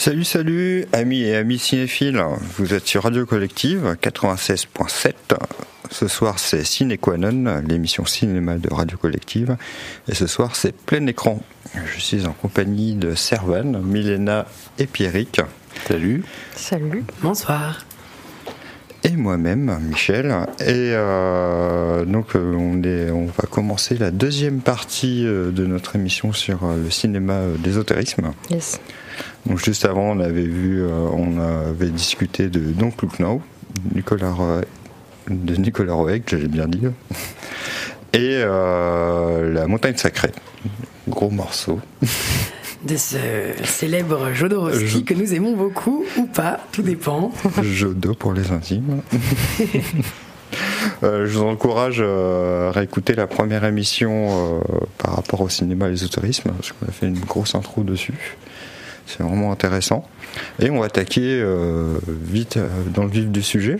Salut, 0.00 0.24
salut, 0.24 0.86
amis 0.94 1.24
et 1.24 1.36
amis 1.36 1.58
cinéphiles. 1.58 2.24
Vous 2.56 2.72
êtes 2.72 2.86
sur 2.86 3.02
Radio 3.02 3.26
Collective 3.26 3.98
96.7. 4.00 5.12
Ce 5.90 6.08
soir, 6.08 6.38
c'est 6.38 6.64
Ciné 6.64 6.96
Quanon, 6.96 7.62
l'émission 7.68 8.06
cinéma 8.06 8.56
de 8.56 8.72
Radio 8.72 8.96
Collective. 8.96 9.58
Et 10.08 10.14
ce 10.14 10.26
soir, 10.26 10.56
c'est 10.56 10.74
plein 10.74 11.06
écran. 11.06 11.42
Je 11.74 12.00
suis 12.00 12.24
en 12.24 12.32
compagnie 12.32 12.94
de 12.94 13.14
Servan, 13.14 13.82
Milena 13.82 14.46
et 14.78 14.86
Pierrick. 14.86 15.42
Salut. 15.86 16.24
Salut. 16.56 17.04
Bonsoir. 17.20 17.84
Et 19.04 19.10
moi-même, 19.10 19.78
Michel. 19.82 20.34
Et 20.60 20.94
euh, 20.94 22.06
donc, 22.06 22.36
euh, 22.36 22.54
on, 22.54 22.82
est, 22.82 23.10
on 23.10 23.26
va 23.26 23.46
commencer 23.50 23.98
la 23.98 24.10
deuxième 24.10 24.62
partie 24.62 25.26
euh, 25.26 25.50
de 25.50 25.66
notre 25.66 25.96
émission 25.96 26.32
sur 26.32 26.60
le 26.66 26.88
cinéma 26.88 27.40
d'ésotérisme. 27.58 28.32
Yes. 28.48 28.80
Donc 29.46 29.58
juste 29.64 29.84
avant, 29.84 30.10
on 30.10 30.20
avait 30.20 30.42
vu, 30.46 30.82
euh, 30.82 30.88
on 31.12 31.38
avait 31.40 31.88
discuté 31.90 32.48
de 32.48 32.60
Don't 32.60 32.92
Look 33.02 33.18
Now, 33.18 33.40
Nicolas 33.94 34.32
Roeg, 34.32 34.64
de 35.30 35.56
Nicolas 35.56 35.94
Roeg, 35.94 36.22
j'allais 36.26 36.48
bien 36.48 36.66
dire, 36.68 36.92
et 38.12 38.40
euh, 38.42 39.52
La 39.52 39.66
Montagne 39.66 39.96
Sacrée, 39.96 40.32
gros 41.08 41.30
morceau. 41.30 41.80
De 42.82 42.96
ce 42.96 43.18
célèbre 43.64 44.32
Jodorowsky 44.32 44.86
Je- 44.86 44.98
que 45.00 45.12
nous 45.12 45.34
aimons 45.34 45.54
beaucoup 45.54 46.02
ou 46.16 46.24
pas, 46.24 46.60
tout 46.72 46.80
dépend. 46.80 47.30
Jodo 47.62 48.14
pour 48.14 48.32
les 48.32 48.50
intimes. 48.52 49.02
Euh, 51.02 51.26
je 51.26 51.38
vous 51.38 51.44
encourage 51.44 51.98
euh, 52.00 52.70
à 52.70 52.72
réécouter 52.72 53.14
la 53.14 53.26
première 53.26 53.64
émission 53.64 54.10
euh, 54.30 54.60
par 54.96 55.14
rapport 55.16 55.42
au 55.42 55.48
cinéma 55.50 55.88
et 55.88 55.90
l'ésotérisme, 55.90 56.52
parce 56.52 56.72
qu'on 56.72 56.86
a 56.88 56.90
fait 56.90 57.06
une 57.06 57.18
grosse 57.20 57.54
intro 57.54 57.82
dessus. 57.82 58.14
C'est 59.16 59.22
vraiment 59.22 59.52
intéressant. 59.52 60.06
Et 60.60 60.70
on 60.70 60.80
va 60.80 60.86
attaquer 60.86 61.40
euh, 61.40 61.98
vite 62.06 62.56
euh, 62.56 62.68
dans 62.94 63.02
le 63.04 63.10
vif 63.10 63.26
du 63.26 63.42
sujet. 63.42 63.76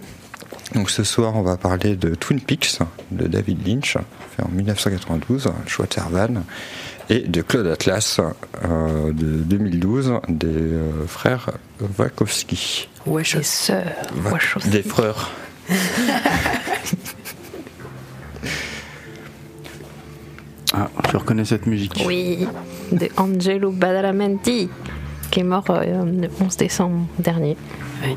Donc 0.74 0.90
ce 0.90 1.02
soir, 1.04 1.34
on 1.36 1.42
va 1.42 1.56
parler 1.56 1.96
de 1.96 2.14
Twin 2.14 2.40
Peaks 2.40 2.78
de 3.10 3.26
David 3.26 3.66
Lynch, 3.66 3.96
fait 4.36 4.42
en 4.44 4.48
1992, 4.50 5.46
un 5.48 5.54
choix 5.66 5.86
de 5.86 5.94
Servan, 5.94 6.42
et 7.08 7.20
de 7.20 7.42
Claude 7.42 7.66
Atlas 7.66 8.20
euh, 8.64 9.12
de 9.12 9.36
2012 9.42 10.12
des 10.28 10.46
euh, 10.46 11.06
frères 11.08 11.50
Wachowski. 11.96 12.88
Sœurs. 13.42 13.84
Va- 14.14 14.30
Wachowski. 14.30 14.68
Des 14.70 14.82
frères. 14.82 15.30
Ah, 20.72 20.88
je 21.10 21.16
reconnais 21.16 21.44
cette 21.44 21.66
musique. 21.66 22.02
Oui, 22.06 22.46
de 22.92 23.08
Angelo 23.16 23.72
Badalamenti, 23.72 24.68
qui 25.30 25.40
est 25.40 25.44
mort 25.44 25.64
euh, 25.70 26.04
le 26.04 26.28
11 26.40 26.56
décembre 26.56 27.06
dernier. 27.18 27.56
Oui. 28.04 28.16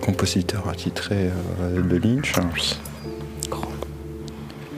compositeur 0.00 0.68
attitré 0.68 1.30
euh, 1.60 1.80
de 1.82 1.96
Lynch. 1.96 2.32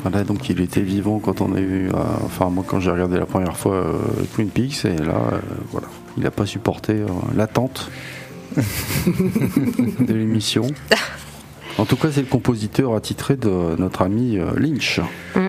Voilà, 0.03 0.23
donc 0.23 0.51
il 0.51 0.61
était 0.61 0.83
vivant 0.83 1.19
quand 1.19 1.41
on 1.41 1.55
a 1.55 1.61
eu. 1.61 1.89
euh, 1.89 1.93
enfin, 2.25 2.51
moi, 2.51 2.63
quand 2.67 2.79
j'ai 2.79 2.91
regardé 2.91 3.19
la 3.19 3.25
première 3.25 3.57
fois 3.57 3.77
euh, 3.77 3.95
Twin 4.35 4.49
Peaks, 4.51 4.85
et 4.85 4.97
là, 4.99 5.15
euh, 5.33 5.39
voilà, 5.73 5.87
il 6.19 6.23
n'a 6.25 6.31
pas 6.31 6.45
supporté 6.45 6.93
euh, 6.93 7.07
l'attente 7.35 7.91
de 8.57 10.13
l'émission. 10.13 10.67
En 11.79 11.87
tout 11.87 11.97
cas, 11.97 12.09
c'est 12.13 12.21
le 12.21 12.27
compositeur 12.27 12.95
attitré 12.95 13.37
de 13.37 13.77
notre 13.79 14.03
ami 14.03 14.39
euh, 14.39 14.51
Lynch. 14.59 15.01
Oui, 15.37 15.43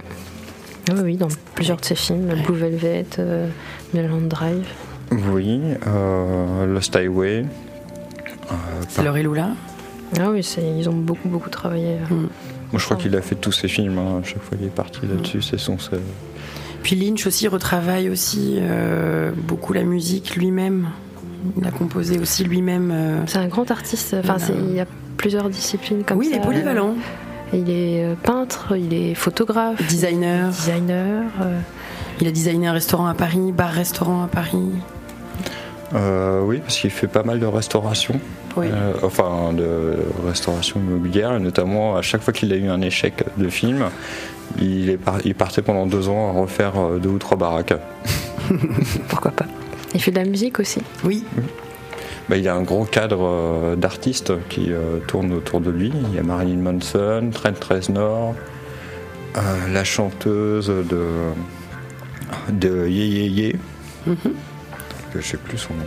oui, 1.03 1.17
dans 1.17 1.27
plusieurs 1.53 1.77
de 1.77 1.85
ses 1.85 1.95
films, 1.95 2.33
Blue 2.45 2.55
Velvet, 2.55 3.05
euh, 3.19 3.49
Mulholland 3.93 4.27
Drive. 4.29 4.65
Oui, 5.11 5.61
euh, 5.87 6.65
Lost 6.65 6.95
Highway. 6.95 7.45
Euh, 8.51 8.53
C'est 8.89 9.03
Laure 9.03 9.17
et 9.17 9.23
Lula? 9.23 9.49
Ah 10.19 10.29
oui, 10.31 10.41
ils 10.77 10.87
ont 10.89 10.93
beaucoup, 10.93 11.29
beaucoup 11.29 11.49
travaillé. 11.49 11.97
moi, 12.09 12.29
je 12.79 12.85
crois 12.85 12.97
qu'il 12.97 13.15
a 13.15 13.21
fait 13.21 13.35
tous 13.35 13.51
ses 13.51 13.67
films. 13.67 13.97
hein. 13.97 14.21
À 14.21 14.25
chaque 14.25 14.41
fois, 14.41 14.57
il 14.59 14.67
est 14.67 14.69
parti 14.69 15.01
là-dessus. 15.07 15.41
C'est 15.41 15.57
son. 15.57 15.77
c'est- 15.77 15.99
Puis 16.83 16.95
Lynch 16.95 17.25
aussi 17.27 17.47
retravaille 17.47 18.09
aussi 18.09 18.55
euh, 18.59 19.31
beaucoup 19.35 19.73
la 19.73 19.83
musique 19.83 20.35
lui-même. 20.35 20.87
Il 21.57 21.65
a 21.67 21.71
composé 21.71 22.19
aussi 22.19 22.43
lui-même. 22.43 22.91
euh, 22.93 23.23
C'est 23.27 23.37
un 23.39 23.47
grand 23.47 23.69
artiste. 23.71 24.15
Enfin, 24.19 24.37
Voilà. 24.37 24.61
il 24.69 24.75
y 24.75 24.79
a 24.79 24.85
plusieurs 25.17 25.49
disciplines 25.49 26.03
comme 26.03 26.17
Oui, 26.19 26.27
il 26.29 26.35
ça. 26.35 26.41
est 26.41 26.43
polyvalent. 26.43 26.95
Il 27.53 27.69
est 27.69 28.03
euh, 28.03 28.15
peintre, 28.21 28.75
il 28.75 28.93
est 28.93 29.13
photographe, 29.15 29.81
Designer. 29.87 30.49
designer. 30.49 31.23
euh, 31.41 31.59
Il 32.21 32.27
a 32.27 32.31
designé 32.31 32.67
un 32.67 32.73
restaurant 32.73 33.07
à 33.07 33.13
Paris, 33.13 33.51
bar-restaurant 33.51 34.23
à 34.23 34.27
Paris. 34.27 34.71
Euh, 35.93 36.41
oui, 36.41 36.59
parce 36.59 36.77
qu'il 36.77 36.89
fait 36.89 37.07
pas 37.07 37.23
mal 37.23 37.39
de 37.39 37.45
restauration. 37.45 38.19
Oui. 38.57 38.67
Euh, 38.71 38.93
enfin, 39.03 39.53
de 39.53 39.97
restauration 40.25 40.79
immobilière. 40.79 41.35
Et 41.35 41.39
notamment, 41.39 41.97
à 41.97 42.01
chaque 42.01 42.21
fois 42.21 42.33
qu'il 42.33 42.51
a 42.53 42.55
eu 42.55 42.69
un 42.69 42.81
échec 42.81 43.23
de 43.37 43.49
film, 43.49 43.85
il, 44.59 44.89
est 44.89 44.97
par- 44.97 45.19
il 45.25 45.35
partait 45.35 45.61
pendant 45.61 45.85
deux 45.85 46.09
ans 46.09 46.29
à 46.29 46.39
refaire 46.39 46.73
euh, 46.77 46.99
deux 46.99 47.09
ou 47.09 47.17
trois 47.17 47.37
baraques. 47.37 47.73
pourquoi 49.09 49.31
pas. 49.31 49.45
Il 49.93 50.01
fait 50.01 50.11
de 50.11 50.17
la 50.19 50.25
musique 50.25 50.59
aussi. 50.59 50.81
Oui. 51.03 51.23
Bah, 52.29 52.37
il 52.37 52.43
y 52.43 52.47
a 52.47 52.55
un 52.55 52.63
gros 52.63 52.85
cadre 52.85 53.21
euh, 53.21 53.75
d'artistes 53.75 54.33
qui 54.49 54.71
euh, 54.71 54.97
tournent 55.07 55.33
autour 55.33 55.61
de 55.61 55.69
lui. 55.69 55.91
Il 56.09 56.15
y 56.15 56.19
a 56.19 56.23
Marilyn 56.23 56.57
Manson, 56.57 57.29
Trent 57.31 57.53
Reznor, 57.69 58.35
euh, 59.37 59.41
la 59.71 59.83
chanteuse 59.83 60.67
de, 60.67 61.05
de 62.51 62.87
Ye 62.87 63.05
Ye 63.07 63.27
Ye, 63.29 63.55
Mhm. 64.07 64.15
que 65.13 65.21
je 65.21 65.25
sais 65.25 65.37
plus 65.37 65.57
son 65.57 65.73
nom. 65.73 65.79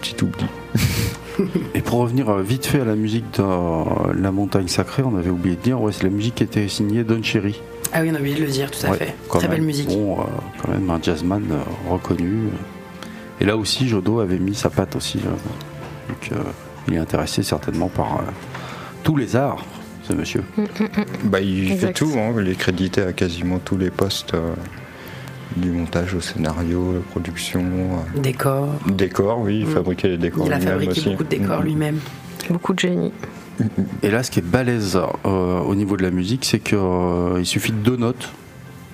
Petit 0.00 0.16
oubli. 0.22 0.46
Et 1.74 1.80
pour 1.82 2.00
revenir 2.00 2.28
euh, 2.30 2.42
vite 2.42 2.66
fait 2.66 2.80
à 2.80 2.84
la 2.84 2.94
musique 2.96 3.24
de 3.36 3.42
euh, 3.42 3.84
La 4.20 4.30
Montagne 4.32 4.68
Sacrée, 4.68 5.02
on 5.04 5.16
avait 5.16 5.30
oublié 5.30 5.56
de 5.56 5.60
dire, 5.62 5.80
ouais, 5.80 5.92
c'est 5.92 6.02
la 6.04 6.10
musique 6.10 6.36
qui 6.36 6.42
était 6.44 6.68
signée 6.68 7.04
Don 7.04 7.22
Cherry. 7.22 7.60
Ah 7.92 8.00
oui, 8.02 8.10
on 8.12 8.14
a 8.16 8.18
oublié 8.18 8.34
de 8.36 8.40
le 8.44 8.48
dire, 8.50 8.70
tout 8.70 8.84
à 8.86 8.90
Ouais, 8.90 8.96
fait. 8.98 9.14
quand 9.28 9.38
Très 9.38 9.48
même. 9.48 9.58
belle 9.58 9.66
musique. 9.66 9.88
Bon, 9.88 10.20
euh, 10.20 10.24
quand 10.62 10.70
même 10.72 10.88
un 10.90 11.00
jazzman 11.00 11.44
euh, 11.50 11.56
reconnu. 11.90 12.48
Et 13.40 13.44
là 13.44 13.56
aussi, 13.56 13.88
Jodo 13.88 14.20
avait 14.20 14.38
mis 14.38 14.54
sa 14.54 14.68
patte 14.70 14.96
aussi. 14.96 15.18
euh, 15.18 15.30
donc, 16.08 16.30
euh, 16.32 16.50
il 16.88 16.94
est 16.94 16.98
intéressé 16.98 17.42
certainement 17.42 17.88
par 17.88 18.16
euh, 18.16 18.22
tous 19.04 19.16
les 19.16 19.36
arts, 19.36 19.64
ce 20.08 20.12
monsieur. 20.14 20.42
Bah, 21.24 21.40
il 21.40 21.72
Exact. 21.72 21.86
fait 21.88 21.92
tout, 22.04 22.12
hein. 22.18 22.32
il 22.40 22.48
est 22.48 22.54
crédité 22.54 23.02
à 23.02 23.12
quasiment 23.12 23.58
tous 23.58 23.76
les 23.76 23.90
postes 23.90 24.34
euh, 24.34 24.54
du 25.56 25.70
montage 25.70 26.14
au 26.14 26.20
scénario, 26.20 26.92
la 26.94 27.00
production, 27.00 27.62
Décor. 28.16 28.68
euh, 28.86 28.90
décor, 28.92 29.40
oui, 29.40 29.60
il 29.60 29.66
Mm. 29.66 29.70
fabriquait 29.70 30.08
les 30.08 30.18
décors. 30.18 30.46
Il 30.46 30.52
a 30.52 30.60
fabriqué 30.60 30.90
aussi. 30.92 31.10
beaucoup 31.10 31.24
de 31.24 31.28
décors 31.28 31.60
Mm. 31.60 31.64
lui-même. 31.64 31.98
Beaucoup 32.50 32.72
de 32.72 32.78
génie. 32.78 33.12
Et 34.02 34.10
là, 34.10 34.22
ce 34.22 34.30
qui 34.30 34.38
est 34.38 34.42
balèze 34.42 34.96
euh, 35.26 35.58
au 35.60 35.74
niveau 35.74 35.96
de 35.96 36.02
la 36.02 36.10
musique, 36.10 36.44
c'est 36.44 36.60
qu'il 36.60 37.44
suffit 37.44 37.72
de 37.72 37.78
deux 37.78 37.96
notes. 37.96 38.30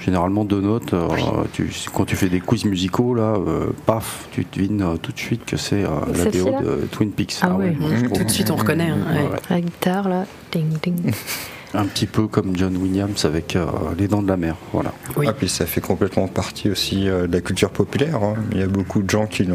Généralement 0.00 0.44
deux 0.44 0.60
notes. 0.60 0.93
euh, 0.93 1.09
tu- 1.53 1.71
quand 1.94 2.05
tu 2.05 2.15
fais 2.16 2.28
des 2.28 2.41
quiz 2.41 2.65
musicaux, 2.66 3.15
là, 3.15 3.34
euh, 3.37 3.66
paf, 3.87 4.28
tu 4.32 4.44
devines 4.55 4.82
euh, 4.82 4.97
tout 4.97 5.12
de 5.12 5.19
suite 5.19 5.44
que 5.47 5.56
c'est 5.56 5.84
euh, 5.84 5.88
la 6.15 6.25
BO 6.31 6.62
de 6.62 6.87
Twin 6.91 7.10
Peaks. 7.10 7.37
Ah 7.43 7.49
moi, 7.50 7.64
je 7.96 8.05
trouve. 8.05 8.19
Tout 8.19 8.25
de 8.25 8.31
suite, 8.31 8.50
on 8.50 8.56
reconnaît. 8.56 8.91
hein, 8.91 8.99
ouais. 9.14 9.20
Ouais, 9.23 9.29
ouais. 9.31 9.38
La 9.50 9.61
guitare, 9.61 10.08
là, 10.08 10.26
ding 10.52 10.69
ding. 10.82 11.12
Un 11.76 11.87
petit 11.87 12.06
peu 12.06 12.29
comme 12.29 12.56
John 12.56 12.76
Williams 12.76 13.25
avec 13.25 13.56
euh, 13.56 13.67
Les 13.99 14.06
Dents 14.06 14.23
de 14.23 14.29
la 14.29 14.37
Mer. 14.37 14.55
Voilà. 14.73 14.93
Oui. 15.17 15.26
Ah, 15.29 15.32
puis 15.32 15.49
ça 15.49 15.67
fait 15.67 15.81
complètement 15.81 16.29
partie 16.29 16.70
aussi 16.70 17.08
euh, 17.08 17.26
de 17.26 17.32
la 17.32 17.41
culture 17.41 17.70
populaire. 17.70 18.23
hein. 18.23 18.35
Il 18.52 18.61
y 18.61 18.62
a 18.62 18.69
beaucoup 18.69 19.02
de 19.02 19.11
gens 19.11 19.26
qui, 19.26 19.46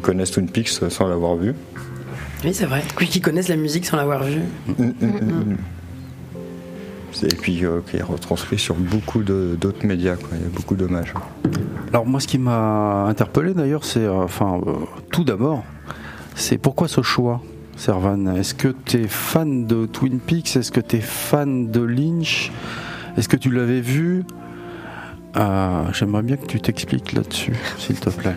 connaissent 0.00 0.32
Twin 0.32 0.48
Peaks 0.48 0.70
sans 0.88 1.06
l'avoir 1.06 1.36
vu. 1.36 1.54
Oui, 2.44 2.52
c'est 2.52 2.66
vrai. 2.66 2.82
Oui, 3.00 3.06
qui 3.06 3.20
connaissent 3.20 3.48
la 3.48 3.56
musique 3.56 3.84
sans 3.86 3.96
l'avoir 3.96 4.24
vue. 4.24 4.40
Mm, 4.66 4.82
mm, 4.82 5.06
mm. 5.06 5.56
Et 7.22 7.34
puis 7.34 7.64
euh, 7.64 7.80
qui 7.90 7.96
est 7.96 8.02
retranscrit 8.02 8.58
sur 8.58 8.74
beaucoup 8.74 9.22
d'autres 9.22 9.84
médias. 9.86 10.16
quoi. 10.16 10.28
Il 10.32 10.42
y 10.42 10.46
a 10.46 10.48
beaucoup 10.54 10.76
d'hommages. 10.76 11.14
Alors 11.92 12.06
moi, 12.06 12.20
ce 12.20 12.26
qui 12.26 12.38
m'a 12.38 13.04
interpellé 13.06 13.54
d'ailleurs, 13.54 13.84
c'est, 13.84 14.00
euh, 14.04 14.22
enfin, 14.24 14.60
euh, 14.66 14.72
tout 15.10 15.24
d'abord, 15.24 15.64
c'est 16.34 16.58
pourquoi 16.58 16.86
ce 16.86 17.02
choix, 17.02 17.40
Servan? 17.76 18.26
Est-ce 18.36 18.54
que 18.54 18.74
tu 18.84 18.98
es 18.98 19.08
fan 19.08 19.66
de 19.66 19.86
Twin 19.86 20.20
Peaks? 20.20 20.56
Est-ce 20.56 20.70
que 20.70 20.80
tu 20.80 20.96
es 20.96 21.00
fan 21.00 21.70
de 21.70 21.80
Lynch? 21.80 22.52
Est-ce 23.16 23.28
que 23.28 23.36
tu 23.36 23.50
l'avais 23.50 23.80
vu? 23.80 24.24
Euh, 25.36 25.84
J'aimerais 25.92 26.22
bien 26.22 26.36
que 26.36 26.46
tu 26.46 26.60
t'expliques 26.60 27.12
là-dessus, 27.12 27.54
s'il 27.78 27.98
te 27.98 28.10
plaît. 28.10 28.36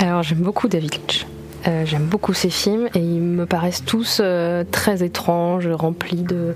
Alors, 0.00 0.22
j'aime 0.22 0.38
beaucoup 0.40 0.68
David 0.68 0.92
Lynch. 0.92 1.26
Euh, 1.66 1.84
J'aime 1.84 2.04
beaucoup 2.04 2.32
ces 2.34 2.50
films 2.50 2.88
et 2.94 3.00
ils 3.00 3.20
me 3.20 3.44
paraissent 3.44 3.84
tous 3.84 4.20
euh, 4.22 4.64
très 4.70 5.02
étranges, 5.02 5.66
remplis 5.68 6.22
de, 6.22 6.54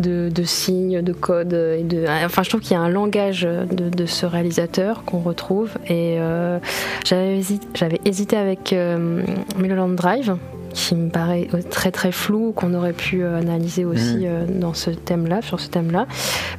de, 0.00 0.28
de 0.28 0.42
signes, 0.44 1.02
de 1.02 1.12
codes. 1.12 1.52
Et 1.52 1.82
de, 1.82 2.04
enfin, 2.24 2.42
je 2.44 2.50
trouve 2.50 2.60
qu'il 2.60 2.72
y 2.72 2.76
a 2.76 2.80
un 2.80 2.88
langage 2.88 3.42
de, 3.42 3.88
de 3.88 4.06
ce 4.06 4.26
réalisateur 4.26 5.04
qu'on 5.04 5.18
retrouve. 5.18 5.70
Et 5.86 6.16
euh, 6.20 6.58
j'avais 7.04 7.36
hésité, 7.36 7.66
hésité 8.04 8.36
avec 8.36 8.74
Mulholland 9.58 9.94
Drive 9.96 10.36
qui 10.72 10.96
me 10.96 11.08
paraît 11.08 11.48
très 11.70 11.92
très 11.92 12.10
flou, 12.10 12.50
qu'on 12.52 12.74
aurait 12.74 12.92
pu 12.94 13.24
analyser 13.24 13.84
aussi 13.84 14.26
Mhm. 14.26 14.58
dans 14.58 14.74
ce 14.74 14.90
thème-là, 14.90 15.40
sur 15.40 15.60
ce 15.60 15.68
thème-là. 15.68 16.06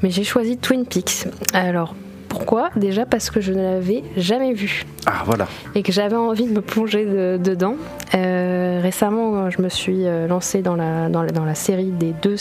Mais 0.03 0.09
j'ai 0.09 0.24
choisi 0.24 0.57
Twin 0.57 0.86
Peaks. 0.86 1.27
Alors, 1.53 1.95
pourquoi 2.37 2.69
Déjà 2.75 3.05
parce 3.05 3.29
que 3.29 3.39
je 3.39 3.53
ne 3.53 3.61
l'avais 3.61 4.03
jamais 4.17 4.51
vu 4.53 4.83
Ah 5.05 5.23
voilà. 5.25 5.47
et 5.73 5.83
que 5.83 5.91
j'avais 5.93 6.15
envie 6.17 6.45
de 6.47 6.51
me 6.53 6.61
plonger 6.61 7.05
de- 7.05 7.39
dedans. 7.41 7.75
Euh, 8.13 8.79
récemment, 8.83 9.49
je 9.49 9.61
me 9.61 9.69
suis 9.69 10.05
euh, 10.05 10.27
lancée 10.27 10.61
dans 10.61 10.75
la, 10.75 11.07
dans 11.09 11.21
la, 11.21 11.29
dans 11.31 11.45
la 11.45 11.55
série 11.55 11.91
des 11.91 12.13
deux, 12.21 12.35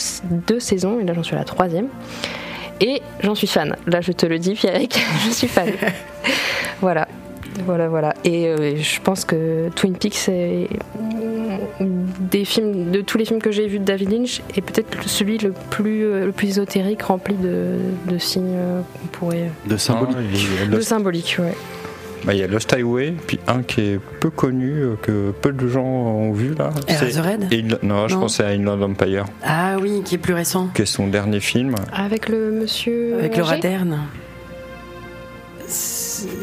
deux 0.47 0.59
saisons, 0.59 0.99
et 0.99 1.05
là 1.05 1.13
j'en 1.13 1.23
suis 1.23 1.35
à 1.35 1.39
la 1.39 1.45
troisième. 1.45 1.87
Et 2.81 3.01
j'en 3.23 3.35
suis 3.35 3.47
fan. 3.47 3.77
Là, 3.87 4.01
je 4.01 4.11
te 4.11 4.25
le 4.25 4.37
dis, 4.37 4.53
Pierrick, 4.53 4.99
je 5.25 5.31
suis 5.31 5.47
fan. 5.47 5.69
voilà. 6.81 7.07
Voilà, 7.65 7.87
voilà. 7.87 8.13
Et 8.23 8.47
euh, 8.47 8.75
je 8.77 8.99
pense 9.01 9.23
que 9.25 9.69
Twin 9.75 9.95
Peaks, 9.97 10.15
c'est 10.15 10.67
des 12.19 12.45
films, 12.45 12.91
de 12.91 13.01
tous 13.01 13.17
les 13.17 13.25
films 13.25 13.41
que 13.41 13.51
j'ai 13.51 13.67
vus 13.67 13.79
de 13.79 13.85
David 13.85 14.11
Lynch, 14.11 14.41
est 14.55 14.61
peut-être 14.61 15.07
celui 15.07 15.37
le 15.37 15.53
plus, 15.69 16.03
euh, 16.05 16.25
le 16.25 16.31
plus 16.31 16.47
ésotérique, 16.49 17.01
rempli 17.03 17.33
de, 17.35 17.75
de 18.09 18.17
signes 18.17 18.55
euh, 18.55 18.81
qu'on 19.01 19.07
pourrait. 19.07 19.49
De 19.67 19.77
symbolique. 19.77 20.15
Ah, 20.17 20.21
il 20.33 20.59
y 20.59 20.63
a 20.63 20.65
de 20.67 20.71
Lost, 20.71 20.87
symbolique, 20.89 21.37
ouais. 21.39 21.53
bah, 22.25 22.33
il 22.33 22.39
y 22.39 22.43
a 22.43 22.47
Lost 22.47 22.71
Highway, 22.73 23.13
puis 23.27 23.39
un 23.47 23.61
qui 23.63 23.81
est 23.81 23.99
peu 24.19 24.29
connu, 24.29 24.83
que 25.01 25.31
peu 25.41 25.51
de 25.51 25.67
gens 25.67 25.85
ont 25.85 26.31
vu 26.33 26.53
là. 26.55 26.71
Eraserhead 26.87 27.51
Inla- 27.51 27.79
non, 27.83 28.07
je 28.07 28.15
Non. 28.15 28.21
pense 28.21 28.39
à 28.39 28.47
Inland 28.47 28.81
Empire, 28.83 29.25
Ah 29.43 29.77
oui, 29.81 30.01
qui 30.03 30.15
est 30.15 30.19
plus 30.19 30.33
récent. 30.33 30.69
qui 30.73 30.81
est 30.83 30.85
son 30.85 31.07
dernier 31.07 31.39
film. 31.39 31.75
Avec 31.93 32.29
le 32.29 32.51
monsieur. 32.51 33.15
Avec 33.19 33.37
Laura 33.37 33.57
Dern. 33.57 33.99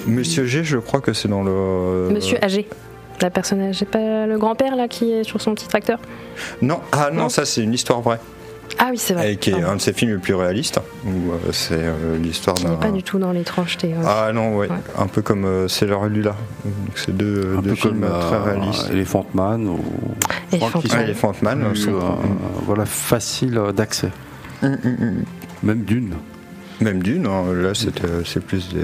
Monsieur 0.07 0.45
G, 0.45 0.65
je 0.65 0.79
crois 0.79 1.01
que 1.01 1.13
c'est 1.13 1.29
dans 1.29 1.43
le. 1.43 2.09
Monsieur 2.11 2.43
âgé. 2.45 2.69
La 3.21 3.31
personnage, 3.31 3.77
c'est 3.79 3.89
pas 3.89 4.27
le 4.27 4.37
grand-père 4.39 4.75
là 4.75 4.89
qui 4.89 5.13
est 5.13 5.23
sur 5.25 5.41
son 5.41 5.55
petit 5.55 5.69
tracteur? 5.69 6.01
Non, 6.61 6.81
ah 6.91 7.11
non, 7.13 7.23
Non. 7.25 7.29
ça 7.29 7.45
c'est 7.45 7.63
une 7.63 7.73
histoire 7.75 8.01
vraie. 8.01 8.19
Ah 8.79 8.89
oui, 8.91 8.97
c'est 8.99 9.13
vrai. 9.15 9.35
Et 9.35 9.37
qui 9.37 9.51
est 9.51 9.63
un 9.63 9.77
de 9.77 9.81
ses 9.81 9.93
films 9.93 10.13
les 10.13 10.19
plus 10.19 10.35
réalistes, 10.35 10.81
où 11.07 11.09
euh, 11.33 11.53
c'est 11.53 11.75
euh, 11.79 12.17
l'histoire 12.19 12.57
d'un. 12.57 12.75
pas 12.77 12.91
du 12.91 13.03
tout 13.03 13.19
dans 13.19 13.31
l'étrangeté. 13.31 13.89
ouais. 13.89 13.95
Ah 14.05 14.31
non, 14.33 14.57
ouais, 14.57 14.69
Ouais. 14.69 14.77
un 14.99 15.07
peu 15.07 15.21
comme 15.23 15.45
euh, 15.45 15.69
Sailor 15.69 16.07
Lula. 16.07 16.35
Donc 16.65 16.97
c'est 16.97 17.15
deux, 17.17 17.55
Un 17.59 17.61
deux 17.61 17.71
peu 17.71 17.77
films 17.77 18.01
comme 18.01 18.05
euh, 18.05 18.21
très 18.21 18.37
euh, 18.37 18.43
réalistes. 18.43 18.89
Elephant 18.91 19.27
Man 19.35 19.69
ou 19.69 19.79
Elephant 20.53 20.81
qu'ils 20.81 20.95
Man. 20.95 21.05
Elephant 21.05 21.33
euh, 21.45 22.01
voilà, 22.67 22.87
facile 22.87 23.61
d'accès. 23.77 24.11
Hum, 24.63 24.79
hum, 24.85 24.97
hum. 25.01 25.25
Même 25.63 25.83
d'une. 25.85 26.15
Même 26.83 27.03
d'une, 27.03 27.27
hein, 27.27 27.45
là 27.55 27.71
c'est 27.75 28.05
euh, 28.05 28.23
c'est 28.25 28.41
plus 28.45 28.69
des. 28.71 28.81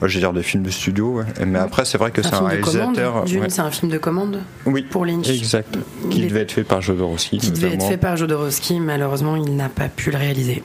moi, 0.00 0.08
je 0.08 0.14
vais 0.14 0.20
dire 0.20 0.32
des 0.32 0.42
films 0.42 0.62
de 0.62 0.70
studio, 0.70 1.18
ouais. 1.18 1.24
Mais 1.46 1.58
après, 1.58 1.84
c'est 1.84 1.98
vrai 1.98 2.10
que 2.10 2.22
C'est 2.22 2.34
un 2.34 2.46
réalisateur. 2.46 3.24
Dune, 3.24 3.40
ouais. 3.42 3.50
c'est 3.50 3.60
un 3.62 3.70
film 3.70 3.90
de 3.90 3.98
commande 3.98 4.38
Oui, 4.66 4.82
pour 4.82 5.04
Lynch. 5.04 5.28
exact. 5.28 5.76
Il 6.04 6.08
Qui 6.10 6.22
est- 6.22 6.26
devait 6.28 6.40
être 6.42 6.52
fait 6.52 6.64
par 6.64 6.80
Jodorowsky. 6.80 7.38
Qui 7.38 7.50
devait 7.50 7.74
être 7.74 7.86
fait 7.86 7.96
par 7.96 8.16
Jodorowsky, 8.16 8.80
malheureusement, 8.80 9.36
il 9.36 9.56
n'a 9.56 9.68
pas 9.68 9.88
pu 9.88 10.10
le 10.10 10.18
réaliser. 10.18 10.62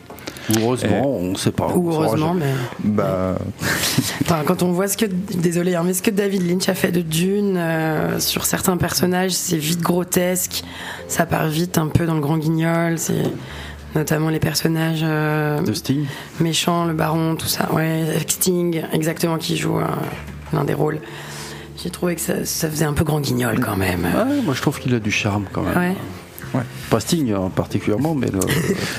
Heureusement, 0.60 1.08
on 1.08 1.32
ne 1.32 1.36
sait 1.36 1.52
pas. 1.52 1.68
Ou 1.76 1.92
heureusement, 1.92 2.34
mais. 2.34 2.54
Bah, 2.84 3.38
Enfin, 4.22 4.42
quand 4.46 4.62
on 4.64 4.72
voit 4.72 4.88
ce 4.88 4.98
que, 4.98 5.06
désolé, 5.06 5.76
hein, 5.76 5.84
mais 5.86 5.94
ce 5.94 6.02
que 6.04 6.12
David 6.12 6.48
Lynch 6.48 6.70
a 6.70 6.74
fait 6.76 6.92
de 6.92 7.02
Dune 7.02 7.56
euh, 7.58 8.20
sur 8.20 8.46
certains 8.46 8.78
personnages, 8.78 9.32
c'est 9.32 9.58
vite 9.58 9.82
grotesque, 9.82 10.64
ça 11.08 11.26
part 11.26 11.48
vite 11.48 11.78
un 11.80 11.88
peu 11.88 12.06
dans 12.06 12.14
le 12.16 12.20
grand 12.22 12.38
guignol, 12.38 12.98
c'est 13.00 13.24
notamment 13.96 14.30
les 14.30 14.40
personnages 14.40 15.02
euh, 15.04 15.62
De 15.62 15.74
Sting 15.74 16.06
méchants, 16.40 16.86
le 16.86 16.94
baron, 16.94 17.36
tout 17.36 17.48
ça, 17.48 17.72
ouais, 17.74 18.06
avec 18.16 18.32
Sting, 18.32 18.82
exactement, 18.94 19.38
qui 19.38 19.58
joue 19.58 19.78
euh, 19.80 19.84
l'un 20.54 20.64
des 20.64 20.74
rôles. 20.74 21.00
J'ai 21.82 21.90
trouvé 21.90 22.16
que 22.16 22.22
ça, 22.22 22.44
ça 22.46 22.70
faisait 22.70 22.86
un 22.86 22.94
peu 22.94 23.04
grand 23.06 23.22
guignol 23.22 23.60
quand 23.60 23.78
même. 23.78 24.04
Ouais, 24.04 24.42
Moi 24.44 24.54
je 24.54 24.62
trouve 24.62 24.80
qu'il 24.80 24.94
a 24.96 25.00
du 25.00 25.12
charme 25.12 25.46
quand 25.54 25.62
même. 25.64 25.96
Ouais. 26.54 26.62
Pas 26.90 27.00
Sting 27.00 27.32
hein, 27.32 27.52
particulièrement, 27.56 28.16
mais 28.16 28.28
le, 28.32 28.40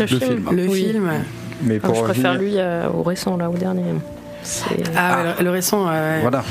le 0.01 0.07
film. 0.07 0.21
film. 0.21 0.49
Le 0.53 0.67
Oui. 0.69 0.85
film. 0.85 1.11
mais 1.63 1.79
Ah, 1.83 1.87
pour 1.87 1.95
je 1.97 2.03
préfère 2.03 2.35
lui 2.39 2.55
euh, 2.57 2.89
au 2.89 3.03
récent, 3.03 3.37
là, 3.37 3.51
au 3.51 3.55
dernier. 3.55 3.83
C'est 4.43 4.83
Ah, 4.97 5.23
ouais, 5.23 5.35
le, 5.39 5.45
le 5.45 5.51
récent, 5.51 5.87
euh, 5.89 6.19
Voilà. 6.23 6.43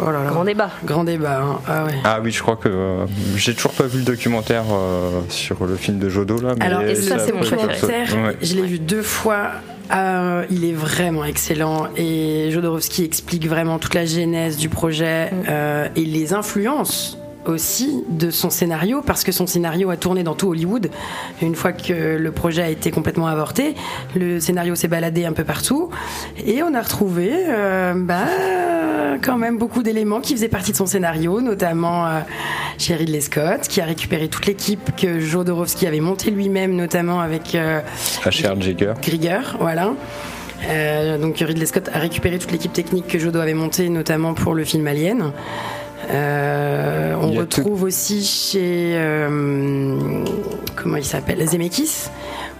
oh 0.00 0.10
là 0.10 0.24
là. 0.24 0.30
grand 0.30 0.44
débat. 0.44 0.70
Grand 0.84 1.04
débat. 1.04 1.40
hein. 1.42 1.58
Ah 1.66 1.84
ouais. 1.84 1.92
Ah 2.04 2.20
oui, 2.22 2.30
je 2.30 2.42
crois 2.42 2.56
que 2.56 2.68
euh, 2.68 3.06
j'ai 3.36 3.54
toujours 3.54 3.72
pas 3.72 3.84
vu 3.84 3.98
le 3.98 4.04
documentaire 4.04 4.64
euh, 4.72 5.20
sur 5.28 5.64
le 5.66 5.76
film 5.76 5.98
de 5.98 6.08
Jodo 6.08 6.40
là. 6.40 6.54
Mais 6.58 6.64
Alors, 6.66 6.82
et 6.82 6.94
ça, 6.94 7.18
c'est 7.18 7.32
mon 7.32 7.40
documentaire, 7.40 8.06
Ouais. 8.14 8.36
je 8.42 8.54
l'ai 8.54 8.62
vu 8.62 8.78
deux 8.78 9.02
fois. 9.02 9.50
Euh, 9.90 10.44
il 10.50 10.66
est 10.66 10.74
vraiment 10.74 11.24
excellent 11.24 11.88
et 11.96 12.50
Jodorowsky 12.50 13.04
explique 13.04 13.48
vraiment 13.48 13.78
toute 13.78 13.94
la 13.94 14.04
genèse 14.04 14.58
du 14.58 14.68
projet 14.68 15.30
euh, 15.48 15.88
et 15.96 16.04
les 16.04 16.34
influences 16.34 17.16
aussi 17.46 18.04
de 18.08 18.30
son 18.30 18.50
scénario 18.50 19.02
parce 19.04 19.24
que 19.24 19.32
son 19.32 19.46
scénario 19.46 19.90
a 19.90 19.96
tourné 19.96 20.22
dans 20.22 20.34
tout 20.34 20.48
Hollywood. 20.48 20.90
Une 21.42 21.54
fois 21.54 21.72
que 21.72 22.16
le 22.16 22.32
projet 22.32 22.62
a 22.62 22.68
été 22.68 22.90
complètement 22.90 23.26
avorté, 23.26 23.74
le 24.14 24.40
scénario 24.40 24.74
s'est 24.74 24.88
baladé 24.88 25.24
un 25.24 25.32
peu 25.32 25.44
partout 25.44 25.90
et 26.44 26.62
on 26.62 26.74
a 26.74 26.82
retrouvé 26.82 27.30
euh, 27.32 27.94
bah, 27.96 28.26
quand 29.22 29.38
même 29.38 29.58
beaucoup 29.58 29.82
d'éléments 29.82 30.20
qui 30.20 30.34
faisaient 30.34 30.48
partie 30.48 30.72
de 30.72 30.76
son 30.76 30.86
scénario, 30.86 31.40
notamment 31.40 32.06
euh, 32.06 32.20
chez 32.78 32.94
Ridley 32.94 33.20
Scott 33.20 33.68
qui 33.68 33.80
a 33.80 33.84
récupéré 33.84 34.28
toute 34.28 34.46
l'équipe 34.46 34.94
que 34.96 35.20
Jodorowsky 35.20 35.86
avait 35.86 36.00
montée 36.00 36.30
lui-même, 36.30 36.74
notamment 36.74 37.20
avec 37.20 37.54
euh, 37.54 37.80
H.R. 38.24 38.60
Jagger. 38.60 38.94
Grieger, 39.02 39.56
voilà. 39.60 39.92
Euh, 40.66 41.18
donc 41.18 41.38
Ridley 41.38 41.66
Scott 41.66 41.88
a 41.92 41.98
récupéré 41.98 42.38
toute 42.38 42.50
l'équipe 42.50 42.72
technique 42.72 43.06
que 43.06 43.18
Jodo 43.18 43.38
avait 43.38 43.54
montée, 43.54 43.88
notamment 43.88 44.34
pour 44.34 44.54
le 44.54 44.64
film 44.64 44.86
Alien. 44.86 45.32
Euh, 46.10 47.14
on 47.20 47.32
retrouve 47.32 47.82
aussi 47.82 48.24
chez 48.24 48.92
euh, 48.94 50.24
comment 50.76 50.96
il 50.96 51.04
s'appelle 51.04 51.46
Zemeckis. 51.46 52.08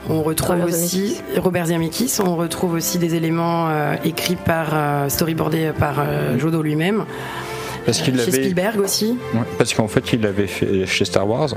On 0.08 0.23
retrouve 0.23 0.56
Robert 0.56 0.67
aussi 0.67 1.17
Robert 1.37 1.67
Zemeckis. 1.67 2.19
On 2.25 2.37
retrouve 2.37 2.75
aussi 2.75 2.99
des 2.99 3.14
éléments 3.14 3.69
euh, 3.69 3.94
écrits 4.05 4.37
par 4.37 4.70
euh, 4.73 5.08
storyboardés 5.08 5.73
par 5.79 5.96
euh, 5.99 6.38
Jodo 6.38 6.62
lui-même. 6.62 7.05
Parce 7.85 8.00
qu'il. 8.00 8.19
Spielberg 8.20 8.81
aussi. 8.81 9.19
Ouais, 9.35 9.41
parce 9.56 9.75
qu'en 9.75 9.88
fait, 9.88 10.12
il 10.12 10.23
l'avait 10.23 10.46
fait 10.46 10.87
chez 10.87 11.05
Star 11.05 11.29
Wars. 11.29 11.50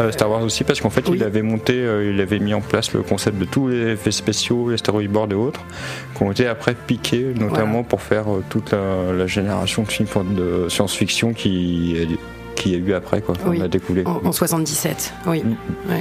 Euh, 0.00 0.10
Star 0.12 0.30
Wars 0.30 0.42
aussi, 0.42 0.64
parce 0.64 0.80
qu'en 0.80 0.90
fait, 0.90 1.08
Oui. 1.08 1.16
il 1.18 1.24
avait 1.24 1.42
monté, 1.42 1.74
euh, 1.74 2.12
il 2.12 2.20
avait 2.20 2.38
mis 2.38 2.52
en 2.54 2.60
place 2.60 2.92
le 2.92 3.02
concept 3.02 3.38
de 3.38 3.44
tous 3.44 3.68
les 3.68 3.92
effets 3.92 4.10
spéciaux, 4.10 4.70
les 4.70 4.76
storyboards 4.76 5.30
et 5.30 5.34
autres, 5.34 5.60
qui 6.16 6.22
ont 6.22 6.30
été 6.30 6.46
après 6.46 6.74
piqués, 6.74 7.32
notamment 7.38 7.82
pour 7.82 8.02
faire 8.02 8.30
euh, 8.32 8.42
toute 8.50 8.72
la, 8.72 9.12
la 9.16 9.26
génération 9.26 9.82
de 9.82 9.88
films 9.88 10.08
de 10.34 10.68
science-fiction 10.68 11.32
qui, 11.32 11.96
qui 12.56 12.74
a 12.74 12.78
eu 12.78 12.92
après, 12.92 13.20
quoi. 13.20 13.34
Oui. 13.46 13.58
On 13.60 13.64
a 13.64 13.68
découlé. 13.68 14.02
En, 14.06 14.20
en 14.26 14.32
77, 14.32 15.14
oui. 15.26 15.42
Mm. 15.42 15.94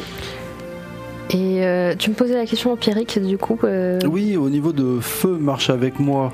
Et 1.30 1.66
euh, 1.66 1.96
tu 1.98 2.10
me 2.10 2.16
posais 2.16 2.36
la 2.36 2.46
question, 2.46 2.76
Pierrick, 2.76 3.18
du 3.20 3.38
coup. 3.38 3.58
euh, 3.64 4.00
Oui, 4.08 4.38
au 4.38 4.50
niveau 4.50 4.72
de 4.74 5.00
Feu 5.00 5.38
marche 5.40 5.70
avec 5.70 6.00
moi, 6.00 6.32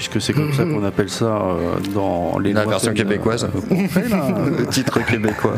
puisque 0.00 0.18
c'est 0.18 0.32
comme 0.32 0.50
ça 0.54 0.64
qu'on 0.64 0.82
appelle 0.82 1.10
ça 1.10 1.26
euh, 1.26 1.74
dans 1.94 2.38
les 2.38 2.54
La 2.54 2.64
version 2.64 2.94
québécoise. 2.94 3.44
euh, 3.70 4.08
là. 4.08 4.34
le 4.58 4.66
titre 4.68 5.04
québécois. 5.04 5.52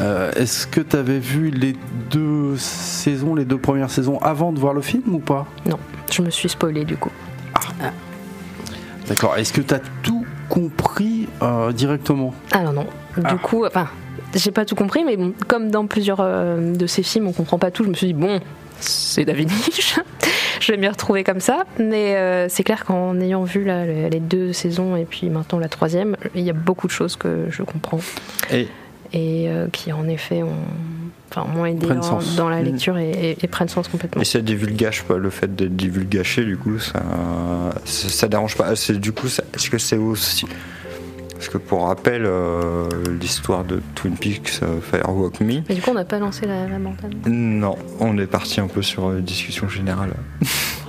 euh, 0.00 0.32
Est-ce 0.34 0.66
que 0.66 0.80
tu 0.80 0.96
avais 0.96 1.18
vu 1.18 1.50
les 1.50 1.76
deux 2.10 2.56
saisons, 2.56 3.34
les 3.34 3.44
deux 3.44 3.58
premières 3.58 3.90
saisons 3.90 4.18
avant 4.20 4.52
de 4.54 4.58
voir 4.58 4.72
le 4.72 4.80
film 4.80 5.02
ou 5.14 5.18
pas? 5.18 5.46
Non, 5.68 5.76
je 6.10 6.22
me 6.22 6.30
suis 6.30 6.48
spoilé 6.48 6.86
du 6.86 6.96
coup. 6.96 7.10
D'accord. 9.08 9.36
Est-ce 9.36 9.52
que 9.52 9.60
tu 9.60 9.74
as 9.74 9.80
tout 10.02 10.24
compris 10.48 11.28
euh, 11.42 11.70
directement? 11.70 12.32
Ah 12.52 12.62
non, 12.62 12.72
non. 12.72 12.86
Du 13.18 13.22
Ah. 13.24 13.34
coup, 13.42 13.66
enfin, 13.66 13.88
j'ai 14.34 14.52
pas 14.52 14.64
tout 14.64 14.74
compris, 14.74 15.04
mais 15.04 15.18
bon, 15.18 15.34
comme 15.48 15.70
dans 15.70 15.86
plusieurs 15.86 16.20
euh, 16.20 16.74
de 16.74 16.86
ces 16.86 17.02
films, 17.02 17.26
on 17.28 17.32
comprend 17.32 17.58
pas 17.58 17.70
tout, 17.70 17.84
je 17.84 17.90
me 17.90 17.94
suis 17.94 18.06
dit, 18.06 18.14
bon, 18.14 18.40
c'est 18.80 19.24
David 19.24 19.50
Lynch. 19.50 19.98
je 20.60 20.72
vais 20.72 20.78
m'y 20.78 20.88
retrouver 20.88 21.24
comme 21.24 21.40
ça. 21.40 21.64
Mais 21.78 22.16
euh, 22.16 22.48
c'est 22.48 22.64
clair 22.64 22.84
qu'en 22.84 23.18
ayant 23.20 23.44
vu 23.44 23.64
là, 23.64 23.84
les 23.86 24.20
deux 24.20 24.52
saisons 24.52 24.96
et 24.96 25.04
puis 25.04 25.28
maintenant 25.30 25.58
la 25.58 25.68
troisième, 25.68 26.16
il 26.34 26.42
y 26.42 26.50
a 26.50 26.54
beaucoup 26.54 26.86
de 26.86 26.92
choses 26.92 27.16
que 27.16 27.46
je 27.50 27.62
comprends 27.62 28.00
Et 28.50 28.68
et 29.12 29.48
euh, 29.48 29.68
qui 29.72 29.92
en 29.92 30.08
effet 30.08 30.42
ont, 30.42 30.50
enfin, 31.30 31.46
m'ont 31.54 31.64
aidé 31.64 31.86
Prennent 31.86 31.98
dans, 32.00 32.20
sens. 32.20 32.34
dans 32.34 32.48
la 32.48 32.60
Mm. 32.60 32.64
lecture 32.64 32.98
et, 32.98 33.10
et- 33.10 33.36
et 33.40 33.46
prennent 33.46 33.68
sens 33.68 33.86
complètement. 33.86 34.20
Et 34.20 34.24
ça 34.24 34.40
divulgage 34.40 35.04
pas 35.04 35.16
le 35.16 35.30
fait 35.30 35.54
d'être 35.54 35.76
divulgaché 35.76 36.44
du 36.44 36.56
coup 36.56 36.80
ça, 36.80 37.00
ça 37.84 38.08
ça 38.08 38.28
dérange 38.28 38.56
pas 38.56 38.74
c'est 38.74 38.98
du 38.98 39.12
coup 39.12 39.28
est-ce 39.28 39.70
que 39.70 39.78
c'est 39.78 39.96
aussi 39.96 40.44
parce 41.36 41.48
que 41.48 41.58
pour 41.58 41.86
rappel 41.86 42.22
euh, 42.26 42.88
l'histoire 43.20 43.64
de 43.64 43.80
Twin 43.94 44.16
Peaks 44.16 44.60
euh, 44.62 44.80
Firewalk 44.80 45.40
Me 45.40 45.60
Mais 45.68 45.74
du 45.74 45.80
coup, 45.82 45.90
on 45.90 45.94
n'a 45.94 46.04
pas 46.04 46.18
lancé 46.18 46.46
la, 46.46 46.66
la 46.66 46.78
non 47.26 47.76
on 48.00 48.18
est 48.18 48.26
parti 48.26 48.60
un 48.60 48.66
peu 48.68 48.82
sur 48.82 49.10
une 49.12 49.22
discussion 49.22 49.68
générale 49.68 50.14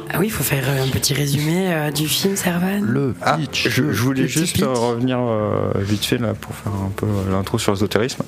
Ah 0.10 0.20
oui, 0.20 0.27
il 0.27 0.32
faut 0.32 0.44
faire 0.44 0.63
euh, 0.70 0.84
un 0.86 0.88
petit 0.88 1.13
résumé 1.13 1.74
euh, 1.74 1.92
du 1.92 2.08
film 2.08 2.38
Servan. 2.38 2.80
Le 2.82 3.13
Ah, 3.22 3.38
pitch. 3.38 3.68
je, 3.68 3.84
voulais 3.84 4.25
juste 4.25 4.54
pitch. 4.56 4.63
euh, 4.63 4.72
revenir 4.72 5.20
euh, 5.20 5.72
vite 5.80 6.06
fait 6.06 6.18
là 6.18 6.34
pour 6.34 6.56
faire 6.56 6.72
un 6.72 6.92
peu 6.96 7.06
euh, 7.06 7.30
l'intro 7.32 7.60
sur 7.60 7.74
l'ésotérisme. 7.74 8.24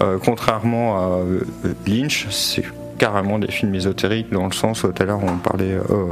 Euh, 0.00 0.18
contrairement 0.24 0.96
à 0.96 1.08
euh, 1.18 1.40
Lynch, 1.88 2.28
c'est 2.30 2.62
carrément 2.98 3.40
des 3.40 3.50
films 3.50 3.74
ésotériques 3.74 4.30
dans 4.32 4.46
le 4.46 4.52
sens 4.52 4.84
où 4.84 4.92
tout 4.92 5.02
à 5.02 5.06
l'heure 5.06 5.18
on 5.24 5.38
parlait 5.38 5.72
euh, 5.72 6.06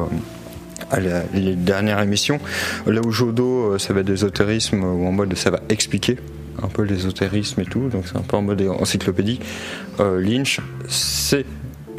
les 1.00 1.54
dernières 1.54 2.00
émissions. 2.00 2.40
Là 2.86 3.00
où 3.04 3.10
Jodo, 3.10 3.72
euh, 3.72 3.78
ça 3.78 3.92
va 3.92 4.00
être 4.00 4.06
d'ésotérisme 4.06 4.82
ou 4.82 5.06
en 5.06 5.12
mode 5.12 5.34
ça 5.36 5.50
va 5.50 5.60
expliquer 5.68 6.18
un 6.62 6.68
peu 6.68 6.82
l'ésotérisme 6.82 7.60
et 7.62 7.64
tout, 7.64 7.88
donc 7.88 8.04
c'est 8.06 8.16
un 8.16 8.22
peu 8.22 8.36
en 8.36 8.42
mode 8.42 8.62
encyclopédie. 8.62 9.40
Euh, 10.00 10.20
Lynch, 10.20 10.60
c'est 10.88 11.46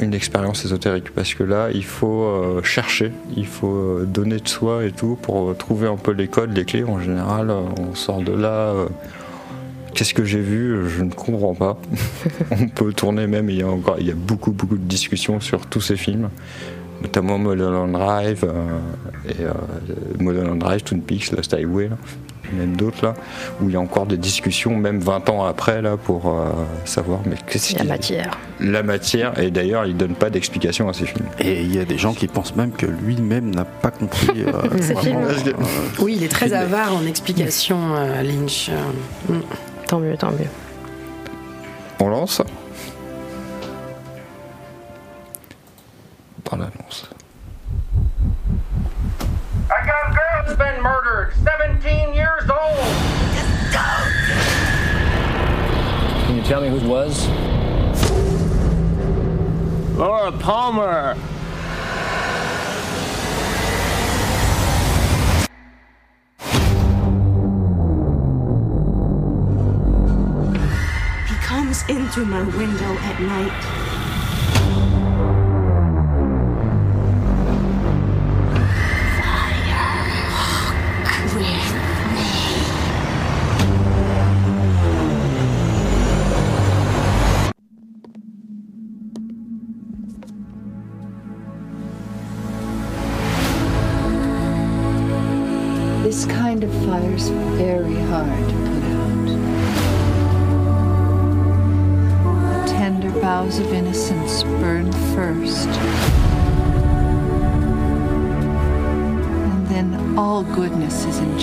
une 0.00 0.14
expérience 0.14 0.64
ésotérique 0.64 1.10
parce 1.10 1.34
que 1.34 1.44
là 1.44 1.68
il 1.72 1.84
faut 1.84 2.22
euh, 2.22 2.62
chercher, 2.62 3.12
il 3.36 3.46
faut 3.46 4.00
donner 4.04 4.38
de 4.38 4.48
soi 4.48 4.84
et 4.84 4.92
tout 4.92 5.18
pour 5.20 5.56
trouver 5.56 5.88
un 5.88 5.96
peu 5.96 6.12
les 6.12 6.28
codes, 6.28 6.56
les 6.56 6.64
clés. 6.64 6.84
En 6.84 7.00
général, 7.00 7.50
on 7.50 7.94
sort 7.94 8.20
de 8.20 8.32
là. 8.32 8.72
Qu'est-ce 9.94 10.14
que 10.14 10.24
j'ai 10.24 10.40
vu 10.40 10.88
Je 10.88 11.02
ne 11.02 11.12
comprends 11.12 11.54
pas. 11.54 11.80
on 12.50 12.66
peut 12.68 12.92
tourner 12.92 13.28
même, 13.28 13.48
il 13.48 13.58
y 13.58 13.62
a 13.62 13.68
encore, 13.68 13.96
il 14.00 14.06
y 14.08 14.10
a 14.10 14.14
beaucoup 14.14 14.50
beaucoup 14.50 14.76
de 14.76 14.84
discussions 14.84 15.40
sur 15.40 15.66
tous 15.66 15.80
ces 15.80 15.96
films, 15.96 16.30
notamment 17.02 17.38
Mulholland 17.38 17.92
Drive 17.92 18.44
euh, 18.44 18.78
et 19.28 19.42
euh, 19.42 19.52
Mulholland 20.18 20.58
Drive, 20.58 20.82
Twin 20.82 21.02
Peaks, 21.02 21.32
Lost 21.32 21.54
Highway. 21.54 21.88
là 21.88 21.96
même 22.52 22.76
d'autres 22.76 23.04
là, 23.04 23.14
où 23.60 23.68
il 23.68 23.74
y 23.74 23.76
a 23.76 23.80
encore 23.80 24.06
des 24.06 24.16
discussions, 24.16 24.76
même 24.76 24.98
20 25.00 25.28
ans 25.30 25.44
après, 25.44 25.82
là, 25.82 25.96
pour 25.96 26.28
euh, 26.28 26.50
savoir 26.84 27.20
mais 27.26 27.36
qu'est-ce 27.46 27.76
La 27.78 27.84
matière. 27.84 28.38
la 28.60 28.82
matière, 28.82 29.38
et 29.38 29.50
d'ailleurs, 29.50 29.86
il 29.86 29.96
donne 29.96 30.14
pas 30.14 30.30
d'explication 30.30 30.88
à 30.88 30.92
ces 30.92 31.06
films. 31.06 31.26
Et 31.38 31.62
il 31.62 31.74
y 31.74 31.78
a 31.78 31.84
des 31.84 31.98
gens 31.98 32.12
qui 32.14 32.26
pensent 32.26 32.56
même 32.56 32.72
que 32.72 32.86
lui-même 32.86 33.54
n'a 33.54 33.64
pas 33.64 33.90
compris. 33.90 34.44
euh, 34.46 34.50
vraiment, 34.94 35.20
euh, 35.22 35.52
Oui, 36.00 36.14
il 36.16 36.24
est 36.24 36.28
très 36.28 36.46
filmé. 36.46 36.60
avare 36.62 36.96
en 36.96 37.06
explications, 37.06 37.94
euh, 37.96 38.22
Lynch. 38.22 38.70
Tant 39.88 40.00
mieux, 40.00 40.16
tant 40.16 40.30
mieux. 40.30 40.48
On 42.00 42.08
lance? 42.08 42.42
Dans 46.44 46.58
l'annonce. 46.58 47.08
A 49.70 49.86
young 49.86 50.14
girl's 50.14 50.56
been 50.58 50.82
murdered, 50.82 51.32
17 51.42 52.14
years 52.14 52.50
old. 52.50 52.78
Can 56.26 56.36
you 56.36 56.42
tell 56.42 56.60
me 56.60 56.68
who 56.68 56.76
it 56.76 56.84
was? 56.84 57.26
Laura 59.96 60.32
Palmer. 60.32 61.14
He 71.26 71.34
comes 71.42 71.84
in 71.88 72.06
through 72.08 72.26
my 72.26 72.42
window 72.42 72.92
at 72.98 73.20
night. 73.20 74.03
This 96.14 96.26
kind 96.26 96.62
of 96.62 96.70
fire's 96.86 97.28
very 97.58 97.96
hard 97.96 98.48
to 98.48 98.54
put 98.54 98.84
out. 98.84 99.26
The 102.52 102.72
tender 102.72 103.10
boughs 103.20 103.58
of 103.58 103.72
innocence 103.72 104.44
burn 104.44 104.92
first. 105.16 105.66
And 109.50 109.66
then 109.66 110.16
all 110.16 110.44
goodness 110.44 111.04
is 111.04 111.18
in 111.18 111.36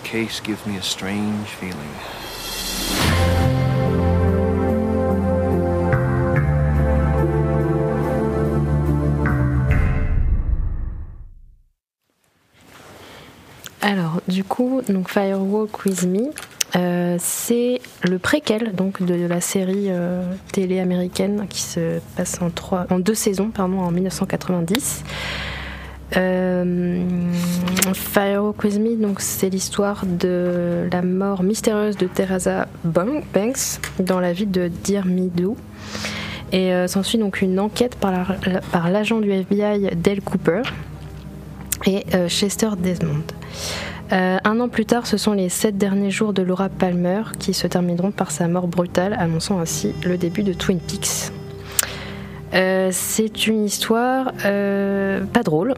case 0.00 0.40
me 0.66 0.76
a 0.76 0.82
strange 0.82 1.48
feeling. 1.48 1.74
Alors, 13.80 14.20
du 14.28 14.44
coup, 14.44 14.80
donc 14.88 15.10
Firewalk 15.10 15.84
With 15.84 16.04
Me, 16.04 16.32
euh, 16.76 17.16
c'est 17.20 17.80
le 18.02 18.18
préquel 18.18 18.74
donc 18.74 19.02
de 19.02 19.26
la 19.26 19.40
série 19.40 19.86
euh, 19.90 20.24
télé 20.52 20.80
américaine 20.80 21.46
qui 21.48 21.60
se 21.60 22.00
passe 22.16 22.40
en, 22.42 22.50
trois, 22.50 22.86
en 22.90 22.98
deux 22.98 23.14
saisons 23.14 23.50
pardon, 23.50 23.80
en 23.80 23.90
1990. 23.90 25.04
Euh, 26.16 27.02
With 28.62 28.78
Me, 28.78 28.96
donc 28.96 29.20
c'est 29.20 29.48
l'histoire 29.50 30.04
de 30.06 30.88
la 30.90 31.02
mort 31.02 31.42
mystérieuse 31.42 31.96
de 31.96 32.06
Teresa 32.06 32.66
Ban- 32.84 33.22
Banks 33.34 33.80
dans 33.98 34.20
la 34.20 34.32
ville 34.32 34.50
de 34.50 34.70
Dear 34.84 35.06
Meadow. 35.06 35.56
Et 36.52 36.72
euh, 36.72 36.86
s'ensuit 36.86 37.18
donc 37.18 37.42
une 37.42 37.58
enquête 37.58 37.96
par 37.96 38.90
l'agent 38.90 39.18
du 39.20 39.30
FBI 39.32 39.90
Dale 39.96 40.20
Cooper 40.20 40.62
et 41.86 42.04
euh, 42.14 42.28
Chester 42.28 42.70
Desmond. 42.78 43.22
Euh, 44.12 44.36
un 44.44 44.60
an 44.60 44.68
plus 44.68 44.84
tard, 44.86 45.06
ce 45.06 45.16
sont 45.16 45.32
les 45.32 45.48
sept 45.48 45.76
derniers 45.76 46.10
jours 46.10 46.32
de 46.32 46.42
Laura 46.42 46.68
Palmer 46.68 47.22
qui 47.38 47.54
se 47.54 47.66
termineront 47.66 48.12
par 48.12 48.30
sa 48.30 48.46
mort 48.46 48.68
brutale, 48.68 49.14
annonçant 49.18 49.58
ainsi 49.58 49.92
le 50.04 50.16
début 50.16 50.42
de 50.42 50.52
Twin 50.52 50.78
Peaks. 50.78 51.32
Euh, 52.54 52.90
c'est 52.92 53.46
une 53.46 53.64
histoire 53.64 54.32
euh, 54.44 55.24
pas 55.24 55.42
drôle. 55.42 55.74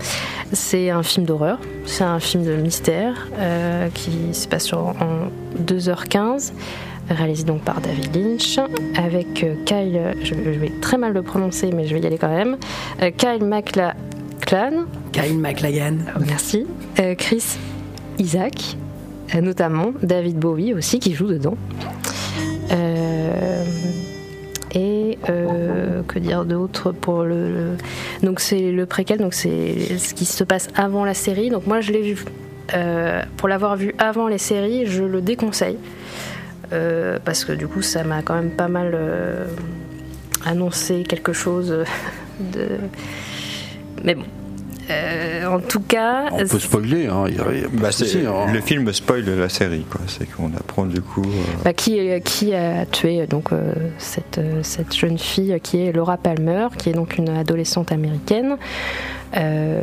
c'est 0.52 0.90
un 0.90 1.02
film 1.02 1.24
d'horreur, 1.26 1.58
c'est 1.84 2.04
un 2.04 2.18
film 2.20 2.44
de 2.44 2.56
mystère 2.56 3.28
euh, 3.38 3.88
qui 3.94 4.32
se 4.32 4.48
passe 4.48 4.64
sur- 4.64 4.78
en 4.78 5.28
2h15, 5.64 6.52
réalisé 7.10 7.44
donc 7.44 7.62
par 7.62 7.80
David 7.80 8.14
Lynch, 8.14 8.58
avec 8.96 9.44
Kyle, 9.64 10.00
je, 10.22 10.34
je 10.34 10.58
vais 10.58 10.72
très 10.80 10.98
mal 10.98 11.12
le 11.12 11.22
prononcer 11.22 11.70
mais 11.74 11.86
je 11.86 11.94
vais 11.94 12.00
y 12.00 12.06
aller 12.06 12.18
quand 12.18 12.28
même, 12.34 12.56
Kyle 13.16 13.44
MacLachlan, 13.44 14.86
Kyle 15.12 15.38
MacLagan. 15.38 15.96
Oh, 16.16 16.20
Merci. 16.26 16.66
Chris 17.18 17.56
Isaac, 18.18 18.76
notamment 19.40 19.92
David 20.02 20.38
Bowie 20.38 20.74
aussi 20.74 20.98
qui 20.98 21.14
joue 21.14 21.26
dedans. 21.28 21.56
Euh, 22.72 23.64
et 24.76 25.18
euh, 25.30 26.02
que 26.06 26.18
dire 26.18 26.44
d'autre 26.44 26.92
pour 26.92 27.24
le, 27.24 27.76
donc 28.22 28.40
c'est 28.40 28.70
le 28.70 28.84
préquel 28.84 29.18
donc 29.18 29.32
c'est 29.32 29.96
ce 29.98 30.12
qui 30.12 30.26
se 30.26 30.44
passe 30.44 30.68
avant 30.76 31.04
la 31.04 31.14
série. 31.14 31.48
Donc 31.48 31.66
moi 31.66 31.80
je 31.80 31.92
l'ai 31.92 32.02
vu. 32.02 32.24
Euh, 32.74 33.22
pour 33.36 33.48
l'avoir 33.48 33.76
vu 33.76 33.94
avant 33.98 34.28
les 34.28 34.38
séries 34.38 34.86
je 34.86 35.02
le 35.02 35.22
déconseille. 35.22 35.78
Euh, 36.72 37.18
parce 37.24 37.44
que 37.44 37.52
du 37.52 37.66
coup 37.66 37.80
ça 37.80 38.04
m'a 38.04 38.22
quand 38.22 38.34
même 38.34 38.50
pas 38.50 38.68
mal 38.68 38.98
annoncé 40.44 41.04
quelque 41.04 41.32
chose 41.32 41.84
de 42.40 42.68
mais 44.04 44.14
bon 44.14 44.24
Euh, 44.88 45.46
en 45.46 45.58
tout 45.60 45.80
cas 45.80 46.26
On 46.32 46.46
peut 46.46 46.58
spoiler, 46.60 47.06
hein, 47.06 47.24
il 47.28 47.34
y 47.36 47.40
a- 47.40 47.44
il 47.52 47.60
y 47.60 47.64
a 47.64 47.68
pas 47.68 47.74
Bah, 47.76 47.88
hein. 48.48 48.52
Le 48.52 48.60
film 48.60 48.92
spoil 48.92 49.24
la 49.24 49.48
série, 49.48 49.84
quoi. 49.90 50.00
C'est 50.06 50.26
qu'on 50.30 50.52
apprend 50.56 50.86
du 50.86 51.00
coup. 51.00 51.22
euh, 51.24 51.62
Bah, 51.64 51.72
qui, 51.72 51.98
qui 52.24 52.54
a 52.54 52.86
tué 52.86 53.26
donc 53.26 53.52
euh, 53.52 53.72
cette, 53.98 54.38
euh, 54.38 54.60
cette 54.62 54.94
jeune 54.94 55.18
fille 55.18 55.58
qui 55.62 55.82
est 55.82 55.92
Laura 55.92 56.16
Palmer, 56.16 56.68
qui 56.78 56.90
est 56.90 56.92
donc 56.92 57.18
une 57.18 57.28
adolescente 57.30 57.90
américaine 57.90 58.56
euh, 59.36 59.82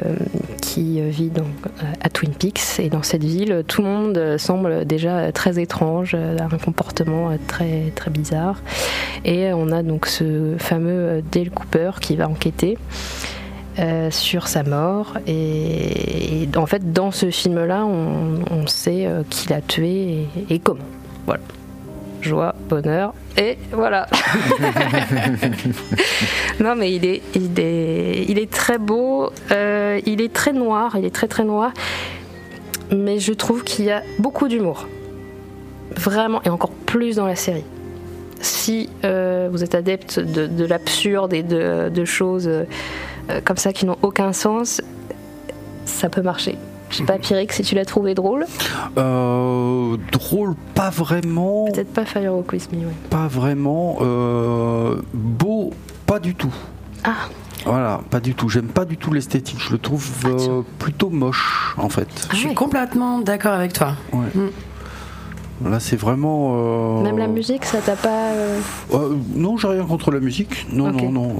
qui 0.61 1.01
euh, 1.01 1.09
vit 1.09 1.29
donc 1.29 1.47
euh, 1.65 1.85
à 2.01 2.09
Twin 2.09 2.31
Peaks 2.33 2.79
et 2.79 2.87
dans 2.89 3.03
cette 3.03 3.23
ville 3.25 3.63
tout 3.67 3.81
le 3.81 3.87
monde 3.89 4.17
euh, 4.17 4.37
semble 4.37 4.85
déjà 4.85 5.33
très 5.33 5.59
étrange, 5.61 6.13
euh, 6.17 6.37
a 6.39 6.43
un 6.45 6.57
comportement 6.57 7.29
euh, 7.29 7.35
très 7.47 7.91
très 7.93 8.09
bizarre 8.09 8.61
et 9.25 9.51
on 9.53 9.69
a 9.71 9.83
donc 9.83 10.05
ce 10.07 10.55
fameux 10.59 10.91
euh, 10.91 11.21
Dale 11.31 11.49
Cooper 11.49 11.91
qui 11.99 12.15
va 12.15 12.29
enquêter. 12.29 12.77
Euh, 13.79 14.11
sur 14.11 14.47
sa 14.47 14.63
mort 14.63 15.17
et, 15.27 16.43
et 16.43 16.57
en 16.57 16.65
fait 16.65 16.93
dans 16.93 17.11
ce 17.11 17.31
film 17.31 17.65
là 17.65 17.85
on, 17.85 18.39
on 18.51 18.67
sait 18.67 19.05
euh, 19.05 19.23
qui 19.29 19.49
l'a 19.49 19.61
tué 19.61 20.27
et, 20.49 20.55
et 20.55 20.59
comment 20.59 20.83
voilà 21.25 21.41
joie, 22.23 22.55
bonheur, 22.69 23.13
et 23.37 23.57
voilà. 23.71 24.07
non, 26.59 26.75
mais 26.75 26.93
il 26.93 27.05
est, 27.05 27.21
il 27.35 27.59
est, 27.59 28.25
il 28.27 28.39
est 28.39 28.49
très 28.49 28.77
beau, 28.77 29.31
euh, 29.51 29.99
il 30.05 30.21
est 30.21 30.33
très 30.33 30.53
noir, 30.53 30.95
il 30.97 31.05
est 31.05 31.13
très 31.13 31.27
très 31.27 31.43
noir, 31.43 31.71
mais 32.91 33.19
je 33.19 33.33
trouve 33.33 33.63
qu'il 33.63 33.85
y 33.85 33.91
a 33.91 34.01
beaucoup 34.19 34.47
d'humour. 34.47 34.87
Vraiment, 35.95 36.41
et 36.43 36.49
encore 36.49 36.71
plus 36.71 37.17
dans 37.17 37.27
la 37.27 37.35
série. 37.35 37.65
Si 38.39 38.89
euh, 39.05 39.47
vous 39.51 39.63
êtes 39.63 39.75
adepte 39.75 40.19
de, 40.19 40.47
de 40.47 40.65
l'absurde 40.65 41.33
et 41.33 41.43
de, 41.43 41.89
de 41.89 42.05
choses 42.05 42.49
euh, 43.29 43.41
comme 43.43 43.57
ça 43.57 43.73
qui 43.73 43.85
n'ont 43.85 43.97
aucun 44.01 44.33
sens, 44.33 44.81
ça 45.85 46.09
peut 46.09 46.21
marcher. 46.21 46.57
Je 46.89 46.97
sais 46.97 47.03
pas, 47.05 47.17
Pierrick, 47.17 47.51
si 47.53 47.63
tu 47.63 47.73
l'as 47.73 47.85
trouvé 47.85 48.13
drôle. 48.13 48.45
Euh, 48.99 49.97
drôle, 50.11 50.53
pas 50.75 50.91
vraiment. 50.91 51.65
Peut-être 51.65 51.91
pas 51.91 52.05
Firewalk 52.05 52.51
With 52.51 52.71
Me, 52.71 52.85
ouais. 52.85 52.93
Pas 53.09 53.27
vraiment. 53.27 53.97
Euh, 54.01 55.01
beau, 55.13 55.71
pas 56.05 56.19
du 56.19 56.35
tout. 56.35 56.53
Ah, 57.03 57.29
Voilà, 57.65 58.01
pas 58.11 58.19
du 58.19 58.35
tout. 58.35 58.47
J'aime 58.47 58.67
pas 58.67 58.85
du 58.85 58.97
tout 58.97 59.11
l'esthétique. 59.11 59.57
Je 59.59 59.71
le 59.71 59.79
trouve 59.79 60.07
euh, 60.25 60.61
plutôt 60.77 61.09
moche, 61.09 61.73
en 61.77 61.89
fait. 61.89 62.07
Je 62.31 62.35
suis 62.37 62.49
ouais. 62.49 62.53
complètement 62.53 63.19
d'accord 63.19 63.53
avec 63.53 63.73
toi. 63.73 63.93
Ouais. 64.11 64.27
Là, 65.69 65.79
c'est 65.79 65.95
vraiment. 65.95 66.55
euh, 66.99 67.01
même 67.03 67.17
la 67.17 67.27
musique, 67.27 67.65
ça 67.65 67.79
t'a 67.79 67.95
pas. 67.95 68.31
euh, 68.33 68.59
Euh, 68.93 69.15
non, 69.35 69.57
j'ai 69.57 69.67
rien 69.67 69.83
contre 69.83 70.11
la 70.11 70.19
musique. 70.19 70.65
Non, 70.71 70.91
non, 70.91 71.11
non. 71.11 71.31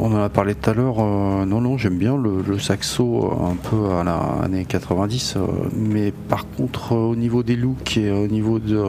on 0.00 0.12
en 0.12 0.22
a 0.22 0.28
parlé 0.28 0.54
tout 0.54 0.70
à 0.70 0.74
l'heure. 0.74 0.96
non, 0.98 1.60
non, 1.60 1.78
j'aime 1.78 1.96
bien 1.96 2.16
le, 2.16 2.42
le 2.46 2.58
saxo 2.58 3.32
un 3.40 3.54
peu 3.54 3.90
à 3.94 4.04
la 4.04 4.16
années 4.44 4.64
90. 4.64 5.34
euh, 5.36 5.40
mais 5.76 6.12
par 6.28 6.46
contre, 6.56 6.92
au 6.96 7.14
niveau 7.16 7.42
des 7.42 7.56
looks 7.56 7.96
et 7.96 8.10
au 8.10 8.26
niveau 8.26 8.58
de. 8.58 8.82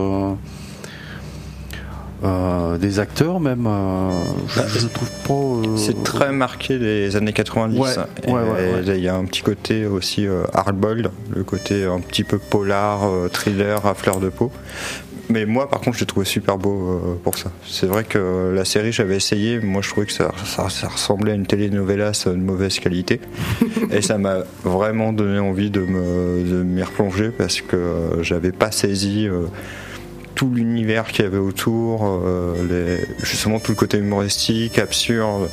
Euh, 2.24 2.78
des 2.78 3.00
acteurs 3.00 3.40
même, 3.40 3.66
euh, 3.68 4.10
je, 4.48 4.60
Bah, 4.60 4.66
je 4.68 4.88
trouve 4.88 5.10
pas. 5.28 5.70
euh, 5.70 5.78
C'est 5.78 6.04
très 6.04 6.32
marqué 6.32 6.80
des 6.80 7.16
années 7.16 7.34
90. 7.34 7.78
Ouais, 7.80 7.90
Et 8.26 8.32
ouais, 8.32 8.40
ouais, 8.42 8.50
ouais. 8.86 8.98
Il 8.98 9.04
y 9.04 9.08
a 9.10 9.16
un 9.16 9.26
petit 9.26 9.42
côté 9.42 9.86
aussi 9.86 10.26
hardboiled, 10.54 11.10
le 11.36 11.44
côté 11.44 11.84
un 11.86 12.00
petit 12.00 12.24
peu 12.24 12.38
polar, 12.38 13.02
thriller 13.32 13.86
à 13.86 13.94
fleur 13.94 14.20
de 14.20 14.30
peau. 14.30 14.52
Mais 15.30 15.46
moi, 15.46 15.70
par 15.70 15.80
contre, 15.80 15.96
je 15.96 16.02
l'ai 16.02 16.06
trouvé 16.06 16.26
super 16.26 16.58
beau 16.58 17.18
pour 17.24 17.38
ça. 17.38 17.50
C'est 17.66 17.88
vrai 17.88 18.04
que 18.04 18.52
la 18.54 18.66
série, 18.66 18.92
j'avais 18.92 19.16
essayé. 19.16 19.60
Moi, 19.62 19.82
je 19.82 19.90
trouvais 19.90 20.06
que 20.06 20.12
ça, 20.12 20.32
ça, 20.46 20.70
ça 20.70 20.90
ressemblait 20.90 21.32
à 21.32 21.36
une 21.36 21.46
telenovelas 21.46 22.24
de 22.28 22.34
mauvaise 22.34 22.78
qualité. 22.80 23.22
Et 23.92 24.02
ça 24.02 24.18
m'a 24.18 24.40
vraiment 24.66 25.14
donné 25.14 25.40
envie 25.40 25.72
de 25.72 25.80
me- 25.80 26.44
de 26.44 26.64
m'y 26.64 26.84
replonger 26.84 27.30
parce 27.30 27.62
que 27.62 28.20
j'avais 28.22 28.52
pas 28.52 28.72
saisi. 28.72 29.28
euh, 29.28 29.46
tout 30.44 30.54
l'univers 30.54 31.06
qu'il 31.08 31.24
y 31.24 31.28
avait 31.28 31.38
autour, 31.38 32.02
euh, 32.04 32.98
justement 33.22 33.60
tout 33.60 33.72
le 33.72 33.78
côté 33.78 33.98
humoristique, 33.98 34.78
absurde. 34.78 35.50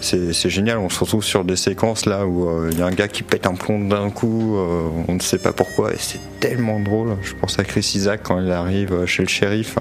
C'est 0.00 0.48
génial, 0.48 0.78
on 0.78 0.88
se 0.88 1.00
retrouve 1.00 1.24
sur 1.24 1.44
des 1.44 1.56
séquences 1.56 2.06
là 2.06 2.24
où 2.24 2.48
euh, 2.48 2.68
il 2.70 2.78
y 2.78 2.82
a 2.82 2.86
un 2.86 2.92
gars 2.92 3.08
qui 3.08 3.24
pète 3.24 3.48
un 3.48 3.54
plomb 3.54 3.80
d'un 3.80 4.10
coup, 4.10 4.56
euh, 4.56 4.88
on 5.08 5.14
ne 5.14 5.20
sait 5.20 5.38
pas 5.38 5.52
pourquoi, 5.52 5.92
et 5.92 5.96
c'est 5.98 6.20
tellement 6.38 6.78
drôle. 6.78 7.16
Je 7.22 7.34
pense 7.34 7.58
à 7.58 7.64
Chris 7.64 7.90
Isaac 7.96 8.20
quand 8.22 8.40
il 8.40 8.52
arrive 8.52 9.06
chez 9.06 9.24
le 9.24 9.28
shérif 9.28 9.76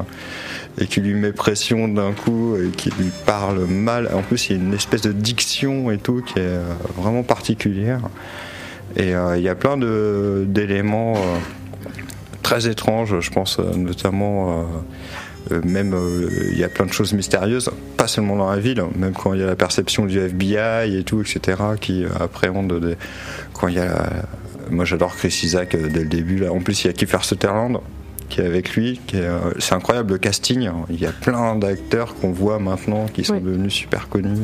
et 0.82 0.88
qui 0.88 1.02
lui 1.02 1.14
met 1.14 1.34
pression 1.34 1.88
d'un 1.88 2.14
coup 2.14 2.56
et 2.56 2.70
qui 2.70 2.90
lui 2.98 3.12
parle 3.28 3.64
mal. 3.66 4.10
En 4.12 4.24
plus, 4.24 4.50
il 4.50 4.56
y 4.56 4.60
a 4.60 4.64
une 4.64 4.74
espèce 4.74 5.02
de 5.02 5.12
diction 5.12 5.92
et 5.92 6.00
tout 6.00 6.24
qui 6.26 6.40
est 6.40 6.60
vraiment 6.96 7.22
particulière. 7.22 8.02
Et 8.96 9.12
il 9.12 9.42
y 9.42 9.50
a 9.50 9.56
plein 9.56 9.78
d'éléments. 9.78 11.14
Très 12.48 12.70
étrange, 12.70 13.20
je 13.20 13.30
pense 13.30 13.60
euh, 13.60 13.76
notamment 13.76 14.38
euh, 14.50 14.64
euh, 15.56 15.62
même 15.66 15.94
euh, 15.94 16.30
il 16.54 16.58
y 16.58 16.64
a 16.64 16.70
plein 16.70 16.86
de 16.86 16.94
choses 16.94 17.12
mystérieuses, 17.14 17.70
pas 17.98 18.08
seulement 18.08 18.38
dans 18.38 18.50
la 18.50 18.58
ville, 18.58 18.82
même 18.96 19.12
quand 19.14 19.34
il 19.34 19.42
y 19.42 19.44
a 19.44 19.48
la 19.48 19.58
perception 19.58 20.06
du 20.06 20.18
FBI 20.18 20.96
et 20.98 21.04
tout, 21.04 21.20
etc., 21.22 21.40
qui 21.82 22.06
euh, 22.06 22.10
appréhendent 22.22 22.80
des... 22.80 22.96
quand 23.54 23.68
il 23.68 23.76
y 23.76 23.80
a 23.80 23.86
la- 23.86 24.10
moi 24.72 24.86
j'adore 24.86 25.14
Chris 25.16 25.42
Isaac 25.44 25.76
dès 25.76 26.04
le 26.04 26.10
début 26.10 26.38
là. 26.38 26.52
En 26.54 26.60
plus 26.60 26.84
il 26.84 26.88
y 26.88 26.90
a 26.90 26.94
Kiefer 26.94 27.20
Sutherland 27.24 27.80
qui 28.30 28.40
est 28.42 28.46
avec 28.46 28.76
lui, 28.76 29.00
qui 29.08 29.18
est, 29.18 29.28
c'est 29.60 29.74
incroyable 29.76 30.14
le 30.14 30.18
casting. 30.20 30.70
Il 30.90 31.00
y 31.00 31.06
a 31.06 31.12
plein 31.14 31.56
d'acteurs 31.56 32.16
qu'on 32.16 32.32
voit 32.32 32.60
maintenant 32.60 33.06
qui 33.14 33.24
sont 33.26 33.36
Oui. 33.36 33.42
devenus 33.42 33.74
super 33.74 34.08
connus. 34.10 34.38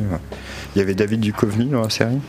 Il 0.74 0.78
y 0.78 0.82
avait 0.82 0.94
David 0.94 1.20
Duchovny 1.20 1.66
dans 1.66 1.82
la 1.82 1.90
série 1.90 2.20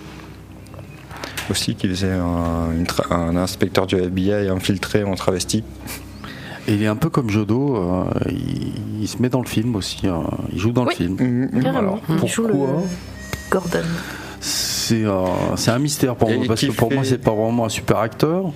aussi 1.49 1.75
qui 1.75 1.87
faisait 1.87 2.11
un, 2.11 2.71
une 2.75 2.85
tra- 2.85 3.13
un 3.13 3.35
inspecteur 3.37 3.87
du 3.87 3.95
FBI 3.95 4.49
infiltré 4.49 5.03
en 5.03 5.15
travesti. 5.15 5.63
Et 6.67 6.73
il 6.73 6.81
est 6.83 6.87
un 6.87 6.95
peu 6.95 7.09
comme 7.09 7.29
Jodo, 7.29 7.75
euh, 7.77 8.03
il, 8.29 9.01
il 9.03 9.07
se 9.07 9.21
met 9.21 9.29
dans 9.29 9.41
le 9.41 9.47
film 9.47 9.75
aussi, 9.75 10.01
euh, 10.05 10.13
il 10.51 10.59
joue 10.59 10.71
dans 10.71 10.85
Oui. 10.85 10.89
le 10.89 10.95
film. 10.95 11.49
carrément. 11.61 11.99
Voilà. 12.07 12.21
Il 12.23 12.27
joue 12.29 12.43
le 12.47 12.53
Pourquoi 12.53 12.83
Gordon. 13.51 13.83
C'est 14.39 15.03
un 15.71 15.79
mystère 15.79 16.15
pour 16.15 16.29
Et 16.29 16.37
moi, 16.37 16.45
parce 16.47 16.61
que 16.61 16.71
pour 16.71 16.91
moi, 16.91 17.03
fait- 17.03 17.09
c'est 17.09 17.17
pas 17.17 17.31
vraiment 17.31 17.65
un 17.65 17.69
super 17.69 17.97
acteur. 17.97 18.51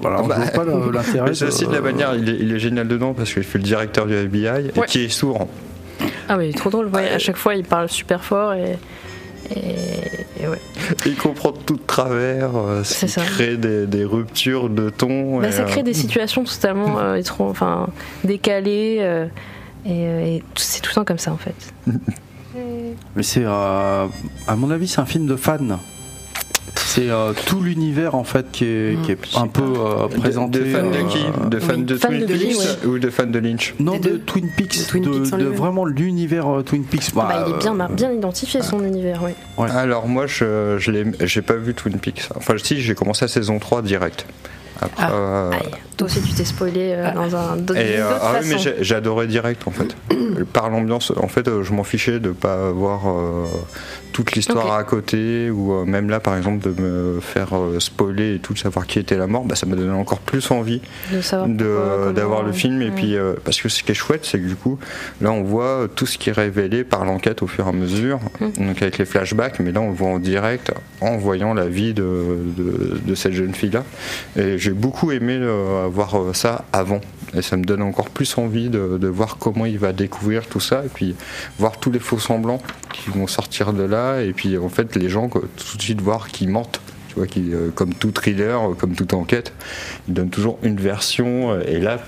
Voilà, 0.00 0.22
je 0.22 0.28
Bah, 0.28 0.36
pas 0.54 0.64
l'intérêt. 0.92 1.28
Mais 1.28 1.34
c'est 1.34 1.46
aussi 1.46 1.66
de 1.66 1.72
la 1.72 1.80
manière, 1.82 2.14
il 2.14 2.28
est, 2.28 2.36
il 2.40 2.52
est 2.52 2.58
génial 2.58 2.88
dedans 2.88 3.12
parce 3.14 3.32
qu'il 3.32 3.42
fait 3.42 3.58
le 3.58 3.64
directeur 3.64 4.06
du 4.06 4.14
FBI 4.14 4.46
Ouais. 4.48 4.70
et 4.76 4.80
qui 4.86 5.04
est 5.04 5.08
sourd. 5.08 5.46
Ah 6.28 6.36
oui, 6.38 6.52
trop 6.54 6.70
drôle. 6.70 6.86
ouais, 6.88 7.10
à 7.10 7.18
chaque 7.18 7.36
fois, 7.36 7.54
il 7.54 7.64
parle 7.64 7.88
super 7.88 8.22
fort 8.24 8.52
et. 8.54 8.78
Et, 9.54 10.42
et 10.42 10.48
ouais. 10.48 10.60
Il 11.06 11.16
comprend 11.16 11.52
tout 11.52 11.76
de 11.76 11.86
travers, 11.86 12.56
euh, 12.56 12.82
ce 12.84 12.94
C'est 12.94 13.06
qui 13.06 13.12
ça. 13.12 13.22
crée 13.22 13.56
des, 13.56 13.86
des 13.86 14.04
ruptures 14.04 14.68
de 14.68 14.90
ton. 14.90 15.40
Bah, 15.40 15.48
et, 15.48 15.52
ça 15.52 15.62
euh, 15.62 15.66
crée 15.66 15.82
des 15.82 15.94
situations 15.94 16.44
totalement 16.44 16.98
euh, 17.00 17.14
étranges, 17.16 17.50
enfin, 17.50 17.88
décalées. 18.24 18.98
euh, 19.00 19.26
et 19.84 20.06
euh, 20.06 20.38
c'est 20.56 20.80
tout 20.82 20.90
le 20.90 20.94
temps 20.96 21.04
comme 21.04 21.18
ça 21.18 21.32
en 21.32 21.36
fait. 21.36 21.54
Mais 23.14 23.22
c'est, 23.22 23.44
euh, 23.44 24.06
à 24.48 24.56
mon 24.56 24.70
avis, 24.70 24.88
c'est 24.88 25.00
un 25.00 25.06
film 25.06 25.26
de 25.26 25.36
fan. 25.36 25.78
C'est 26.96 27.10
euh, 27.10 27.34
tout 27.44 27.60
l'univers 27.60 28.14
en 28.14 28.24
fait 28.24 28.50
qui 28.50 28.64
est, 28.64 29.02
qui 29.02 29.12
est 29.12 29.18
un 29.36 29.48
peu 29.48 29.62
euh, 29.62 30.08
de- 30.08 30.14
présenté. 30.18 30.60
De, 30.60 30.64
fans 30.64 30.82
de 30.90 30.96
euh, 30.96 31.04
qui 31.10 31.18
De 31.50 31.58
fans 31.60 31.74
oui, 31.76 31.84
de 31.84 31.96
Twin 31.98 32.20
de 32.20 32.26
Peaks 32.26 32.40
Lynch, 32.40 32.84
ou 32.86 32.98
de 32.98 33.10
fans 33.10 33.26
de 33.26 33.38
Lynch 33.38 33.74
Non, 33.78 33.98
de. 33.98 34.16
Twin 34.16 34.48
Peaks, 34.56 34.78
De 34.78 34.84
Twin 34.88 35.02
de, 35.02 35.10
Peaks 35.10 35.38
de 35.38 35.44
vraiment 35.44 35.84
l'univers 35.84 36.48
euh, 36.48 36.62
Twin 36.62 36.84
Peaks. 36.84 37.14
Bah, 37.14 37.44
il 37.46 37.52
est 37.54 37.58
bien, 37.58 37.78
euh, 37.78 38.14
identifié 38.14 38.62
son 38.62 38.82
univers, 38.82 39.20
oui. 39.22 39.32
Ouais. 39.58 39.70
Alors 39.70 40.08
moi, 40.08 40.26
je, 40.26 40.78
je 40.78 40.90
l'ai, 40.90 41.04
j'ai 41.20 41.42
pas 41.42 41.56
vu 41.56 41.74
Twin 41.74 41.98
Peaks. 41.98 42.30
Enfin, 42.34 42.54
si, 42.56 42.80
j'ai 42.80 42.94
commencé 42.94 43.26
la 43.26 43.28
saison 43.28 43.58
3 43.58 43.82
direct. 43.82 44.24
Après, 44.80 45.04
Ah. 45.04 45.12
euh, 45.12 45.50
toi 45.96 46.06
aussi 46.06 46.20
tu 46.22 46.32
t'es 46.34 46.44
spoilé 46.44 46.92
euh, 46.96 47.12
dans 47.14 47.34
un 47.36 47.56
d'autres 47.56 47.80
Et, 47.80 47.98
euh, 47.98 48.10
ah 48.20 48.34
oui, 48.42 48.48
mais 48.50 48.74
j'adorais 48.82 49.26
direct 49.26 49.62
en 49.66 49.70
fait. 49.70 49.96
Par 50.52 50.68
l'ambiance, 50.70 51.12
en 51.16 51.28
fait, 51.28 51.48
euh, 51.48 51.62
je 51.62 51.72
m'en 51.72 51.84
fichais 51.84 52.20
de 52.20 52.30
pas 52.30 52.70
voir 52.70 53.02
toute 54.12 54.32
l'histoire 54.32 54.72
à 54.74 54.84
côté 54.84 55.50
ou 55.50 55.84
même 55.84 56.08
là, 56.10 56.20
par 56.20 56.36
exemple, 56.36 56.70
de 56.70 56.80
me 56.80 57.20
faire 57.20 57.48
spoiler 57.78 58.36
et 58.36 58.38
tout, 58.38 58.54
de 58.54 58.58
savoir 58.58 58.86
qui 58.86 58.98
était 58.98 59.16
la 59.16 59.26
mort, 59.26 59.44
bah, 59.44 59.54
ça 59.56 59.66
m'a 59.66 59.76
donné 59.76 59.92
encore 59.92 60.20
plus 60.20 60.50
envie 60.50 60.80
d'avoir 61.58 62.42
le 62.42 62.52
film. 62.52 62.80
Et 62.82 62.86
ouais. 62.86 62.90
puis, 62.94 63.16
parce 63.44 63.60
que 63.60 63.68
ce 63.68 63.82
qui 63.82 63.92
est 63.92 63.94
chouette, 63.94 64.24
c'est 64.24 64.38
que 64.38 64.46
du 64.46 64.56
coup, 64.56 64.78
là, 65.20 65.30
on 65.32 65.42
voit 65.42 65.86
tout 65.94 66.06
ce 66.06 66.18
qui 66.18 66.30
est 66.30 66.32
révélé 66.32 66.84
par 66.84 67.04
l'enquête 67.04 67.42
au 67.42 67.46
fur 67.46 67.66
et 67.66 67.68
à 67.68 67.72
mesure, 67.72 68.20
Mm. 68.40 68.66
donc 68.66 68.82
avec 68.82 68.98
les 68.98 69.04
flashbacks, 69.04 69.60
mais 69.60 69.72
là, 69.72 69.80
on 69.80 69.88
le 69.88 69.94
voit 69.94 70.08
en 70.08 70.18
direct 70.18 70.72
en 71.00 71.16
voyant 71.16 71.54
la 71.54 71.66
vie 71.66 71.94
de, 71.94 72.02
de, 72.56 72.98
de 73.04 73.14
cette 73.14 73.32
jeune 73.32 73.54
fille-là. 73.54 73.84
Et 74.36 74.58
j'ai 74.66 74.72
beaucoup 74.72 75.12
aimé 75.12 75.38
euh, 75.40 75.88
voir 75.88 76.20
euh, 76.20 76.32
ça 76.32 76.64
avant. 76.72 77.00
Et 77.36 77.42
ça 77.42 77.56
me 77.56 77.64
donne 77.64 77.82
encore 77.82 78.10
plus 78.10 78.36
envie 78.36 78.68
de, 78.68 78.98
de 78.98 79.06
voir 79.06 79.36
comment 79.38 79.64
il 79.64 79.78
va 79.78 79.92
découvrir 79.92 80.48
tout 80.48 80.58
ça 80.58 80.84
et 80.84 80.88
puis 80.88 81.14
voir 81.56 81.78
tous 81.78 81.92
les 81.92 82.00
faux 82.00 82.18
semblants 82.18 82.60
qui 82.92 83.10
vont 83.10 83.28
sortir 83.28 83.72
de 83.72 83.84
là 83.84 84.22
et 84.22 84.32
puis 84.32 84.58
en 84.58 84.68
fait 84.68 84.96
les 84.96 85.08
gens 85.08 85.28
tout 85.28 85.76
de 85.76 85.82
suite 85.82 86.00
voir 86.00 86.26
qu'ils 86.28 86.48
mentent. 86.48 86.80
Tu 87.08 87.14
vois, 87.14 87.28
qui, 87.28 87.54
euh, 87.54 87.70
comme 87.72 87.94
tout 87.94 88.10
thriller, 88.10 88.74
comme 88.76 88.96
toute 88.96 89.14
enquête, 89.14 89.52
ils 90.08 90.14
donnent 90.14 90.30
toujours 90.30 90.58
une 90.64 90.76
version 90.76 91.60
et 91.60 91.78
là 91.78 92.00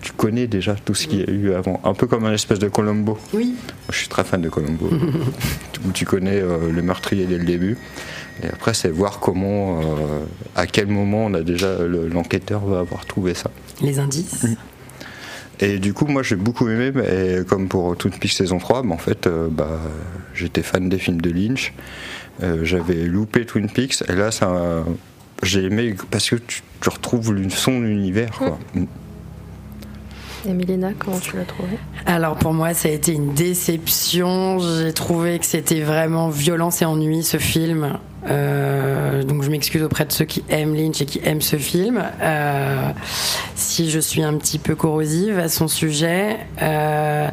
tu 0.00 0.12
connais 0.12 0.46
déjà 0.46 0.74
tout 0.74 0.94
ce 0.94 1.06
qu'il 1.06 1.20
y 1.20 1.22
a 1.24 1.30
eu 1.30 1.52
avant. 1.52 1.80
Un 1.84 1.92
peu 1.92 2.06
comme 2.06 2.24
un 2.24 2.32
espèce 2.32 2.60
de 2.60 2.68
Colombo. 2.68 3.18
Oui. 3.34 3.56
Je 3.90 3.96
suis 3.96 4.08
très 4.08 4.24
fan 4.24 4.40
de 4.40 4.48
Colombo. 4.48 4.88
où 5.86 5.92
tu 5.92 6.04
connais 6.04 6.40
euh, 6.40 6.70
le 6.70 6.82
meurtrier 6.82 7.26
dès 7.26 7.38
le 7.38 7.44
début. 7.44 7.76
Et 8.42 8.48
après, 8.48 8.74
c'est 8.74 8.90
voir 8.90 9.18
comment, 9.20 9.80
euh, 9.80 10.24
à 10.54 10.66
quel 10.66 10.86
moment 10.88 11.24
on 11.26 11.34
a 11.34 11.40
déjà 11.42 11.78
le- 11.78 12.08
l'enquêteur 12.08 12.60
va 12.64 12.80
avoir 12.80 13.04
trouvé 13.06 13.34
ça. 13.34 13.50
Les 13.80 13.98
indices. 13.98 14.46
Et 15.60 15.78
du 15.78 15.94
coup, 15.94 16.04
moi, 16.06 16.22
j'ai 16.22 16.36
beaucoup 16.36 16.68
aimé, 16.68 16.92
et 17.10 17.44
comme 17.46 17.68
pour 17.68 17.96
Twin 17.96 18.12
Peaks 18.12 18.32
saison 18.32 18.58
3, 18.58 18.82
bah, 18.82 18.90
en 18.92 18.98
fait, 18.98 19.26
euh, 19.26 19.48
bah, 19.50 19.80
j'étais 20.34 20.62
fan 20.62 20.88
des 20.90 20.98
films 20.98 21.20
de 21.20 21.30
Lynch. 21.30 21.72
Euh, 22.42 22.60
J'avais 22.62 23.04
loupé 23.04 23.46
Twin 23.46 23.70
Peaks, 23.70 24.02
et 24.06 24.12
là, 24.14 24.30
ça, 24.30 24.84
j'ai 25.42 25.64
aimé 25.64 25.94
parce 26.10 26.28
que 26.28 26.36
tu, 26.36 26.60
tu 26.82 26.88
retrouves 26.90 27.34
son 27.48 27.82
univers. 27.84 28.32
Quoi. 28.32 28.58
Et 30.46 30.52
Milena, 30.52 30.90
comment 30.98 31.18
tu 31.18 31.36
l'as 31.36 31.44
trouvé? 31.44 31.70
Alors 32.04 32.36
pour 32.36 32.52
moi, 32.52 32.72
ça 32.74 32.88
a 32.88 32.92
été 32.92 33.12
une 33.12 33.32
déception. 33.34 34.58
J'ai 34.60 34.92
trouvé 34.92 35.38
que 35.40 35.46
c'était 35.46 35.80
vraiment 35.80 36.28
violence 36.28 36.82
et 36.82 36.84
ennui 36.84 37.24
ce 37.24 37.38
film. 37.38 37.98
Euh, 38.28 39.22
donc 39.22 39.42
je 39.42 39.50
m'excuse 39.50 39.82
auprès 39.82 40.04
de 40.04 40.12
ceux 40.12 40.24
qui 40.24 40.42
aiment 40.48 40.74
Lynch 40.74 41.00
et 41.00 41.06
qui 41.06 41.20
aiment 41.24 41.42
ce 41.42 41.56
film. 41.56 42.02
Euh, 42.20 42.90
si 43.54 43.90
je 43.90 44.00
suis 44.00 44.22
un 44.22 44.34
petit 44.34 44.58
peu 44.58 44.74
corrosive 44.74 45.38
à 45.38 45.48
son 45.48 45.68
sujet, 45.68 46.38
euh, 46.62 47.28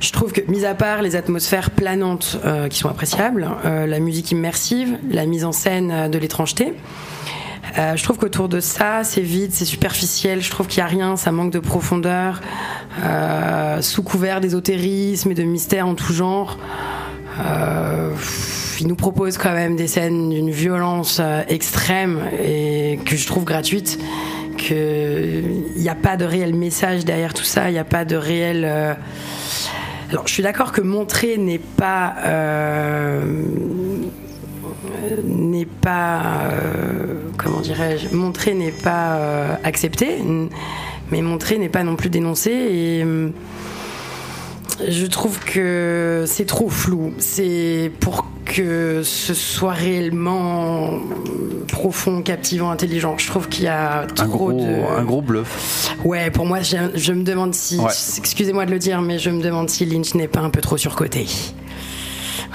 je 0.00 0.12
trouve 0.12 0.32
que, 0.32 0.40
mis 0.48 0.64
à 0.64 0.74
part 0.74 1.02
les 1.02 1.16
atmosphères 1.16 1.70
planantes 1.70 2.38
qui 2.70 2.78
sont 2.78 2.88
appréciables, 2.88 3.48
la 3.64 3.98
musique 3.98 4.30
immersive, 4.30 4.98
la 5.10 5.26
mise 5.26 5.44
en 5.44 5.52
scène 5.52 6.10
de 6.10 6.18
l'étrangeté, 6.18 6.74
je 7.76 8.02
trouve 8.02 8.18
qu'autour 8.18 8.48
de 8.48 8.60
ça, 8.60 9.04
c'est 9.04 9.22
vide, 9.22 9.52
c'est 9.52 9.64
superficiel. 9.64 10.42
Je 10.42 10.50
trouve 10.50 10.66
qu'il 10.66 10.82
n'y 10.82 10.88
a 10.88 10.90
rien, 10.90 11.16
ça 11.16 11.32
manque 11.32 11.52
de 11.52 11.58
profondeur, 11.58 12.40
sous 13.80 14.02
couvert 14.02 14.40
d'ésotérisme 14.40 15.30
et 15.30 15.34
de 15.34 15.44
mystère 15.44 15.86
en 15.86 15.94
tout 15.94 16.12
genre. 16.12 16.58
Il 18.80 18.88
nous 18.88 18.96
propose 18.96 19.38
quand 19.38 19.52
même 19.52 19.76
des 19.76 19.86
scènes 19.86 20.30
d'une 20.30 20.50
violence 20.50 21.18
euh, 21.20 21.42
extrême 21.48 22.20
et 22.42 22.98
que 23.04 23.16
je 23.16 23.26
trouve 23.26 23.44
gratuite. 23.44 23.98
Qu'il 24.56 25.64
n'y 25.76 25.88
a 25.88 25.94
pas 25.94 26.16
de 26.16 26.24
réel 26.24 26.54
message 26.54 27.04
derrière 27.04 27.34
tout 27.34 27.44
ça, 27.44 27.68
il 27.68 27.72
n'y 27.72 27.78
a 27.78 27.84
pas 27.84 28.04
de 28.04 28.16
réel. 28.16 28.64
euh, 28.64 28.94
Alors, 30.10 30.26
je 30.26 30.32
suis 30.32 30.42
d'accord 30.42 30.72
que 30.72 30.80
montrer 30.80 31.36
n'est 31.36 31.58
pas. 31.58 32.14
euh, 32.24 33.20
n'est 35.24 35.66
pas 35.66 36.50
comment 37.36 37.60
dirais-je 37.60 38.14
montrer 38.14 38.54
n'est 38.54 38.72
pas 38.72 39.20
accepté 39.62 40.18
mais 41.10 41.22
montrer 41.22 41.58
n'est 41.58 41.68
pas 41.68 41.84
non 41.84 41.94
plus 41.94 42.08
dénoncé 42.08 42.50
et 42.50 43.04
je 44.88 45.06
trouve 45.06 45.38
que 45.40 46.24
c'est 46.26 46.44
trop 46.44 46.68
flou 46.68 47.14
c'est 47.18 47.90
pour 48.00 48.26
que 48.44 49.02
ce 49.02 49.34
soit 49.34 49.72
réellement 49.72 50.90
profond 51.68 52.22
captivant 52.22 52.70
intelligent 52.70 53.16
je 53.18 53.26
trouve 53.26 53.48
qu'il 53.48 53.64
y 53.64 53.68
a 53.68 54.02
Un 54.02 54.06
trop 54.06 54.26
gros, 54.26 54.52
de 54.52 54.98
un 54.98 55.02
gros 55.04 55.22
bluff. 55.22 55.94
ouais 56.04 56.30
pour 56.30 56.46
moi 56.46 56.60
je, 56.60 56.76
je 56.94 57.12
me 57.12 57.22
demande 57.24 57.54
si 57.54 57.78
Ouais. 57.78 57.90
excusez-moi 58.18 58.66
de 58.66 58.70
le 58.70 58.78
dire 58.78 59.00
mais 59.02 59.18
je 59.18 59.30
me 59.30 59.42
demande 59.42 59.68
si 59.70 59.84
Lynch 59.86 60.14
n'est 60.14 60.28
pas 60.28 60.40
un 60.40 60.50
peu 60.50 60.60
trop 60.60 60.76
surcoté 60.76 61.26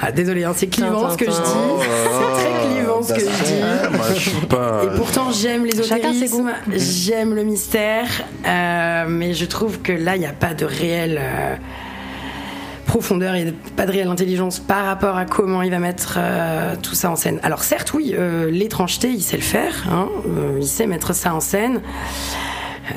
ah, 0.04 0.12
désolé, 0.12 0.44
hein, 0.46 0.54
c'est 0.56 0.66
clivant 0.68 1.12
ce 1.12 1.18
que 1.18 1.26
je 1.26 1.30
dis. 1.30 1.36
C'est 1.38 2.34
très 2.34 2.68
clivant 2.72 3.04
ce 3.04 3.14
que 3.14 3.20
je 3.20 3.26
dis. 3.26 3.98
Moi, 3.98 4.06
je 4.16 4.20
suis 4.20 4.46
pas. 4.48 4.82
Et 4.86 4.98
pourtant, 4.98 5.32
j'aime 5.32 5.68
Chacun 5.84 6.12
ses 6.14 6.22
l'ésotérisme, 6.22 6.52
j'aime 6.76 7.36
le 7.36 7.44
mystère, 7.44 8.08
euh, 8.48 9.06
mais 9.08 9.36
je 9.36 9.46
trouve 9.46 9.80
que 9.82 9.92
là, 9.92 10.16
il 10.16 10.20
n'y 10.22 10.26
a 10.26 10.34
pas 10.34 10.56
de 10.56 10.66
réelle 10.66 11.20
euh, 11.22 11.56
profondeur 12.92 13.36
et 13.36 13.54
pas 13.78 13.86
de 13.86 13.92
réelle 13.94 14.10
intelligence 14.10 14.60
par 14.60 14.84
rapport 14.84 15.16
à 15.16 15.24
comment 15.24 15.62
il 15.62 15.72
va 15.72 15.80
mettre 15.80 16.16
euh, 16.18 16.76
tout 16.76 16.94
ça 16.94 17.10
en 17.10 17.16
scène. 17.16 17.40
Alors 17.42 17.64
certes, 17.64 17.94
oui, 17.94 18.14
euh, 18.18 18.52
l'étrangeté, 18.52 19.08
il 19.08 19.22
sait 19.22 19.38
le 19.38 19.44
faire, 19.44 19.88
hein, 19.90 20.10
euh, 20.28 20.58
il 20.60 20.68
sait 20.68 20.88
mettre 20.88 21.16
ça 21.16 21.34
en 21.34 21.40
scène. 21.40 21.80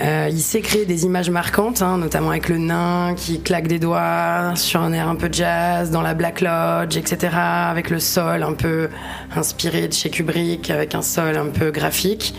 Euh, 0.01 0.29
il 0.31 0.41
sait 0.41 0.61
créer 0.61 0.87
des 0.87 1.05
images 1.05 1.31
marquantes, 1.31 1.83
hein, 1.83 1.99
notamment 1.99 2.31
avec 2.31 2.49
le 2.49 2.59
nain 2.59 3.15
qui 3.17 3.41
claque 3.41 3.69
des 3.69 3.79
doigts 3.79 4.53
sur 4.57 4.81
un 4.81 4.93
air 4.93 5.09
un 5.09 5.15
peu 5.15 5.29
jazz 5.31 5.91
dans 5.91 6.03
la 6.03 6.15
Black 6.15 6.41
Lodge, 6.41 6.97
etc. 6.97 7.33
Avec 7.35 7.91
le 7.91 8.01
sol 8.01 8.43
un 8.43 8.55
peu 8.55 8.89
inspiré 9.37 9.89
de 9.89 9.93
chez 9.93 10.11
Kubrick, 10.11 10.71
avec 10.71 10.95
un 10.95 11.03
sol 11.03 11.37
un 11.37 11.47
peu 11.47 11.71
graphique. 11.71 12.35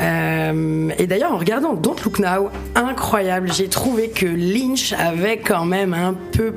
Euh, 0.00 0.90
et 0.98 1.06
d'ailleurs, 1.06 1.32
en 1.32 1.38
regardant 1.38 1.74
Don't 1.74 1.96
Look 2.04 2.18
Now, 2.18 2.50
incroyable, 2.74 3.52
j'ai 3.52 3.68
trouvé 3.68 4.08
que 4.08 4.26
Lynch 4.26 4.92
avait 4.92 5.38
quand 5.38 5.64
même 5.64 5.92
un 5.92 6.14
peu, 6.32 6.54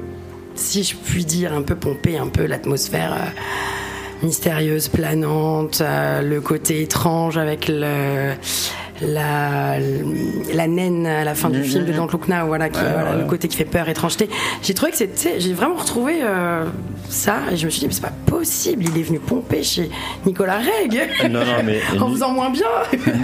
si 0.55 0.83
je 0.83 0.95
puis 0.95 1.25
dire, 1.25 1.53
un 1.53 1.63
peu 1.63 1.75
pompé 1.75 2.17
un 2.17 2.27
peu 2.27 2.45
l'atmosphère. 2.45 3.13
euh, 3.13 3.41
mystérieuse, 4.23 4.87
planante, 4.87 5.79
le 5.79 6.39
côté 6.39 6.81
étrange 6.81 7.37
avec 7.37 7.67
le, 7.67 8.33
la, 9.01 9.77
la 10.53 10.67
naine 10.67 11.05
à 11.05 11.23
la 11.23 11.35
fin 11.35 11.49
du 11.49 11.63
film 11.63 11.85
de 11.85 11.93
Don't 11.93 12.09
Look 12.11 12.27
Now, 12.27 12.47
voilà, 12.47 12.69
qui, 12.69 12.79
voilà, 12.79 13.15
le 13.15 13.25
côté 13.25 13.47
qui 13.47 13.57
fait 13.57 13.65
peur, 13.65 13.87
étrangeté. 13.89 14.29
J'ai 14.63 14.73
trouvé 14.73 14.91
que 14.91 14.97
c'était, 14.97 15.39
j'ai 15.39 15.53
vraiment 15.53 15.75
retrouvé 15.75 16.19
euh, 16.23 16.65
ça 17.09 17.37
et 17.51 17.57
je 17.57 17.65
me 17.65 17.69
suis 17.71 17.81
dit, 17.81 17.87
mais 17.87 17.93
c'est 17.93 18.01
pas 18.01 18.13
possible, 18.25 18.83
il 18.85 18.97
est 18.99 19.03
venu 19.03 19.19
pomper 19.19 19.63
chez 19.63 19.89
Nicolas 20.25 20.57
Reg 20.59 20.99
Non, 21.29 21.39
non, 21.39 21.63
mais 21.65 21.79
en 21.99 22.09
faisant 22.11 22.31
moins 22.31 22.49
bien. 22.49 22.65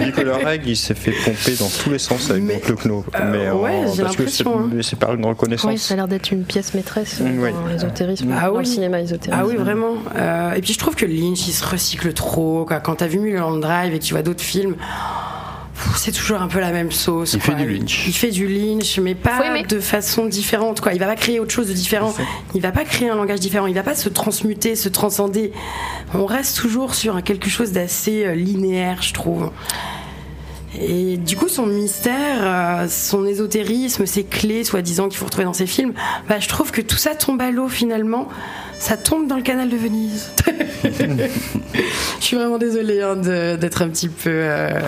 Nicolas 0.04 0.38
Reg, 0.38 0.62
il 0.66 0.76
s'est 0.76 0.94
fait 0.94 1.12
pomper 1.12 1.54
dans 1.58 1.68
tous 1.82 1.90
les 1.90 1.98
sens 1.98 2.30
avec 2.30 2.42
Mais- 2.42 2.60
Kno. 2.60 3.04
Euh, 3.14 3.18
mais 3.30 3.50
ouais, 3.50 3.70
en- 3.88 3.92
j'ai 3.94 4.02
parce 4.02 4.16
que 4.16 4.26
c'est 4.26 4.44
l'impression, 4.44 4.94
hein. 4.94 4.96
par 5.00 5.14
une 5.14 5.24
reconnaissance. 5.26 5.70
Oui, 5.70 5.78
ça 5.78 5.94
a 5.94 5.96
l'air 5.98 6.08
d'être 6.08 6.30
une 6.32 6.44
pièce 6.44 6.74
maîtresse 6.74 7.18
euh, 7.20 7.28
oui. 7.38 7.50
dans 7.52 7.66
l'ésotérisme, 7.66 8.32
Ah 8.36 8.46
dans 8.48 8.52
oui. 8.52 8.58
le 8.60 8.64
cinéma 8.64 9.00
ésotérique. 9.00 9.38
Ah 9.38 9.46
oui, 9.46 9.56
vraiment. 9.56 9.94
Euh, 10.16 10.52
et 10.54 10.60
puis 10.60 10.72
je 10.72 10.78
trouve 10.78 10.94
que 10.94 11.06
Lynch, 11.06 11.46
il 11.48 11.52
se 11.52 11.64
recycle 11.66 12.12
trop. 12.12 12.64
Quoi. 12.64 12.80
Quand 12.80 12.96
t'as 12.96 13.06
vu 13.06 13.18
Mulholland 13.18 13.60
Drive 13.60 13.94
et 13.94 13.98
que 13.98 14.04
tu 14.04 14.14
vois 14.14 14.22
d'autres 14.22 14.42
films, 14.44 14.76
c'est 15.96 16.12
toujours 16.12 16.40
un 16.40 16.48
peu 16.48 16.60
la 16.60 16.70
même 16.70 16.92
sauce. 16.92 17.34
Il 17.34 17.40
quoi. 17.40 17.56
fait 17.56 17.64
du 17.64 17.72
Lynch. 17.74 18.04
Il 18.06 18.12
fait 18.12 18.30
du 18.30 18.46
Lynch, 18.46 18.98
mais 18.98 19.14
pas 19.14 19.62
de 19.68 19.80
façon 19.80 20.26
différente. 20.26 20.80
Quoi. 20.80 20.92
Il 20.92 21.00
va 21.00 21.06
pas 21.06 21.16
créer 21.16 21.40
autre 21.40 21.52
chose 21.52 21.68
de 21.68 21.72
différent. 21.72 22.14
Il 22.54 22.60
va 22.60 22.72
pas 22.72 22.84
créer 22.84 23.10
un 23.10 23.16
langage 23.16 23.40
différent. 23.40 23.66
Il 23.66 23.74
va 23.74 23.82
pas 23.82 23.94
se 23.94 24.08
transmuter, 24.08 24.76
se 24.76 24.88
transcender. 24.88 25.52
On 26.14 26.26
reste 26.26 26.56
toujours 26.58 26.94
sur 26.94 27.22
quelque 27.22 27.48
chose 27.50 27.72
d'assez 27.72 28.24
euh, 28.24 28.34
linéaire, 28.34 29.02
je 29.02 29.12
trouve. 29.12 29.50
Et 30.80 31.16
du 31.16 31.36
coup, 31.36 31.48
son 31.48 31.66
mystère, 31.66 32.38
euh, 32.40 32.88
son 32.88 33.26
ésotérisme, 33.26 34.06
ses 34.06 34.24
clés, 34.24 34.64
soi-disant, 34.64 35.08
qu'il 35.08 35.18
faut 35.18 35.26
retrouver 35.26 35.44
dans 35.44 35.52
ses 35.52 35.66
films, 35.66 35.92
bah, 36.28 36.40
je 36.40 36.48
trouve 36.48 36.72
que 36.72 36.80
tout 36.80 36.96
ça 36.96 37.14
tombe 37.14 37.40
à 37.40 37.50
l'eau 37.50 37.68
finalement. 37.68 38.28
Ça 38.78 38.96
tombe 38.96 39.28
dans 39.28 39.36
le 39.36 39.42
canal 39.42 39.68
de 39.68 39.76
Venise. 39.76 40.30
je 40.84 41.28
suis 42.20 42.36
vraiment 42.36 42.58
désolée 42.58 43.00
hein, 43.02 43.16
de- 43.16 43.56
d'être 43.56 43.82
un 43.82 43.88
petit 43.88 44.08
peu 44.08 44.30
euh, 44.30 44.80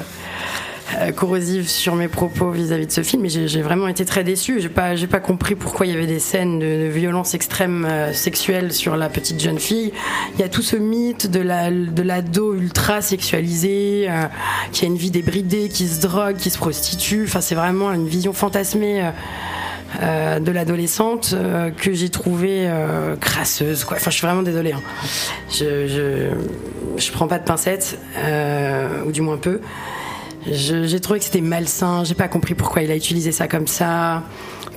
corrosive 1.14 1.68
sur 1.68 1.94
mes 1.94 2.08
propos 2.08 2.50
vis-à-vis 2.50 2.86
de 2.86 2.92
ce 2.92 3.02
film, 3.02 3.22
mais 3.22 3.28
j'ai 3.28 3.62
vraiment 3.62 3.88
été 3.88 4.04
très 4.04 4.24
déçue. 4.24 4.60
J'ai 4.60 4.68
pas, 4.68 4.94
pas 5.10 5.20
compris 5.20 5.54
pourquoi 5.54 5.86
il 5.86 5.92
y 5.92 5.96
avait 5.96 6.06
des 6.06 6.18
scènes 6.18 6.58
de, 6.58 6.88
violence 6.88 7.34
extrême 7.34 7.84
euh, 7.84 8.12
sexuelle 8.12 8.72
sur 8.72 8.96
la 8.96 9.08
petite 9.08 9.40
jeune 9.40 9.58
fille. 9.58 9.92
Il 10.34 10.40
y 10.40 10.44
a 10.44 10.48
tout 10.48 10.62
ce 10.62 10.76
mythe 10.76 11.30
de 11.30 11.40
la 11.40 11.70
de 11.70 12.02
l'ado 12.02 12.54
ultra 12.54 13.02
sexualisé, 13.02 14.06
euh, 14.08 14.24
qui 14.72 14.84
a 14.84 14.88
une 14.88 14.96
vie 14.96 15.10
débridée, 15.10 15.68
qui 15.68 15.88
se 15.88 16.00
drogue, 16.00 16.36
qui 16.36 16.50
se 16.50 16.58
prostitue. 16.58 17.24
Enfin, 17.26 17.40
c'est 17.40 17.54
vraiment 17.56 17.92
une 17.92 18.06
vision 18.06 18.32
fantasmée. 18.32 19.02
euh, 19.04 19.10
euh, 20.02 20.40
de 20.40 20.50
l'adolescente 20.50 21.30
euh, 21.32 21.70
que 21.70 21.92
j'ai 21.92 22.08
trouvée 22.10 22.66
euh, 22.68 23.16
crasseuse. 23.16 23.86
Enfin 23.90 24.10
je 24.10 24.16
suis 24.16 24.26
vraiment 24.26 24.42
désolée. 24.42 24.72
hein. 24.72 24.82
Je, 25.50 25.86
je 25.86 26.28
je 26.98 27.12
prends 27.12 27.28
pas 27.28 27.38
de 27.38 27.44
pincettes 27.44 27.98
euh, 28.18 29.04
ou 29.06 29.12
du 29.12 29.22
moins 29.22 29.36
peu. 29.38 29.60
J'ai 30.50 31.00
trouvé 31.00 31.18
que 31.18 31.24
c'était 31.24 31.40
malsain. 31.40 32.04
J'ai 32.04 32.14
pas 32.14 32.28
compris 32.28 32.54
pourquoi 32.54 32.82
il 32.82 32.90
a 32.90 32.96
utilisé 32.96 33.32
ça 33.32 33.48
comme 33.48 33.66
ça. 33.66 34.22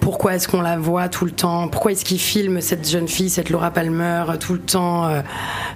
Pourquoi 0.02 0.36
est-ce 0.36 0.48
qu'on 0.48 0.62
la 0.62 0.78
voit 0.78 1.10
tout 1.10 1.26
le 1.26 1.32
temps? 1.32 1.68
Pourquoi 1.68 1.92
est-ce 1.92 2.06
qu'il 2.06 2.20
filme 2.20 2.62
cette 2.62 2.88
jeune 2.88 3.08
fille, 3.08 3.30
cette 3.30 3.50
Laura 3.50 3.72
Palmer, 3.72 4.26
euh, 4.30 4.38
tout 4.38 4.54
le 4.54 4.60
temps 4.60 5.08
euh, 5.08 5.22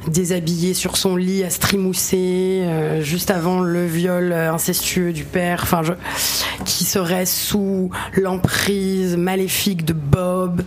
déshabillée 0.08 0.74
sur 0.74 0.98
son 0.98 1.16
lit, 1.16 1.44
à 1.44 1.50
se 1.50 1.60
trimousser, 1.60 2.64
euh, 2.64 3.02
juste 3.02 3.32
avant 3.32 3.60
le 3.60 3.86
viol 3.86 4.32
euh, 4.32 4.54
incestueux 4.54 5.14
du 5.14 5.24
père, 5.24 5.60
enfin, 5.64 5.82
qui 6.66 6.84
serait 6.84 7.26
sous 7.26 7.90
l'emprise 8.14 9.18
maléfique 9.18 9.86
de 9.86 9.94
Bob 9.94 10.64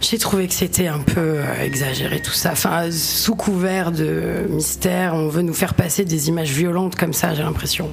j'ai 0.00 0.18
trouvé 0.18 0.48
que 0.48 0.54
c'était 0.54 0.88
un 0.88 0.98
peu 0.98 1.38
exagéré 1.62 2.20
tout 2.20 2.32
ça. 2.32 2.50
Enfin, 2.52 2.90
sous 2.90 3.36
couvert 3.36 3.92
de 3.92 4.46
mystère, 4.50 5.14
on 5.14 5.28
veut 5.28 5.42
nous 5.42 5.54
faire 5.54 5.74
passer 5.74 6.04
des 6.04 6.28
images 6.28 6.50
violentes 6.50 6.96
comme 6.96 7.12
ça, 7.12 7.34
j'ai 7.34 7.44
l'impression. 7.44 7.88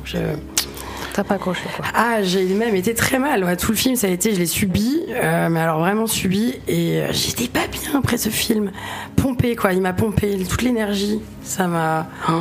T'as 1.19 1.25
pas 1.25 1.35
accroché 1.35 1.63
quoi. 1.75 1.83
Ah, 1.93 2.23
j'ai 2.23 2.45
même 2.45 2.77
été 2.77 2.93
très 2.93 3.19
mal. 3.19 3.43
Ouais, 3.43 3.57
tout 3.57 3.73
le 3.73 3.77
film, 3.77 3.97
ça 3.97 4.07
a 4.07 4.09
été, 4.09 4.33
je 4.33 4.39
l'ai 4.39 4.45
subi, 4.45 5.01
euh, 5.09 5.49
mais 5.49 5.59
alors 5.59 5.79
vraiment 5.79 6.07
subi. 6.07 6.61
Et 6.65 7.01
euh, 7.01 7.11
j'étais 7.11 7.49
pas 7.49 7.67
bien 7.67 7.99
après 7.99 8.15
ce 8.15 8.29
film. 8.29 8.71
Pompé, 9.17 9.57
quoi. 9.57 9.73
Il 9.73 9.81
m'a 9.81 9.91
pompé 9.91 10.41
toute 10.49 10.61
l'énergie. 10.61 11.19
Ça 11.43 11.67
m'a. 11.67 12.07
Oh, 12.29 12.39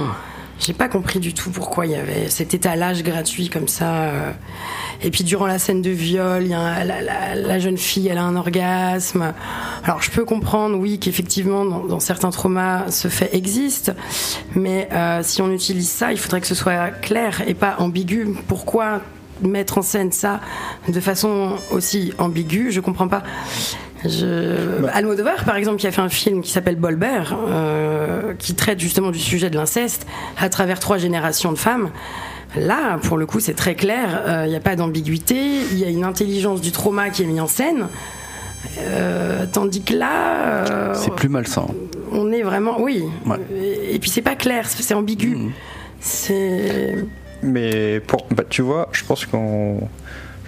j'ai 0.59 0.73
pas 0.73 0.88
compris 0.88 1.21
du 1.21 1.35
tout 1.35 1.51
pourquoi 1.51 1.87
il 1.87 1.92
y 1.92 1.97
avait 1.97 2.29
cet 2.29 2.55
étalage 2.55 3.03
gratuit 3.03 3.49
comme 3.49 3.68
ça. 3.68 3.94
euh. 3.94 4.33
Et 5.03 5.11
puis 5.11 5.23
durant 5.23 5.47
la 5.47 5.59
scène 5.59 5.81
de 5.81 5.90
viol, 5.90 6.49
la, 6.49 7.59
jeune 7.61 7.79
fille, 7.79 8.09
elle 8.09 8.18
a 8.18 8.25
un 8.25 8.35
orgasme. 8.35 9.33
Alors 9.85 10.03
je 10.03 10.11
peux 10.11 10.25
comprendre, 10.25 10.77
oui, 10.77 10.99
qu'effectivement 10.99 11.64
dans, 11.64 11.85
dans 11.85 12.01
certains 12.01 12.31
traumas, 12.31 12.90
ce 12.90 13.09
fait 13.09 13.35
existe, 13.35 13.92
mais 14.57 14.88
euh, 14.92 15.21
si 15.23 15.40
on 15.40 15.53
utilise 15.53 15.88
ça, 15.88 16.12
il 16.12 16.18
faudrait 16.18 16.40
que 16.40 16.49
ce 16.49 16.57
soit 16.57 16.90
clair 16.90 17.42
et 17.47 17.55
pas 17.55 17.77
ambigu. 17.79 18.29
Pourquoi 18.49 19.01
mettre 19.40 19.79
en 19.79 19.83
scène 19.83 20.11
ça 20.11 20.40
de 20.88 21.01
façon 21.01 21.53
aussi 21.71 22.12
ambiguë? 22.18 22.73
Je 22.73 22.81
comprends 22.81 23.09
pas. 23.09 23.23
Je... 24.04 24.84
Almodovar, 24.92 25.44
par 25.44 25.56
exemple, 25.56 25.78
qui 25.78 25.87
a 25.87 25.90
fait 25.90 26.00
un 26.00 26.08
film 26.08 26.42
qui 26.42 26.50
s'appelle 26.50 26.76
Bolbert, 26.76 27.37
euh, 27.48 28.34
qui 28.38 28.54
traite 28.54 28.78
justement 28.78 29.11
du 29.11 29.18
sujet 29.18 29.50
de 29.50 29.56
l'inceste 29.56 30.06
à 30.38 30.48
travers 30.48 30.78
trois 30.78 30.98
générations 30.98 31.50
de 31.52 31.58
femmes. 31.58 31.90
Là, 32.56 32.98
pour 33.02 33.16
le 33.18 33.26
coup, 33.26 33.40
c'est 33.40 33.54
très 33.54 33.74
clair. 33.74 34.22
euh, 34.26 34.44
Il 34.46 34.50
n'y 34.50 34.56
a 34.56 34.61
pas 34.61 34.76
d'ambiguïté. 34.76 35.37
Il 35.72 35.78
y 35.78 35.84
a 35.84 35.88
une 35.88 36.04
intelligence 36.04 36.61
du 36.61 36.70
trauma 36.72 37.11
qui 37.11 37.22
est 37.22 37.26
mise 37.26 37.40
en 37.40 37.46
scène. 37.46 37.88
Euh, 38.80 39.44
tandis 39.52 39.82
que 39.82 39.94
là, 39.94 40.64
euh, 40.66 40.94
C'est 40.94 41.14
plus 41.14 41.28
malsain. 41.28 41.66
on 42.12 42.32
est 42.32 42.42
vraiment, 42.42 42.80
oui. 42.80 43.04
Ouais. 43.26 43.37
Et, 43.54 43.94
et 43.94 43.98
puis 43.98 44.11
c'est 44.11 44.22
pas 44.22 44.34
clair, 44.37 44.66
c'est 44.68 44.94
ambigu. 44.94 45.37
C'est 46.00 46.94
Mais 47.42 48.00
pour, 48.00 48.26
bah, 48.30 48.44
tu 48.48 48.62
vois, 48.62 48.88
je 48.92 49.04
pense 49.04 49.26
qu'on. 49.26 49.80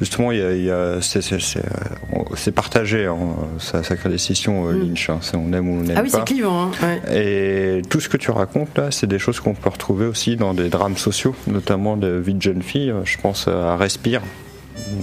Justement, 0.00 0.32
il 0.32 0.38
y 0.38 0.42
a, 0.42 0.52
il 0.52 0.64
y 0.64 0.70
a- 0.70 0.98
c'est, 1.02 2.52
partagé, 2.52 3.04
hein, 3.06 3.16
ça, 3.58 3.82
ça 3.82 3.96
crée 3.96 4.08
des 4.08 4.16
scissions 4.18 4.66
euh, 4.68 4.72
Lynch, 4.72 5.10
hein, 5.10 5.20
on 5.34 5.52
aime 5.52 5.68
ou 5.68 5.74
on 5.80 5.82
n'aime 5.82 5.96
ah 5.98 6.02
oui, 6.02 6.08
c'est 6.10 6.24
clivant. 6.24 6.70
hein, 6.82 6.98
ouais. 7.06 7.78
Et 7.78 7.82
tout 7.82 8.00
ce 8.00 8.08
que 8.08 8.16
tu 8.16 8.30
racontes 8.30 8.76
là, 8.78 8.90
c'est 8.90 9.06
des 9.06 9.18
choses 9.18 9.40
qu'on 9.40 9.52
peut 9.54 9.68
retrouver 9.68 10.06
aussi 10.06 10.36
dans 10.36 10.54
des 10.54 10.70
drames 10.70 10.96
sociaux, 10.96 11.34
notamment 11.46 11.98
de 11.98 12.08
vie 12.08 12.32
de 12.34 12.40
jeune 12.42 12.62
fille. 12.62 12.92
Je 13.04 13.18
pense 13.18 13.46
à 13.46 13.76
Respire 13.76 14.22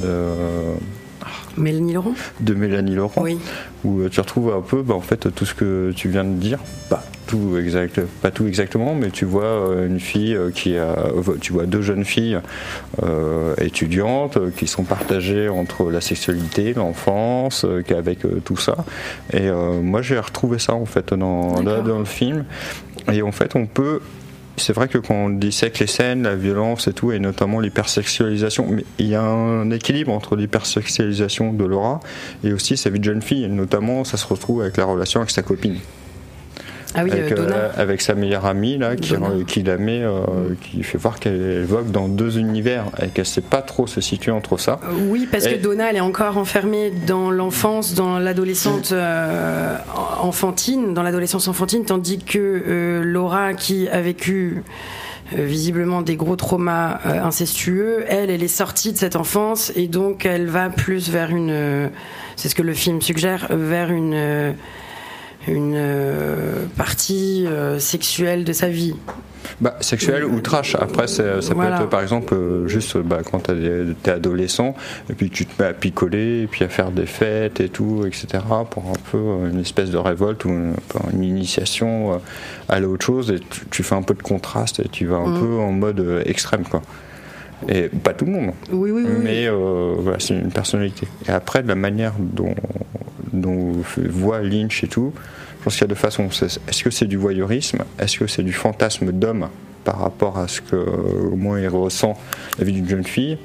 de, 0.04 0.32
Mélanie 1.58 1.94
Laurent. 1.94 2.14
de 2.40 2.54
Mélanie 2.56 2.96
Laurent, 2.96 3.22
Oui. 3.22 3.38
où 3.84 4.02
euh, 4.02 4.10
tu 4.10 4.20
retrouves 4.20 4.52
un 4.54 4.62
peu, 4.62 4.82
bah, 4.82 4.96
en 4.96 5.02
fait, 5.02 5.34
tout 5.34 5.46
ce 5.46 5.54
que 5.54 5.92
tu 5.96 6.10
viens 6.10 6.24
de 6.24 6.34
dire. 6.34 6.60
Pas 6.90 7.04
tout 7.28 7.58
exact, 7.58 8.02
pas 8.22 8.32
tout 8.32 8.48
exactement, 8.48 8.96
mais 8.96 9.12
tu 9.12 9.26
vois 9.26 9.44
euh, 9.44 9.88
une 9.88 10.00
fille 10.00 10.36
euh, 10.36 10.50
qui 10.52 10.78
a, 10.78 10.98
euh, 10.98 11.38
tu 11.40 11.54
vois 11.54 11.66
deux 11.66 11.82
jeunes 11.82 12.06
filles 12.06 12.40
euh, 13.04 13.54
étudiantes 13.58 14.38
qui 14.56 14.66
sont 14.68 14.84
partagées 14.84 15.50
entre 15.50 15.92
la 15.92 16.02
sexualité, 16.02 16.74
l'enfance, 16.74 17.66
euh, 17.66 17.84
tout 18.44 18.58
ça. 18.58 18.78
Et 19.32 19.48
euh, 19.48 19.82
moi, 19.82 20.02
j'ai 20.02 20.18
retrouvé 20.18 20.58
ça 20.58 20.74
en 20.74 20.86
fait 20.86 21.14
dans, 21.14 21.62
dans 21.62 22.00
le 22.00 22.06
film. 22.06 22.46
Et 23.12 23.22
en 23.22 23.32
fait, 23.32 23.56
on 23.56 23.66
peut 23.68 24.00
c'est 24.58 24.74
vrai 24.74 24.88
que 24.88 24.98
quand 24.98 25.14
on 25.14 25.30
dissèque 25.30 25.78
les 25.78 25.88
scènes, 25.88 26.24
la 26.24 26.36
violence 26.36 26.88
et 26.88 26.94
tout, 26.94 27.12
et 27.12 27.20
notamment 27.20 27.60
l'hypersexualisation, 27.60 28.68
mais 28.68 28.84
il 28.98 29.06
y 29.06 29.16
a 29.16 29.22
un 29.22 29.70
équilibre 29.70 30.12
entre 30.12 30.36
l'hypersexualisation 30.36 31.54
de 31.54 31.64
Laura 31.64 32.00
et 32.44 32.52
aussi 32.54 32.76
sa 32.76 32.90
vie 32.90 33.00
de 33.00 33.04
jeune 33.04 33.22
fille. 33.22 33.44
Et 33.44 33.50
notamment, 33.50 34.04
ça 34.04 34.18
se 34.18 34.26
retrouve 34.26 34.62
avec 34.62 34.78
la 34.78 34.86
relation 34.86 35.20
avec 35.20 35.30
sa 35.30 35.44
copine, 35.44 35.78
Ah 37.00 37.04
oui, 37.04 37.12
avec, 37.12 37.32
euh, 37.32 37.48
euh, 37.52 37.70
avec 37.78 38.02
sa 38.02 38.16
meilleure 38.16 38.46
amie 38.48 38.78
là, 38.80 38.96
qui, 38.96 39.62
la 39.64 39.78
met, 39.78 40.02
euh, 40.02 40.16
qui 40.62 40.82
fait 40.82 40.98
voir 40.98 41.20
qu'elle 41.20 41.64
vogue 41.64 41.92
dans 41.92 42.08
deux 42.08 42.40
univers 42.40 42.86
et 43.02 43.10
qu'elle 43.10 43.26
sait 43.28 43.42
pas 43.42 43.62
trop 43.62 43.86
se 43.86 44.02
situer 44.02 44.32
entre 44.32 44.58
ça. 44.58 44.80
Oui, 45.10 45.28
parce 45.32 45.46
Et- 45.46 45.58
que 45.58 45.62
Donna, 45.62 45.92
elle 45.92 45.98
est 45.98 46.02
encore 46.02 46.38
enfermée 46.38 46.92
dans 47.06 47.30
l'enfance, 47.30 47.94
dans 47.94 48.18
l'adolescente 48.18 48.92
euh, 48.94 49.78
enfantine, 50.20 50.96
dans 50.96 51.04
l'adolescence 51.04 51.48
enfantine, 51.48 51.86
tandis 51.86 52.18
que 52.18 53.02
Laura, 53.04 53.54
qui 53.54 53.88
a 53.90 54.02
vécu 54.02 54.64
visiblement 55.34 56.02
des 56.02 56.16
gros 56.16 56.36
traumas 56.36 57.00
incestueux, 57.06 58.06
elle, 58.08 58.30
elle 58.32 58.42
est 58.44 58.48
sortie 58.48 58.94
de 58.94 58.98
cette 58.98 59.16
enfance 59.18 59.72
et 59.76 59.88
donc 59.88 60.26
elle 60.26 60.48
va 60.48 60.70
plus 60.70 61.10
vers 61.10 61.30
une, 61.32 61.90
c'est 62.38 62.48
ce 62.50 62.56
que 62.56 62.62
le 62.64 62.74
film 62.74 63.02
suggère, 63.02 63.48
vers 63.52 63.92
une 63.92 64.56
une 65.48 65.74
euh, 65.76 66.66
partie 66.76 67.46
euh, 67.48 67.80
sexuelle 67.80 68.44
de 68.44 68.54
sa 68.54 68.70
vie. 68.70 68.94
Bah, 69.62 69.76
sexuel 69.80 70.26
ou 70.26 70.42
trash. 70.42 70.76
Après, 70.76 71.08
ça 71.08 71.24
Voilà. 71.56 71.78
peut 71.78 71.84
être 71.84 71.90
par 71.90 72.02
exemple 72.02 72.34
euh, 72.36 72.68
juste 72.68 72.98
bah, 72.98 73.20
quand 73.30 73.40
t'es 74.04 74.12
adolescent 74.12 74.76
et 75.10 75.14
puis 75.14 75.30
tu 75.30 75.46
te 75.46 75.62
mets 75.62 75.70
à 75.70 75.74
picoler 75.74 76.42
et 76.44 76.48
puis 76.48 76.64
à 76.66 76.70
faire 76.70 76.92
des 76.92 77.06
fêtes 77.06 77.60
et 77.62 77.70
tout, 77.70 78.04
etc. 78.06 78.44
pour 78.70 78.84
un 78.86 79.00
peu 79.12 79.18
euh, 79.18 79.50
une 79.50 79.62
espèce 79.62 79.90
de 79.90 79.98
révolte 79.98 80.44
ou 80.46 80.50
une, 80.50 81.24
initiation 81.24 82.14
euh, 82.14 82.18
à 82.70 82.74
aller 82.76 82.86
à 82.86 82.90
autre 82.90 83.06
chose 83.06 83.32
et 83.32 83.40
tu, 83.40 83.62
tu 83.72 83.84
fais 83.84 83.96
un 83.96 84.02
peu 84.04 84.14
de 84.14 84.22
contraste 84.22 84.80
et 84.82 84.90
tu 84.90 85.06
vas 85.06 85.18
un 85.18 85.28
Mm. 85.38 85.40
peu 85.40 85.56
en 85.60 85.72
mode 85.72 86.22
extrême 86.26 86.64
quoi. 86.70 86.82
Et 87.70 87.88
pas 87.90 88.14
tout 88.14 88.26
le 88.26 88.32
monde, 88.34 88.52
Oui, 88.72 88.92
oui, 88.92 89.04
oui. 89.08 89.16
mais 89.24 89.50
voilà, 89.50 90.20
c'est 90.20 90.36
une 90.36 90.52
personnalité. 90.52 91.08
Et 91.28 91.32
après, 91.32 91.64
de 91.64 91.68
la 91.68 91.74
manière 91.76 92.14
dont, 92.20 92.54
dont 93.34 93.74
voit 93.98 94.42
Lynch 94.42 94.84
et 94.84 94.88
tout, 94.88 95.14
je 95.60 95.64
pense 95.64 95.74
qu'il 95.74 95.82
y 95.82 95.86
a 95.86 95.88
deux 95.88 95.96
façons. 95.96 96.28
Est-ce 96.28 96.84
que 96.84 96.90
c'est 96.90 97.06
du 97.06 97.18
voyeurisme? 97.18 97.80
Est-ce 98.00 98.20
que 98.20 98.28
c'est 98.28 98.44
du 98.44 98.54
fantasme 98.54 99.12
d'homme 99.12 99.50
par 99.84 100.00
rapport 100.00 100.38
à 100.38 100.48
ce 100.48 100.62
que 100.62 100.76
au 100.76 101.36
moins 101.36 101.60
il 101.60 101.68
ressent 101.68 102.18
la 102.60 102.66
vie 102.66 102.74
d'une 102.74 102.88
jeune 102.88 103.04
fille? 103.04 103.38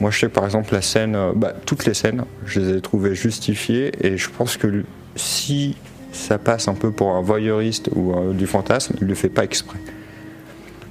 Moi, 0.00 0.10
je 0.10 0.20
sais 0.20 0.26
que 0.28 0.32
par 0.32 0.44
exemple 0.44 0.72
la 0.72 0.82
scène, 0.82 1.16
euh, 1.16 1.32
bah, 1.34 1.52
toutes 1.66 1.84
les 1.84 1.94
scènes, 1.94 2.24
je 2.46 2.60
les 2.60 2.76
ai 2.76 2.80
trouvées 2.80 3.14
justifiées 3.14 3.92
et 4.00 4.16
je 4.16 4.30
pense 4.30 4.56
que 4.56 4.84
si 5.16 5.76
ça 6.12 6.38
passe 6.38 6.68
un 6.68 6.74
peu 6.74 6.92
pour 6.92 7.10
un 7.10 7.20
voyeuriste 7.20 7.90
ou 7.94 8.12
euh, 8.12 8.32
du 8.32 8.46
fantasme, 8.46 8.94
il 9.00 9.08
le 9.08 9.14
fait 9.14 9.28
pas 9.28 9.44
exprès 9.44 9.78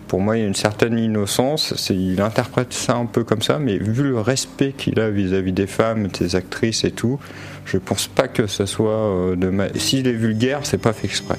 pour 0.07 0.21
moi, 0.21 0.37
il 0.37 0.41
y 0.41 0.43
a 0.43 0.47
une 0.47 0.55
certaine 0.55 0.97
innocence. 0.97 1.89
Il 1.89 2.21
interprète 2.21 2.73
ça 2.73 2.95
un 2.95 3.05
peu 3.05 3.23
comme 3.23 3.41
ça, 3.41 3.59
mais 3.59 3.77
vu 3.77 4.03
le 4.03 4.19
respect 4.19 4.73
qu'il 4.77 4.99
a 4.99 5.09
vis-à-vis 5.09 5.51
des 5.51 5.67
femmes, 5.67 6.07
des 6.07 6.35
actrices 6.35 6.83
et 6.83 6.91
tout, 6.91 7.19
je 7.65 7.77
pense 7.77 8.07
pas 8.07 8.27
que 8.27 8.47
ça 8.47 8.65
soit 8.65 8.91
euh, 8.91 9.35
de. 9.35 9.49
Ma... 9.49 9.67
S'il 9.75 10.07
est 10.07 10.13
vulgaire, 10.13 10.61
c'est 10.63 10.77
pas 10.77 10.93
fait 10.93 11.07
exprès. 11.07 11.37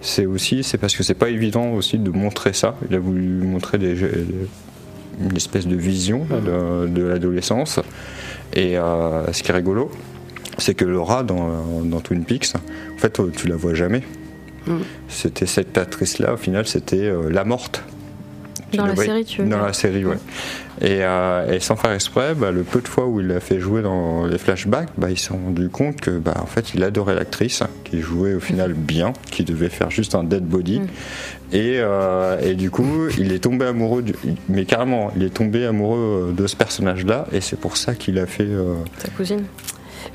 C'est 0.00 0.26
aussi, 0.26 0.62
c'est 0.62 0.76
parce 0.76 0.94
que 0.94 1.02
c'est 1.02 1.14
pas 1.14 1.30
évident 1.30 1.70
aussi 1.72 1.98
de 1.98 2.10
montrer 2.10 2.52
ça. 2.52 2.76
Il 2.90 2.94
a 2.94 2.98
voulu 2.98 3.22
montrer 3.22 3.78
des, 3.78 3.96
une 5.18 5.36
espèce 5.36 5.66
de 5.66 5.76
vision 5.76 6.26
là, 6.28 6.40
de, 6.40 6.88
de 6.88 7.02
l'adolescence. 7.02 7.80
Et 8.52 8.76
euh, 8.76 9.32
ce 9.32 9.42
qui 9.42 9.50
est 9.50 9.54
rigolo, 9.54 9.90
c'est 10.58 10.74
que 10.74 10.84
Laura 10.84 11.22
dans, 11.22 11.82
dans 11.84 12.00
Twin 12.00 12.24
Peaks, 12.24 12.52
en 12.54 12.98
fait, 12.98 13.18
tu 13.34 13.48
la 13.48 13.56
vois 13.56 13.72
jamais. 13.74 14.02
Mm. 14.66 14.78
C'était 15.08 15.46
cette 15.46 15.76
actrice-là, 15.78 16.34
au 16.34 16.36
final, 16.36 16.66
c'était 16.66 16.96
euh, 16.96 17.30
la 17.30 17.44
morte. 17.44 17.82
Dans 18.72 18.86
la 18.86 18.96
série, 18.96 19.24
tu 19.24 19.42
veux 19.42 19.48
Dans 19.48 19.60
la 19.64 19.72
série, 19.72 20.04
ouais. 20.04 20.16
Et, 20.80 20.98
euh, 21.04 21.52
et 21.52 21.60
sans 21.60 21.76
faire 21.76 21.92
exprès, 21.92 22.34
bah, 22.34 22.50
le 22.50 22.64
peu 22.64 22.80
de 22.80 22.88
fois 22.88 23.06
où 23.06 23.20
il 23.20 23.28
l'a 23.28 23.38
fait 23.38 23.60
jouer 23.60 23.82
dans 23.82 24.26
les 24.26 24.36
flashbacks, 24.36 24.88
bah, 24.98 25.10
il 25.12 25.18
s'est 25.18 25.32
rendu 25.32 25.68
compte 25.68 26.00
que, 26.00 26.10
bah, 26.18 26.34
en 26.42 26.46
fait, 26.46 26.74
il 26.74 26.82
adorait 26.82 27.14
l'actrice, 27.14 27.62
qui 27.84 28.00
jouait 28.00 28.34
au 28.34 28.40
final 28.40 28.72
bien, 28.72 29.12
qui 29.30 29.44
devait 29.44 29.68
faire 29.68 29.92
juste 29.92 30.16
un 30.16 30.24
dead 30.24 30.44
body. 30.44 30.80
Mm. 30.80 30.86
Et, 31.52 31.74
euh, 31.78 32.40
et 32.40 32.54
du 32.54 32.72
coup, 32.72 33.06
il 33.16 33.30
est 33.32 33.38
tombé 33.38 33.66
amoureux, 33.66 34.02
du- 34.02 34.14
mais 34.48 34.64
carrément, 34.64 35.12
il 35.14 35.22
est 35.22 35.30
tombé 35.34 35.64
amoureux 35.66 36.34
de 36.36 36.46
ce 36.48 36.56
personnage-là, 36.56 37.26
et 37.32 37.40
c'est 37.40 37.60
pour 37.60 37.76
ça 37.76 37.94
qu'il 37.94 38.18
a 38.18 38.26
fait. 38.26 38.42
euh, 38.42 38.74
Sa 38.98 39.08
cousine. 39.10 39.44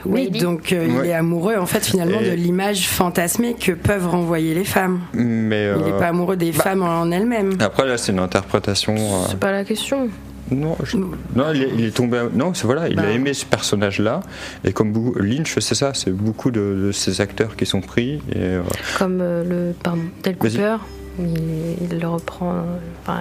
Oui, 0.06 0.30
Maybe. 0.32 0.42
donc 0.42 0.72
euh, 0.74 0.88
Ouais. 0.88 0.94
il 1.06 1.10
est 1.10 1.14
amoureux 1.14 1.56
en 1.58 1.66
fait 1.66 1.86
finalement 1.86 2.20
Et- 2.20 2.30
de 2.32 2.36
l'image 2.36 2.88
fantasmée 2.88 3.54
que 3.56 3.72
peuvent 3.74 4.08
renvoyer 4.08 4.54
les 4.54 4.64
femmes. 4.66 5.02
mais 5.14 5.72
Il 5.78 5.84
n'est 5.86 5.92
euh, 5.94 6.00
pas 6.00 6.08
amoureux 6.08 6.36
des 6.38 6.52
bah- 6.52 6.64
femmes 6.64 6.84
en 6.84 7.10
elles-mêmes. 7.12 7.54
après 7.60 7.86
là, 7.88 7.98
c'est 7.98 8.12
une 8.12 8.20
interprétation. 8.20 8.96
euh, 8.96 9.26
C'est 9.30 9.40
pas 9.40 9.52
la 9.52 9.64
question. 9.64 10.10
Non, 10.52 10.76
je- 10.84 10.98
non, 10.98 11.54
il 11.54 11.62
est, 11.62 11.70
il 11.78 11.86
est 11.86 11.96
tombé. 11.96 12.22
Non, 12.34 12.56
c'est 12.56 12.66
voilà, 12.66 12.88
il 12.90 12.96
Bah. 12.96 13.04
a 13.04 13.12
aimé 13.12 13.34
ce 13.36 13.46
personnage-là. 13.46 14.22
Et 14.64 14.74
comme 14.74 14.92
beaucoup, 14.92 15.20
Lynch, 15.20 15.56
c'est 15.60 15.76
ça, 15.76 15.92
c'est 15.94 16.10
beaucoup 16.12 16.50
de, 16.50 16.86
de 16.88 16.92
ces 16.92 17.22
acteurs 17.22 17.56
qui 17.56 17.68
sont 17.68 17.82
pris. 17.82 18.16
Et, 18.32 18.38
euh, 18.38 18.62
Comme 18.98 19.20
euh, 19.22 19.44
le 19.70 19.74
pardon, 19.74 20.02
Del. 20.24 20.38
Cooper, 20.38 20.78
il, 21.20 21.76
il 21.92 22.00
le 22.00 22.08
reprend. 22.08 22.64
Enfin, 23.04 23.20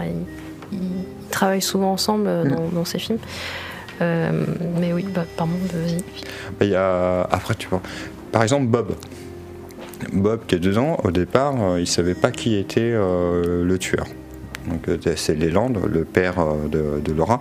il, 0.73 0.79
il 0.79 1.29
travaille 1.31 1.61
souvent 1.61 1.93
ensemble 1.93 2.29
Mm. 2.29 2.49
dans, 2.49 2.69
dans 2.81 2.85
ses 2.87 2.99
films. 2.99 3.19
Euh, 4.01 4.45
mais 4.79 4.93
oui, 4.93 5.05
bah, 5.15 5.25
pardon, 5.37 5.55
vas-y. 5.73 6.69
y 6.69 6.75
a, 6.75 7.23
après, 7.23 7.55
tu 7.55 7.69
vois, 7.69 7.83
par 8.33 8.43
exemple, 8.43 8.67
Bob. 8.67 8.95
Bob 10.13 10.41
qui 10.47 10.55
est 10.55 10.61
dedans, 10.61 10.97
au 11.05 11.11
départ, 11.11 11.55
euh, 11.61 11.81
il 11.81 11.87
savait 11.87 12.15
pas 12.15 12.31
qui 12.31 12.57
était 12.57 12.81
euh, 12.81 13.65
le 13.65 13.79
tueur. 13.79 14.07
Donc 14.69 14.87
c'est 15.17 15.35
Leland, 15.35 15.73
le 15.91 16.05
père 16.05 16.45
de, 16.71 17.13
Laura. 17.13 17.41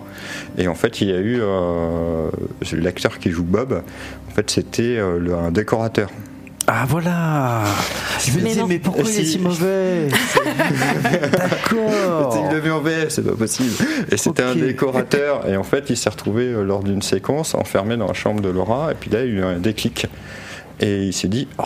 Et 0.58 0.70
en 0.70 0.76
fait, 0.76 1.02
il 1.02 1.10
y 1.10 1.14
a 1.14 1.20
eu 1.20 1.42
l'acteur 2.72 3.20
qui 3.20 3.32
joue 3.32 3.44
Bob. 3.44 3.84
En 4.30 4.32
fait, 4.32 4.50
c'était 4.50 4.98
un 5.00 5.52
décorateur. 5.52 6.10
Ah 6.70 6.86
voilà 6.86 7.64
Je 8.20 8.32
me 8.32 8.46
disais, 8.46 8.62
mais 8.68 8.78
pourquoi 8.78 9.04
il 9.04 9.20
est 9.22 9.24
Si. 9.24 9.40
mauvais 9.40 10.10
D'accord 11.34 12.50
Il 12.62 12.72
en 12.72 12.82
VF, 12.82 13.08
c'est 13.08 13.26
pas 13.26 13.36
possible. 13.36 13.74
Et 14.12 14.18
c'était 14.18 14.44
un 14.44 14.54
décorateur. 14.54 15.48
Et 15.48 15.56
en 15.56 15.64
fait, 15.64 15.90
il 15.90 15.96
s'est 15.96 16.10
retrouvé 16.10 16.48
euh, 16.48 16.64
lors 16.64 16.84
d'une 16.84 17.02
séquence 17.02 17.56
enfermé 17.56 17.96
dans 17.96 18.08
la 18.08 18.14
chambre 18.14 18.42
de 18.42 18.50
Laura. 18.50 18.92
Et 18.92 18.96
puis 18.96 19.10
là, 19.10 19.24
il 19.24 19.34
y 19.34 19.38
a 19.38 19.40
eu 19.40 19.44
un 19.44 19.60
déclic. 19.60 20.08
Et 20.82 21.06
il 21.06 21.14
s'est 21.14 21.30
dit, 21.30 21.48
oh, 21.58 21.64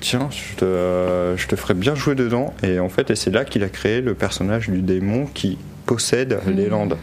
tiens, 0.00 0.30
je 0.30 0.56
te, 0.56 1.34
je 1.36 1.46
te 1.46 1.54
ferais 1.54 1.74
bien 1.74 1.94
jouer 1.94 2.14
dedans. 2.14 2.54
Et 2.62 2.80
en 2.80 2.88
fait, 2.88 3.10
et 3.10 3.16
c'est 3.16 3.30
là 3.30 3.44
qu'il 3.44 3.62
a 3.62 3.68
créé 3.68 4.00
le 4.00 4.14
personnage 4.14 4.70
du 4.70 4.80
démon 4.80 5.26
qui 5.26 5.58
possède 5.84 6.40
les 6.46 6.68
Landes. 6.68 6.96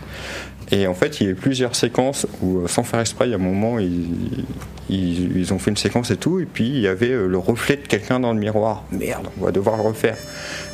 Et 0.72 0.88
en 0.88 0.94
fait, 0.94 1.20
il 1.20 1.26
y 1.26 1.30
a 1.30 1.32
eu 1.32 1.36
plusieurs 1.36 1.76
séquences 1.76 2.28
où, 2.42 2.60
euh, 2.60 2.68
sans 2.68 2.84
faire 2.84 3.00
exprès, 3.00 3.28
il 3.28 3.32
y 3.32 3.34
a 3.34 3.38
un 3.38 3.40
moment, 3.40 3.80
ils, 3.80 4.46
ils, 4.90 5.38
ils 5.38 5.54
ont 5.54 5.60
fait 5.60 5.72
une 5.72 5.78
séquence 5.78 6.12
et 6.12 6.18
tout, 6.18 6.40
et 6.40 6.46
puis 6.46 6.68
il 6.68 6.80
y 6.80 6.88
avait 6.88 7.12
euh, 7.12 7.28
le 7.28 7.38
reflet 7.38 7.78
de 7.78 7.88
quelqu'un 7.88 8.20
dans 8.20 8.34
le 8.34 8.40
miroir. 8.40 8.84
Merde, 8.92 9.28
on 9.40 9.46
va 9.46 9.52
devoir 9.52 9.78
le 9.78 9.84
refaire. 9.84 10.18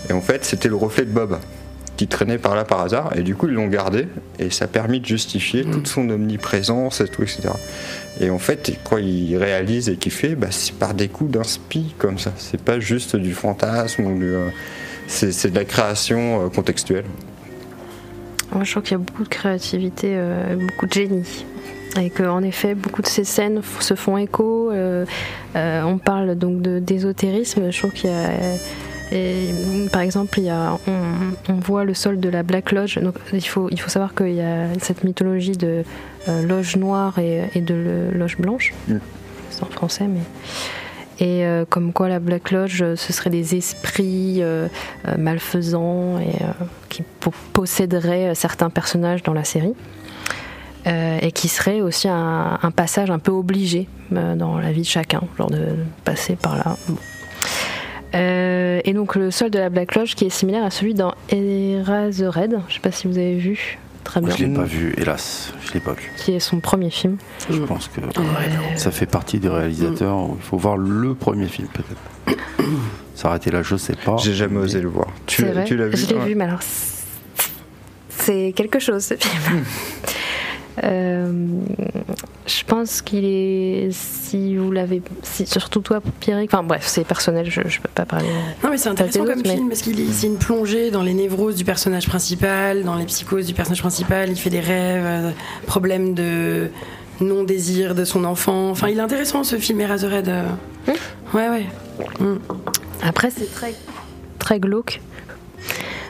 Et 0.10 0.14
en 0.14 0.22
fait, 0.22 0.46
c'était 0.46 0.70
le 0.70 0.76
reflet 0.76 1.06
de 1.06 1.12
Bob 1.12 1.38
qui 1.96 2.08
traînait 2.08 2.40
par 2.40 2.56
là 2.56 2.66
par 2.66 2.82
hasard, 2.82 3.16
et 3.16 3.22
du 3.22 3.36
coup, 3.36 3.48
ils 3.48 3.54
l'ont 3.54 3.68
gardé, 3.68 4.08
et 4.40 4.50
ça 4.50 4.66
a 4.66 4.68
permis 4.68 5.00
de 5.00 5.06
justifier 5.06 5.64
toute 5.64 5.88
son 5.88 6.10
omniprésence 6.10 7.02
et 7.02 7.08
tout, 7.08 7.22
etc. 7.22 7.50
Et 8.20 8.32
en 8.32 8.40
fait, 8.40 8.74
quand 8.84 8.98
il 8.98 9.38
réalise 9.38 9.90
et 9.90 9.98
qu'il 9.98 10.12
fait, 10.12 10.34
bah, 10.34 10.48
c'est 10.50 10.74
par 10.74 10.96
des 10.96 11.08
coups 11.08 11.30
d'inspi 11.30 11.94
comme 12.00 12.18
ça. 12.18 12.34
C'est 12.38 12.60
pas 12.60 12.80
juste 12.80 13.16
du 13.16 13.36
fantasme 13.36 14.06
ou 14.06 14.22
euh, 14.24 14.50
c'est 15.06 15.52
de 15.52 15.56
la 15.56 15.66
création 15.66 16.50
contextuelle. 16.50 17.06
Moi, 18.54 18.64
je 18.64 18.72
trouve 18.72 18.84
qu'il 18.84 18.94
y 18.94 18.96
a 18.96 19.04
beaucoup 19.04 19.24
de 19.24 19.30
créativité, 19.30 20.10
euh, 20.12 20.56
beaucoup 20.56 20.86
de 20.86 20.94
génie. 20.94 21.46
Et 22.00 22.10
qu'en 22.10 22.42
effet, 22.42 22.74
beaucoup 22.74 23.02
de 23.02 23.08
ces 23.08 23.24
scènes 23.24 23.62
se 23.80 23.94
font 23.94 24.18
écho. 24.18 24.72
euh, 24.72 25.06
euh, 25.56 25.82
on 25.84 25.98
parle 26.00 26.36
donc 26.36 26.62
d'ésotérisme. 26.62 27.72
Je 27.72 27.78
trouve 27.78 27.92
qu'il 27.92 28.10
y 28.10 28.14
a. 28.14 28.30
et, 29.12 29.50
par 29.92 30.02
exemple, 30.02 30.40
il 30.40 30.46
y 30.46 30.50
a, 30.50 30.80
on, 30.88 31.54
on 31.54 31.56
voit 31.56 31.84
le 31.84 31.94
sol 31.94 32.20
de 32.20 32.30
la 32.30 32.42
Black 32.42 32.72
Lodge. 32.72 32.98
Donc, 32.98 33.16
il, 33.32 33.42
faut, 33.42 33.70
il 33.70 33.80
faut 33.80 33.90
savoir 33.90 34.16
qu'il 34.16 34.34
y 34.34 34.42
a 34.42 34.68
cette 34.82 35.04
mythologie 35.04 35.58
de 35.58 35.84
loge 36.28 36.78
noire 36.78 37.20
et, 37.20 37.44
et 37.54 37.62
de 37.62 38.10
loge 38.12 38.38
blanche. 38.38 38.74
Mm. 38.88 38.96
C'est 39.52 39.64
en 39.64 39.68
français, 39.68 40.08
mais. 40.08 40.22
Et 41.20 41.46
euh, 41.46 41.66
comme 41.70 41.94
quoi 41.94 42.10
la 42.10 42.20
Black 42.20 42.52
Lodge, 42.52 42.82
euh, 42.82 42.96
ce 42.96 43.14
seraient 43.14 43.30
des 43.30 43.56
esprits 43.56 44.42
euh, 44.42 44.68
malfaisants 45.18 46.20
et 46.20 46.34
qui 46.90 47.04
po- 47.20 47.34
posséderaient 47.54 48.34
certains 48.36 48.70
personnages 48.70 49.24
dans 49.24 49.34
la 49.34 49.44
série. 49.44 49.74
Et 50.86 51.32
qui 51.32 51.48
serait 51.48 51.80
aussi 51.80 52.10
un, 52.10 52.60
passage 52.76 53.10
un 53.10 53.18
peu 53.20 53.32
obligé 53.32 53.88
dans 54.12 54.60
la 54.60 54.74
vie 54.74 54.82
de 54.82 54.86
chacun, 54.86 55.22
genre 55.38 55.50
de 55.50 55.78
passer 56.04 56.36
par 56.36 56.58
là. 56.58 56.76
Et 58.84 58.94
donc 58.94 59.16
le 59.16 59.32
sol 59.32 59.50
de 59.50 59.60
la 59.60 59.70
Black 59.70 59.96
Lodge 59.96 60.16
qui 60.16 60.26
est 60.26 60.30
similaire 60.30 60.66
à 60.66 60.72
celui 60.72 60.94
dans 60.94 61.14
Eraserhead, 61.30 62.60
je 62.68 62.74
sais 62.74 62.80
pas 62.82 62.92
si 62.92 63.08
vous 63.08 63.18
avez 63.18 63.38
vu, 63.38 63.80
très 64.04 64.22
bien, 64.22 64.36
je 64.36 64.46
l'ai 64.46 64.54
pas 64.54 64.64
vu, 64.64 64.94
hélas, 64.98 65.54
je 65.66 65.74
l'ai 65.74 65.80
pas 65.80 65.94
vu. 65.94 66.12
qui 66.18 66.34
est 66.34 66.40
son 66.40 66.60
premier 66.60 66.90
film. 66.90 67.18
Je 67.50 67.60
pense 67.60 67.88
que 67.88 68.02
Ouais. 68.02 68.76
ça 68.78 68.92
fait 68.92 69.06
partie 69.06 69.40
des 69.40 69.50
réalisateurs. 69.50 70.18
où 70.18 70.36
Il 70.40 70.44
faut 70.44 70.58
voir 70.58 70.78
le 70.78 71.14
premier 71.16 71.48
film 71.48 71.68
peut-être. 71.68 72.38
S'arrêter 73.16 73.52
là, 73.52 73.62
je 73.64 73.76
sais 73.76 73.96
pas. 73.96 74.18
J'ai 74.18 74.34
jamais 74.34 74.58
osé 74.58 74.82
le 74.82 74.90
voir. 74.90 75.08
Tu 75.28 75.44
l'as 75.46 75.64
vu 75.64 75.98
je 75.98 76.08
l'ai 76.08 76.16
Ouais. 76.16 76.26
vu, 76.26 76.36
mais 76.36 76.46
alors 76.46 76.62
c'est- 76.62 76.94
c'est 78.10 78.54
quelque 78.56 78.80
chose 78.80 79.04
ce 79.06 79.16
film. 79.16 79.64
Euh, 80.84 81.32
je 82.48 82.64
pense 82.66 83.02
qu'il 83.04 83.26
est, 83.26 83.90
si 83.92 84.56
vous 84.58 84.72
l'avez, 84.72 85.02
si, 85.22 85.46
surtout 85.46 85.82
toi, 85.82 86.02
Pierrick, 86.20 86.52
enfin 86.52 86.64
bref, 86.64 86.84
c'est 86.88 87.04
personnel, 87.04 87.46
je, 87.50 87.62
je 87.68 87.80
peux 87.80 87.90
pas 87.94 88.06
parler. 88.06 88.26
Non 88.64 88.70
mais 88.72 88.78
c'est 88.78 88.90
intéressant 88.90 89.24
comme 89.26 89.42
mais- 89.44 89.54
film 89.56 89.70
parce 89.70 89.82
qu'il 89.84 90.00
est- 90.00 90.12
c'est 90.12 90.28
une 90.28 90.38
plongée 90.38 90.90
dans 90.90 91.04
les 91.04 91.14
névroses 91.14 91.56
du 91.56 91.64
personnage 91.64 92.08
principal, 92.08 92.84
dans 92.84 92.96
les 92.96 93.06
psychoses 93.06 93.46
du 93.46 93.54
personnage 93.54 93.82
principal. 93.82 94.30
Il 94.30 94.36
fait 94.36 94.50
des 94.50 94.62
rêves, 94.62 95.04
euh, 95.06 95.32
problèmes 95.68 96.16
de 96.16 96.70
non 97.22 97.44
désir 97.44 97.94
de 97.94 98.04
son 98.04 98.24
enfant. 98.26 98.72
Enfin, 98.72 98.88
il 98.90 98.98
est 98.98 99.02
intéressant 99.02 99.44
ce 99.44 99.58
film 99.58 99.80
Eraserhead. 99.82 100.28
euh. 100.28 100.44
Ouais 101.36 101.50
ouais. 101.50 101.66
Mm. 102.20 102.38
Après, 103.04 103.30
c'est 103.30 103.52
très, 103.54 103.76
très 104.40 104.60
glauque. 104.60 105.02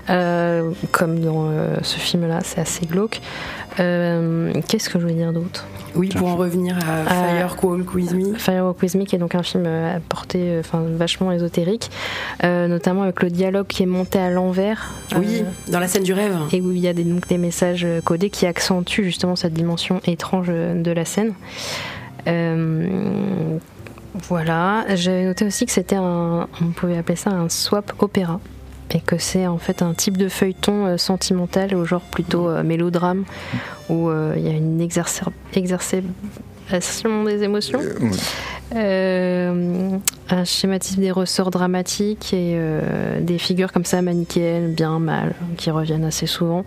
Euh, 0.09 0.71
comme 0.91 1.19
dans 1.21 1.47
euh, 1.49 1.77
ce 1.81 1.97
film-là, 1.97 2.39
c'est 2.43 2.59
assez 2.59 2.85
glauque. 2.85 3.21
Euh, 3.79 4.53
Qu'est-ce 4.67 4.89
que 4.89 4.99
je 4.99 5.05
veux 5.07 5.13
dire 5.13 5.33
d'autre? 5.33 5.65
Oui, 5.95 6.09
pour 6.09 6.27
en 6.27 6.35
revenir 6.35 6.75
à 6.77 7.03
Ah. 7.07 7.13
Fire 7.49 7.55
Walk 7.63 7.93
With 7.93 8.13
Me. 8.13 8.33
Firewalk 8.35 8.81
With 8.81 8.95
Me, 8.95 9.05
qui 9.05 9.15
est 9.15 9.19
donc 9.19 9.35
un 9.35 9.43
film 9.43 9.63
euh, 9.67 9.97
porté, 10.09 10.39
euh, 10.41 10.59
enfin 10.59 10.81
vachement 10.97 11.31
ésotérique, 11.31 11.91
euh, 12.43 12.67
notamment 12.67 13.03
avec 13.03 13.21
le 13.21 13.29
dialogue 13.29 13.67
qui 13.67 13.83
est 13.83 13.87
monté 13.87 14.17
à 14.19 14.29
l'envers. 14.31 14.91
Oui, 15.15 15.41
euh, 15.41 15.71
dans 15.71 15.79
la 15.79 15.87
scène 15.87 16.03
du 16.03 16.13
rêve. 16.13 16.35
et 16.51 16.61
où 16.61 16.71
il 16.71 16.79
y 16.79 16.87
a 16.87 16.93
des, 16.93 17.03
donc 17.03 17.27
des 17.27 17.37
messages 17.37 17.85
euh, 17.85 18.01
codés 18.01 18.29
qui 18.31 18.45
accentuent 18.47 19.03
justement 19.03 19.35
cette 19.35 19.53
dimension 19.53 20.01
étrange 20.05 20.47
euh, 20.49 20.81
de 20.81 20.91
la 20.91 21.05
scène. 21.05 21.33
Euh, 22.27 23.57
voilà, 24.29 24.85
j'avais 24.95 25.25
noté 25.25 25.45
aussi 25.45 25.65
que 25.65 25.71
c'était 25.71 25.95
un, 25.95 26.47
on 26.61 26.67
pouvait 26.75 26.97
appeler 26.97 27.15
ça 27.15 27.31
un 27.31 27.49
swap 27.49 27.93
opéra, 27.99 28.39
et 28.91 28.99
que 28.99 29.17
c'est 29.17 29.47
en 29.47 29.57
fait 29.57 29.81
un 29.81 29.93
type 29.93 30.17
de 30.17 30.29
feuilleton 30.29 30.85
euh, 30.85 30.97
sentimental 30.97 31.75
au 31.75 31.85
genre 31.85 32.01
plutôt 32.01 32.47
euh, 32.49 32.63
mélodrame, 32.63 33.25
où 33.89 34.09
euh, 34.09 34.33
il 34.37 34.43
y 34.43 34.49
a 34.49 34.53
une 34.53 34.79
exercer- 34.81 35.23
exacerbation 35.53 37.23
des 37.25 37.43
émotions. 37.43 37.79
Un 38.75 40.45
schématisme 40.45 41.01
des 41.01 41.11
ressorts 41.11 41.51
dramatiques 41.51 42.33
et 42.33 42.57
des 43.19 43.37
figures 43.37 43.71
comme 43.71 43.85
ça 43.85 44.01
manichéennes, 44.01 44.73
bien, 44.73 44.97
mal, 44.97 45.35
qui 45.57 45.69
reviennent 45.69 46.05
assez 46.05 46.25
souvent. 46.25 46.65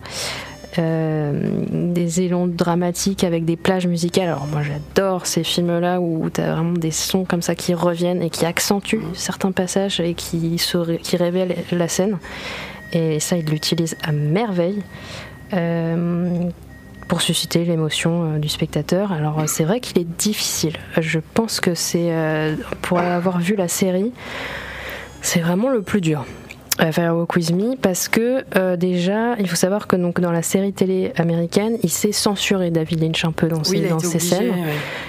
Euh, 0.79 1.33
des 1.71 2.21
élans 2.21 2.47
dramatiques 2.47 3.25
avec 3.25 3.45
des 3.45 3.57
plages 3.57 3.87
musicales. 3.87 4.29
Alors 4.29 4.47
moi 4.47 4.62
j'adore 4.62 5.27
ces 5.27 5.43
films-là 5.43 6.01
où 6.01 6.29
tu 6.29 6.41
as 6.41 6.53
vraiment 6.53 6.73
des 6.73 6.91
sons 6.91 7.25
comme 7.25 7.41
ça 7.41 7.55
qui 7.55 7.73
reviennent 7.73 8.23
et 8.23 8.29
qui 8.29 8.45
accentuent 8.45 9.01
certains 9.15 9.53
passages 9.53 10.01
et 10.01 10.12
qui, 10.15 10.59
se 10.59 10.77
ré- 10.77 10.99
qui 10.99 11.17
révèlent 11.17 11.57
la 11.73 11.89
scène. 11.89 12.19
Et 12.93 13.21
ça, 13.21 13.37
ils 13.37 13.47
l'utilisent 13.47 13.97
à 14.03 14.12
merveille. 14.12 14.83
Euh, 15.53 16.51
pour 17.09 17.23
susciter 17.23 17.65
l'émotion 17.65 18.35
euh, 18.35 18.39
du 18.39 18.49
spectateur. 18.49 19.12
Alors 19.12 19.41
c'est 19.47 19.65
vrai 19.65 19.79
qu'il 19.81 19.99
est 19.99 20.17
difficile. 20.19 20.75
Je 20.99 21.21
pense 21.35 21.61
que 21.61 21.75
c'est 21.75 22.11
euh, 22.11 22.57
pour 22.83 22.99
avoir 22.99 23.39
vu 23.39 23.55
la 23.55 23.69
série, 23.69 24.12
c'est 25.23 25.41
vraiment 25.41 25.71
le 25.71 25.83
plus 25.83 26.01
dur. 26.01 26.27
À 26.79 26.93
faire 26.93 27.17
Walk 27.17 27.35
With 27.37 27.53
Me 27.53 27.75
parce 27.75 28.07
que 28.09 28.45
euh, 28.57 28.77
déjà 28.77 29.35
il 29.39 29.49
faut 29.49 29.57
savoir 29.57 29.87
que 29.87 29.97
donc 29.97 30.21
dans 30.21 30.31
la 30.31 30.43
série 30.43 30.75
télé 30.75 31.12
américaine 31.17 31.79
il 31.83 31.89
s'est 31.91 32.12
censuré 32.12 32.71
David 32.71 33.01
Lynch 33.03 33.25
un 33.25 33.33
peu 33.33 33.49
dans 33.49 33.65
ses, 33.65 33.79
Oui, 33.81 33.89
dans 33.89 33.99
ses 33.99 34.09
obligé, 34.09 34.21
scènes 34.21 34.51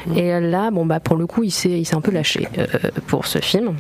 ouais. 0.08 0.19
et 0.19 0.34
euh, 0.34 0.39
là 0.39 0.71
bon 0.71 0.86
bah 0.86 1.01
pour 1.01 1.17
le 1.17 1.27
coup 1.27 1.43
il 1.43 1.51
s'est 1.51 1.77
il 1.77 1.84
s'est 1.86 1.95
un 1.95 2.01
peu 2.01 2.12
lâché 2.12 2.47
euh, 2.58 2.65
pour 3.08 3.25
ce 3.25 3.39
film 3.39 3.73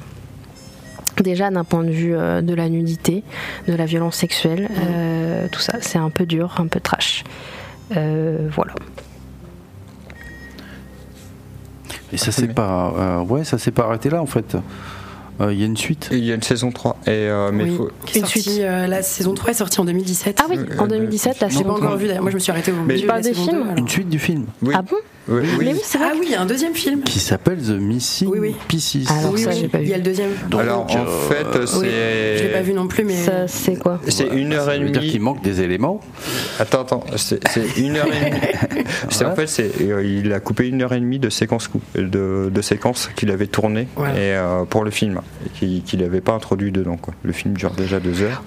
déjà 1.23 1.49
d'un 1.49 1.63
point 1.63 1.85
de 1.85 1.89
vue 1.91 2.13
euh, 2.13 2.41
de 2.41 2.53
la 2.53 2.67
nudité 2.67 3.23
de 3.69 3.73
la 3.73 3.85
violence 3.85 4.17
sexuelle 4.17 4.67
euh, 4.79 5.47
tout 5.49 5.61
ça 5.61 5.77
c'est 5.79 5.97
un 5.97 6.09
peu 6.09 6.25
dur 6.25 6.55
un 6.59 6.67
peu 6.67 6.81
trash 6.81 7.23
euh, 7.95 8.49
voilà. 8.53 8.73
Et 12.11 12.17
ça 12.17 12.31
s'est 12.31 12.47
pas, 12.47 12.93
euh, 12.97 13.19
ouais, 13.21 13.43
ça 13.43 13.57
s'est 13.57 13.71
pas 13.71 13.83
arrêté 13.83 14.09
là 14.09 14.21
en 14.21 14.25
fait. 14.25 14.55
Euh, 15.39 15.53
Il 15.53 15.59
y 15.59 15.63
a 15.63 15.65
une 15.65 15.77
suite. 15.77 16.09
Il 16.11 16.23
y 16.25 16.31
a 16.31 16.35
une 16.35 16.41
saison 16.43 16.71
3. 16.71 16.97
Et, 17.05 17.09
euh, 17.09 17.51
mais 17.51 17.65
Oui, 17.65 17.75
faut- 17.77 17.89
qui 18.05 18.17
est 18.17 18.21
Une 18.21 18.25
sortie, 18.25 18.41
suite. 18.41 18.59
euh, 18.61 18.87
la 18.87 19.01
saison 19.03 19.33
3 19.33 19.51
est 19.51 19.53
sortie 19.53 19.79
en 19.79 19.85
2017. 19.85 20.39
Ah 20.41 20.47
oui, 20.49 20.57
en 20.79 20.85
euh, 20.85 20.87
2017 20.87 21.39
la 21.41 21.47
J'ai 21.49 21.53
pas 21.55 21.59
saison 21.59 21.69
encore 21.71 21.83
3. 21.85 21.95
vu 21.97 22.07
d'ailleurs. 22.07 22.21
Moi 22.23 22.31
je 22.31 22.35
me 22.35 22.39
suis 22.39 22.51
arrêtée 22.51 22.71
au 22.71 22.75
Mais- 22.85 22.99
de 23.01 23.05
la 23.07 23.17
des 23.21 23.23
saison 23.33 23.43
films 23.43 23.57
2, 23.57 23.63
alors. 23.63 23.77
Une 23.77 23.87
suite 23.87 24.09
du 24.09 24.19
film 24.19 24.45
Oui. 24.63 24.73
Ah 24.75 24.81
bon? 24.81 24.97
Oui, 25.29 25.41
oui. 25.41 25.65
Mais 25.65 25.73
oui, 25.73 25.79
c'est 25.83 25.97
vrai. 25.97 26.07
Ah 26.11 26.15
oui, 26.19 26.25
il 26.27 26.31
y 26.31 26.35
a 26.35 26.41
un 26.41 26.45
deuxième 26.45 26.73
film. 26.73 27.01
qui 27.01 27.19
s'appelle 27.19 27.57
The 27.57 27.71
Missing 27.79 28.27
Oui, 28.29 28.39
oui. 28.39 28.55
Pieces. 28.67 29.09
Alors 29.11 29.33
oui, 29.33 29.41
ça, 29.41 29.51
il 29.53 29.87
y 29.87 29.93
a 29.93 29.97
le 29.97 30.03
deuxième. 30.03 30.31
Donc, 30.49 30.61
Alors 30.61 30.87
en 30.89 31.05
euh, 31.05 31.27
fait, 31.29 31.65
c'est. 31.67 32.37
Je 32.37 32.43
l'ai 32.43 32.49
pas 32.53 32.61
vu 32.61 32.73
non 32.73 32.87
plus, 32.87 33.03
mais. 33.03 33.15
Ça 33.15 33.47
c'est 33.47 33.75
quoi 33.77 33.99
C'est 34.07 34.27
une 34.27 34.53
heure 34.53 34.65
ça 34.65 34.75
et 34.75 34.79
veut 34.79 34.89
dire 34.89 35.01
demie. 35.01 35.11
qu'il 35.11 35.21
manque 35.21 35.41
des 35.41 35.61
éléments. 35.61 35.99
Attends, 36.59 36.81
attends, 36.81 37.03
c'est 37.17 37.45
c'est 37.49 37.77
une 37.77 37.97
heure 37.97 38.07
et 38.07 38.29
demie. 38.29 38.83
C'est 39.09 39.25
en 39.25 39.35
fait, 39.35 39.47
c'est 39.47 39.71
euh, 39.81 40.03
il 40.03 40.31
a 40.33 40.39
coupé 40.39 40.67
une 40.67 40.81
heure 40.81 40.93
et 40.93 40.99
demie 40.99 41.19
de 41.19 41.29
séquences 41.29 41.69
de, 41.95 42.49
de 42.53 42.61
séquences 42.61 43.09
qu'il 43.15 43.31
avait 43.31 43.47
tournées 43.47 43.87
Ouais. 43.97 44.09
et 44.11 44.33
euh, 44.35 44.63
pour 44.65 44.83
le 44.83 44.91
film 44.91 45.21
et 45.61 45.79
qu'il 45.81 45.99
n'avait 45.99 46.21
pas 46.21 46.33
introduit 46.33 46.71
dedans. 46.71 46.97
Quoi. 46.97 47.13
Le 47.23 47.31
film 47.31 47.53
dure 47.55 47.71
déjà 47.71 47.99
deux 47.99 48.21
heures 48.21 48.43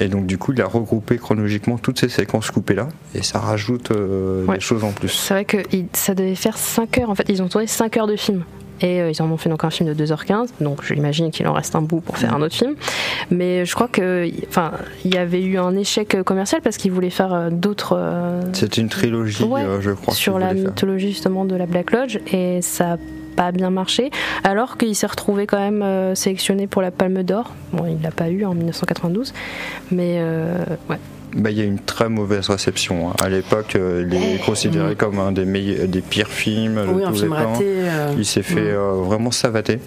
et 0.00 0.08
donc 0.08 0.26
du 0.26 0.36
coup, 0.38 0.52
il 0.52 0.60
a 0.60 0.66
regroupé 0.66 1.16
chronologiquement 1.18 1.78
toutes 1.78 2.00
ces 2.00 2.08
séquences 2.08 2.50
coupées 2.50 2.74
là 2.74 2.88
et 3.14 3.22
ça 3.22 3.38
rajoute 3.38 3.90
euh, 3.90 4.44
Ouais. 4.46 4.56
des 4.56 4.60
choses 4.60 4.84
en 4.84 4.92
plus. 4.92 5.08
C'est 5.08 5.34
vrai 5.34 5.44
que 5.44 5.58
il- 5.72 5.86
ça 5.92 6.13
devait 6.14 6.34
faire 6.34 6.56
5 6.56 6.98
heures. 6.98 7.10
En 7.10 7.14
fait, 7.14 7.24
ils 7.28 7.42
ont 7.42 7.48
tourné 7.48 7.66
5 7.66 7.96
heures 7.96 8.06
de 8.06 8.16
film. 8.16 8.44
Et 8.80 9.00
euh, 9.00 9.10
ils 9.10 9.22
en 9.22 9.30
ont 9.30 9.36
fait 9.36 9.48
donc 9.48 9.62
un 9.64 9.70
film 9.70 9.92
de 9.94 10.04
2h15. 10.04 10.48
Donc 10.60 10.82
j'imagine 10.84 11.30
qu'il 11.30 11.46
en 11.46 11.52
reste 11.52 11.76
un 11.76 11.80
bout 11.82 12.00
pour 12.00 12.18
faire 12.18 12.34
un 12.34 12.42
autre 12.42 12.56
film. 12.56 12.74
Mais 13.30 13.64
je 13.64 13.72
crois 13.74 13.86
que, 13.88 14.28
enfin, 14.48 14.72
il 15.04 15.14
y 15.14 15.16
avait 15.16 15.42
eu 15.42 15.58
un 15.58 15.76
échec 15.76 16.20
commercial 16.24 16.60
parce 16.60 16.76
qu'ils 16.76 16.90
voulaient 16.90 17.08
faire 17.10 17.32
euh, 17.32 17.50
d'autres. 17.50 17.94
euh, 17.96 18.42
C'est 18.52 18.76
une 18.76 18.88
trilogie, 18.88 19.44
Ouais, 19.44 19.62
euh, 19.62 19.80
je 19.80 19.92
crois. 19.92 20.12
sur 20.12 20.38
la 20.40 20.48
faire. 20.48 20.56
mythologie 20.56 21.10
justement 21.10 21.44
de 21.44 21.54
la 21.54 21.66
Black 21.66 21.92
Lodge 21.92 22.18
et 22.32 22.60
ça 22.62 22.94
a 22.94 22.96
pas 23.36 23.50
bien 23.52 23.70
marché 23.70 24.10
alors 24.44 24.76
qu'il 24.78 24.94
s'est 24.94 25.08
retrouvé 25.08 25.46
quand 25.48 25.58
même 25.58 26.14
sélectionné 26.14 26.68
pour 26.68 26.82
la 26.82 26.92
Palme 26.92 27.24
d'Or 27.24 27.52
bon 27.72 27.84
il 27.86 28.00
l'a 28.00 28.12
pas 28.12 28.30
eu 28.30 28.44
en 28.44 28.54
1992 28.54 29.34
mais 29.90 30.18
euh, 30.20 30.56
Bah, 31.34 31.50
il 31.50 31.58
y 31.58 31.60
a 31.60 31.64
une 31.64 31.80
très 31.80 32.08
mauvaise 32.08 32.48
réception. 32.48 33.10
hein. 33.10 33.14
À 33.22 33.28
l'époque, 33.28 33.74
euh, 33.76 34.06
il 34.08 34.14
est 34.14 34.38
considéré 34.44 34.94
comme 34.94 35.18
un 35.18 35.32
des, 35.32 35.44
meilleurs, 35.44 35.88
des 35.88 36.00
pires 36.00 36.28
films 36.28 36.76
de 36.86 36.92
Oui, 36.92 37.02
un 37.04 37.10
tous 37.10 37.20
film 37.22 37.34
les 37.36 37.42
temps. 37.42 37.52
raté. 37.52 37.64
euh, 37.68 38.14
Il 38.16 38.24
s'est 38.24 38.42
fait 38.42 38.72
Mm. 38.72 38.76
euh, 38.76 38.92
vraiment 39.04 39.30
savater. 39.30 39.78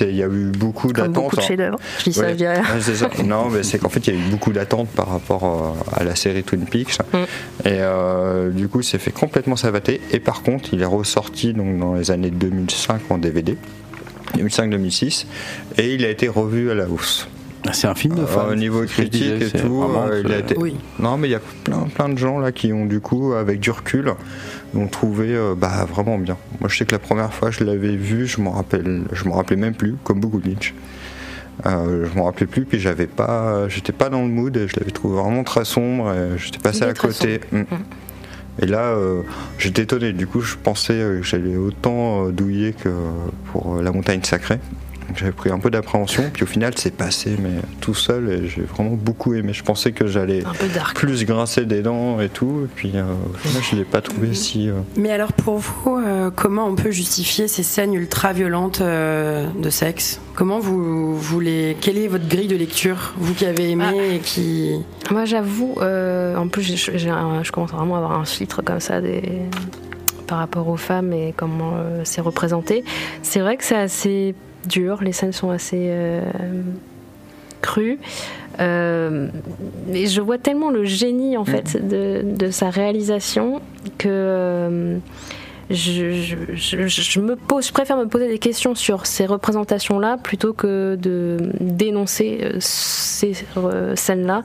Il 0.00 0.16
y 0.16 0.22
a 0.24 0.26
eu 0.26 0.50
beaucoup 0.56 0.92
d'attentes. 0.92 1.14
beaucoup 1.14 1.36
de 1.36 1.40
hein. 1.40 1.44
chefs-d'œuvre 1.46 1.78
je 2.00 2.04
dis 2.04 2.12
ça 2.12 2.22
Ouais. 2.22 2.36
je 2.36 3.04
Ouais. 3.04 3.08
Non, 3.24 3.48
mais 3.48 3.62
c'est 3.62 3.78
qu'en 3.78 3.88
fait, 3.88 4.06
il 4.08 4.14
y 4.14 4.16
a 4.16 4.20
eu 4.20 4.30
beaucoup 4.30 4.52
d'attentes 4.52 4.88
par 4.88 5.08
rapport 5.08 5.76
à 5.92 6.02
la 6.04 6.14
série 6.16 6.42
Twin 6.42 6.64
Peaks. 6.64 6.98
Mm. 7.12 7.16
Et 7.16 7.78
euh, 7.80 8.50
du 8.50 8.68
coup, 8.68 8.80
il 8.80 8.84
s'est 8.84 8.98
fait 8.98 9.12
complètement 9.12 9.56
savater. 9.56 10.00
Et 10.12 10.18
par 10.20 10.42
contre, 10.42 10.70
il 10.74 10.82
est 10.82 10.84
ressorti 10.84 11.54
donc, 11.54 11.78
dans 11.78 11.94
les 11.94 12.10
années 12.10 12.30
2005 12.30 13.02
en 13.10 13.18
DVD. 13.18 13.56
2005-2006. 14.36 15.26
Et 15.78 15.94
il 15.94 16.04
a 16.04 16.08
été 16.10 16.28
revu 16.28 16.70
à 16.70 16.74
la 16.74 16.86
hausse. 16.88 17.28
C'est 17.72 17.86
un 17.86 17.94
film 17.94 18.14
de 18.14 18.22
Euh, 18.22 18.26
fans. 18.26 18.48
au 18.50 18.54
niveau 18.54 18.82
critique 18.84 19.38
disais, 19.38 19.58
et 19.58 19.60
tout, 19.62 19.82
euh, 19.82 20.22
il 20.24 20.32
a 20.32 20.38
été- 20.38 20.56
Oui. 20.58 20.76
Non, 20.98 21.16
mais 21.18 21.28
il 21.28 21.32
y 21.32 21.34
a 21.34 21.40
plein, 21.64 21.86
plein 21.94 22.08
de 22.08 22.16
gens 22.16 22.38
là 22.38 22.52
qui 22.52 22.72
ont 22.72 22.86
du 22.86 23.00
coup, 23.00 23.32
avec 23.34 23.60
du 23.60 23.70
recul, 23.70 24.12
ont 24.74 24.86
trouvé 24.86 25.34
euh, 25.34 25.54
bah, 25.56 25.84
vraiment 25.90 26.18
bien. 26.18 26.36
Moi, 26.60 26.68
je 26.68 26.78
sais 26.78 26.84
que 26.84 26.92
la 26.92 26.98
première 26.98 27.32
fois 27.34 27.50
je 27.50 27.64
l'avais 27.64 27.96
vu, 27.96 28.26
je 28.26 28.40
m'en 28.40 28.52
rappelle, 28.52 29.02
je 29.12 29.24
m'en 29.24 29.34
rappelais 29.34 29.56
même 29.56 29.74
plus, 29.74 29.96
comme 30.04 30.20
beaucoup 30.20 30.40
de 30.40 30.48
Lynch. 30.48 30.74
Euh, 31.66 32.06
je 32.10 32.16
m'en 32.16 32.24
rappelais 32.26 32.46
plus, 32.46 32.64
puis 32.64 32.78
j'avais 32.78 33.08
pas, 33.08 33.68
j'étais 33.68 33.92
pas 33.92 34.08
dans 34.08 34.22
le 34.22 34.28
mood, 34.28 34.56
et 34.56 34.68
je 34.68 34.78
l'avais 34.78 34.92
trouvé 34.92 35.20
vraiment 35.20 35.42
très 35.42 35.64
sombre, 35.64 36.12
et 36.12 36.38
j'étais 36.38 36.58
passé 36.60 36.84
à 36.84 36.94
côté. 36.94 37.40
Mm. 37.50 37.62
Et 38.62 38.66
là, 38.66 38.82
euh, 38.86 39.22
j'étais 39.58 39.82
étonné. 39.82 40.12
Du 40.12 40.26
coup, 40.26 40.40
je 40.40 40.56
pensais 40.56 40.94
que 40.94 41.22
j'allais 41.22 41.56
autant 41.56 42.28
douiller 42.30 42.72
que 42.72 42.88
pour 43.52 43.80
la 43.82 43.90
montagne 43.92 44.22
sacrée. 44.22 44.58
J'avais 45.16 45.32
pris 45.32 45.50
un 45.50 45.58
peu 45.58 45.70
d'appréhension, 45.70 46.24
puis 46.32 46.42
au 46.44 46.46
final, 46.46 46.72
c'est 46.76 46.94
passé, 46.94 47.36
mais 47.40 47.60
tout 47.80 47.94
seul, 47.94 48.30
et 48.30 48.48
j'ai 48.48 48.62
vraiment 48.62 48.90
beaucoup 48.94 49.34
aimé. 49.34 49.52
Je 49.52 49.62
pensais 49.64 49.92
que 49.92 50.06
j'allais 50.06 50.44
Un 50.44 50.52
peu 50.52 50.68
dark. 50.68 50.96
plus 50.96 51.24
grincer 51.24 51.64
des 51.64 51.82
dents 51.82 52.20
et 52.20 52.28
tout, 52.28 52.62
et 52.64 52.68
puis 52.74 52.92
euh, 52.94 53.02
au 53.04 53.36
final, 53.36 53.62
je 53.70 53.76
l'ai 53.76 53.84
pas 53.84 54.00
trouvé 54.00 54.34
si. 54.34 54.68
euh, 54.68 54.74
Mais 54.96 55.10
alors 55.10 55.32
pour 55.32 55.58
vous, 55.58 55.96
euh, 55.96 56.30
comment 56.34 56.66
on 56.66 56.74
peut 56.74 56.90
justifier 56.90 57.48
ces 57.48 57.62
scènes 57.62 57.94
ultra 57.94 58.32
violentes 58.32 58.80
euh, 58.80 59.46
de 59.60 59.70
sexe? 59.70 60.20
Comment 60.36 60.60
vous, 60.60 61.16
vous 61.18 61.40
les... 61.40 61.76
Quelle 61.80 61.98
est 61.98 62.06
votre 62.08 62.28
grille 62.28 62.46
de 62.46 62.56
lecture 62.56 63.14
Vous 63.16 63.34
qui 63.34 63.44
avez 63.46 63.70
aimé 63.70 63.84
Ah. 63.88 64.14
et 64.14 64.18
qui... 64.20 64.72
Moi, 65.10 65.24
j'avoue, 65.24 65.74
euh, 65.80 66.36
en 66.36 66.46
plus, 66.48 66.62
j'ai- 66.62 66.98
j'ai 66.98 67.10
un- 67.10 67.42
je 67.42 67.50
commence 67.50 67.70
vraiment 67.72 67.94
à 67.96 67.98
avoir 67.98 68.12
un 68.20 68.24
filtre 68.24 68.62
comme 68.62 68.78
ça 68.78 69.00
des, 69.00 69.22
par 70.28 70.38
rapport 70.38 70.68
aux 70.68 70.76
femmes 70.76 71.12
et 71.12 71.34
comment 71.36 71.72
euh, 71.76 72.02
c'est 72.04 72.20
représenté. 72.20 72.84
C'est 73.22 73.40
vrai 73.40 73.56
que 73.56 73.64
c'est 73.64 73.74
assez 73.74 74.34
les 75.00 75.12
scènes 75.12 75.32
sont 75.32 75.50
assez 75.50 75.86
euh, 75.90 76.22
crues. 77.62 77.98
Euh, 78.60 79.28
et 79.92 80.06
je 80.06 80.20
vois 80.20 80.38
tellement 80.38 80.70
le 80.70 80.84
génie 80.84 81.36
en 81.36 81.44
fait 81.44 81.76
de, 81.88 82.22
de 82.24 82.50
sa 82.50 82.70
réalisation 82.70 83.60
que 83.98 84.08
euh, 84.08 84.96
je, 85.70 86.10
je- 86.12 86.36
je- 86.54 86.88
je 86.88 87.20
me 87.20 87.36
pose, 87.36 87.68
je 87.68 87.72
préfère 87.72 87.96
me 87.96 88.06
poser 88.06 88.26
des 88.28 88.38
questions 88.38 88.74
sur 88.74 89.06
ces 89.06 89.26
représentations-là 89.26 90.16
plutôt 90.16 90.52
que 90.54 90.96
de 90.96 91.36
dénoncer 91.60 92.40
ces 92.58 93.34
euh, 93.56 93.94
scènes-là 93.94 94.42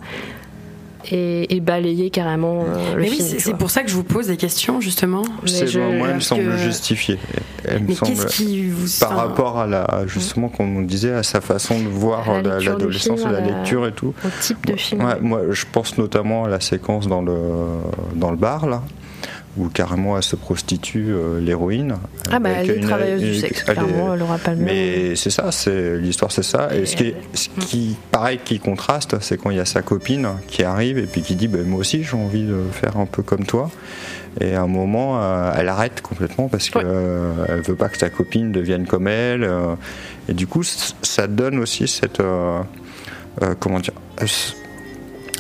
et, 1.11 1.53
et 1.55 1.59
balayer 1.59 2.09
carrément 2.09 2.63
euh, 2.67 2.95
le 2.95 3.01
Mais 3.01 3.09
oui, 3.09 3.17
film. 3.17 3.39
c'est 3.39 3.57
pour 3.57 3.69
ça 3.71 3.81
que 3.83 3.89
je 3.89 3.95
vous 3.95 4.03
pose 4.03 4.27
des 4.27 4.37
questions 4.37 4.81
justement. 4.81 5.23
Mais 5.43 5.49
c'est- 5.49 5.67
je- 5.67 5.79
moi, 5.79 6.07
elle 6.09 6.15
me 6.15 6.19
semble 6.19 6.43
que- 6.43 6.57
justifiée. 6.57 7.17
Elle 7.65 7.83
me 7.83 7.87
Mais 7.89 7.95
semble- 7.95 8.11
qu'est-ce 8.13 8.37
qui 8.37 8.69
vous 8.69 8.87
par 8.99 9.15
rapport 9.15 9.59
à 9.59 9.67
la 9.67 10.03
justement 10.07 10.49
comme 10.49 10.77
on 10.77 10.81
disait 10.81 11.13
à 11.13 11.23
sa 11.23 11.41
façon 11.41 11.79
de 11.79 11.87
voir 11.87 12.41
la 12.41 12.41
la- 12.41 12.59
l'adolescence 12.59 13.23
la 13.23 13.31
la- 13.33 13.41
lecture 13.41 13.87
et 13.87 13.91
tout 13.91 14.13
au 14.25 14.29
type 14.41 14.65
de 14.65 14.75
film. 14.75 15.03
Ouais, 15.03 15.19
moi 15.21 15.41
je 15.51 15.65
pense 15.71 15.97
notamment 15.97 16.45
à 16.45 16.49
la 16.49 16.59
séquence 16.59 17.07
dans 17.07 17.21
le 17.21 17.37
dans 18.15 18.31
le 18.31 18.37
bar 18.37 18.67
là 18.67 18.81
où 19.57 19.67
carrément 19.69 20.17
elle 20.17 20.23
se 20.23 20.35
prostitue 20.35 21.07
euh, 21.09 21.39
l'héroïne 21.39 21.95
Ah 22.31 22.39
bah 22.39 22.49
elle 22.49 22.69
est 22.71 22.75
une- 22.77 22.81
travailleuse 22.87 23.21
du 23.21 23.35
sexe, 23.35 23.63
elle 23.67 23.71
est- 23.71 23.75
clairement, 23.75 24.15
Laura 24.15 24.37
Palmer. 24.37 24.63
mais 24.65 25.15
c'est 25.15 25.29
ça, 25.29 25.51
c'est 25.51 25.97
l'histoire, 25.97 26.31
c'est 26.31 26.43
ça. 26.43 26.69
Et, 26.75 26.85
ce 26.85 26.95
qui, 26.95 27.03
est- 27.09 27.15
ce 27.33 27.49
qui, 27.65 27.95
pareil, 28.11 28.39
qui 28.43 28.59
contraste, 28.59 29.17
c'est 29.21 29.37
quand 29.37 29.49
il 29.51 29.57
y 29.57 29.59
a 29.59 29.65
sa 29.65 29.81
copine 29.81 30.27
qui 30.47 30.63
arrive 30.63 30.97
et 30.97 31.05
puis 31.05 31.21
qui 31.21 31.35
dit, 31.35 31.47
ben, 31.47 31.65
moi 31.67 31.79
aussi 31.79 32.03
j'ai 32.03 32.17
envie 32.17 32.43
de 32.45 32.61
faire 32.71 32.97
un 32.97 33.05
peu 33.05 33.21
comme 33.21 33.45
toi. 33.45 33.69
Et 34.41 34.55
à 34.55 34.63
un 34.63 34.67
moment, 34.67 35.21
euh, 35.21 35.51
elle 35.55 35.69
arrête 35.69 36.01
complètement 36.01 36.47
parce 36.47 36.69
qu'elle 36.71 36.87
elle 37.47 37.61
veut 37.61 37.75
pas 37.75 37.89
que 37.89 37.99
sa 37.99 38.09
copine 38.09 38.51
devienne 38.51 38.87
comme 38.87 39.07
elle. 39.07 39.43
euh, 39.43 39.75
et 40.27 40.33
du 40.33 40.47
coup, 40.47 40.63
ça 40.63 41.27
donne 41.27 41.59
aussi 41.59 41.87
cette, 41.87 42.19
euh, 42.21 42.59
euh, 43.43 43.53
comment 43.59 43.79
dire, 43.79 43.93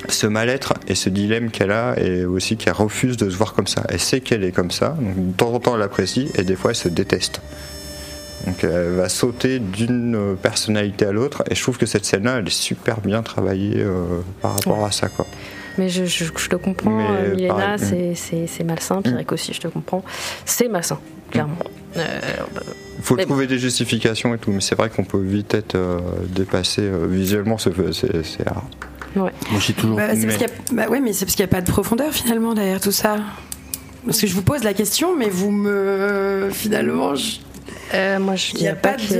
ce- 0.09 0.27
mal-être 0.27 0.73
et 0.87 0.95
ce 0.95 1.09
dilemme 1.09 1.49
qu'elle 1.51 1.71
a 1.71 1.97
et 1.99 2.25
aussi 2.25 2.57
qu'elle 2.57 2.73
refuse 2.73 3.17
de 3.17 3.29
se 3.29 3.35
voir 3.37 3.53
comme 3.53 3.67
ça. 3.67 3.83
Elle 3.89 3.99
sait 3.99 4.21
qu'elle 4.21 4.43
est 4.43 4.51
comme 4.51 4.71
ça, 4.71 4.89
donc 4.99 5.27
de 5.31 5.31
temps 5.37 5.53
en 5.53 5.59
temps 5.59 5.75
elle 5.75 5.81
apprécie 5.81 6.29
et 6.35 6.43
des 6.43 6.55
fois 6.55 6.71
elle 6.71 6.75
se 6.77 6.89
déteste. 6.89 7.41
Donc 8.45 8.63
elle 8.63 8.91
va 8.95 9.07
sauter 9.09 9.59
d'une 9.59 10.35
personnalité 10.41 11.05
à 11.05 11.11
l'autre 11.13 11.43
et 11.49 11.55
je 11.55 11.61
trouve 11.61 11.77
que 11.77 11.85
cette 11.85 12.03
scène-là 12.05 12.37
elle 12.39 12.47
est 12.47 12.49
super 12.49 12.99
bien 12.99 13.21
travaillée 13.21 13.77
euh, 13.79 14.19
par 14.41 14.53
rapport 14.55 14.83
à 14.85 14.91
ça 14.91 15.07
quoi. 15.09 15.25
Mais 15.77 15.89
je, 15.89 16.05
je, 16.05 16.25
je 16.25 16.49
te 16.49 16.55
comprends, 16.55 16.99
euh, 17.15 17.33
Milena, 17.35 17.77
mm. 17.77 18.15
c'est- 18.15 18.63
malsain. 18.63 19.01
Pierrick 19.01 19.31
aussi, 19.31 19.53
je 19.53 19.59
te 19.61 19.67
comprends. 19.67 20.03
C'est 20.45 20.67
malsain, 20.67 20.99
clairement. 21.31 21.57
Euh, 21.97 22.19
Il 22.99 23.03
faut 23.03 23.17
trouver 23.17 23.47
des 23.47 23.57
justifications 23.57 24.35
et 24.35 24.37
tout, 24.37 24.51
mais 24.51 24.61
c'est 24.61 24.75
vrai 24.75 24.91
qu'on 24.91 25.03
peut 25.03 25.19
vite 25.19 25.55
être 25.55 25.73
euh, 25.73 25.97
dépassé 26.29 26.87
visuellement, 27.09 27.57
c'est 27.57 27.71
rare. 28.47 28.67
Ouais. 29.15 29.31
Moi, 29.51 29.59
j'ai 29.59 29.73
toujours. 29.73 29.95
Bah, 29.97 30.15
c'est 30.15 30.25
parce 30.27 30.39
Mais- 30.39 30.45
a- 30.45 30.73
bah 30.85 30.89
ouais, 30.91 30.99
mais 30.99 31.13
c'est 31.13 31.25
parce 31.25 31.35
qu'il 31.35 31.45
n'y 31.45 31.49
a 31.51 31.53
pas 31.55 31.61
de 31.61 31.71
profondeur 31.71 32.11
finalement 32.13 32.53
derrière 32.53 32.81
tout 32.81 32.91
ça. 32.91 33.17
Parce 34.05 34.19
que 34.19 34.27
je 34.27 34.33
vous 34.35 34.41
pose 34.41 34.63
la 34.63 34.73
question, 34.73 35.15
mais 35.17 35.29
vous 35.29 35.51
me 35.51 36.49
finalement, 36.51 37.15
je- 37.15 37.37
Euh, 37.93 38.19
moi, 38.19 38.35
je 38.35 38.51
Il 38.55 38.61
y 38.63 38.67
a 38.67 38.71
dirais 38.71 38.75
pas, 38.81 38.89
pas 38.91 38.95
que- 38.95 39.13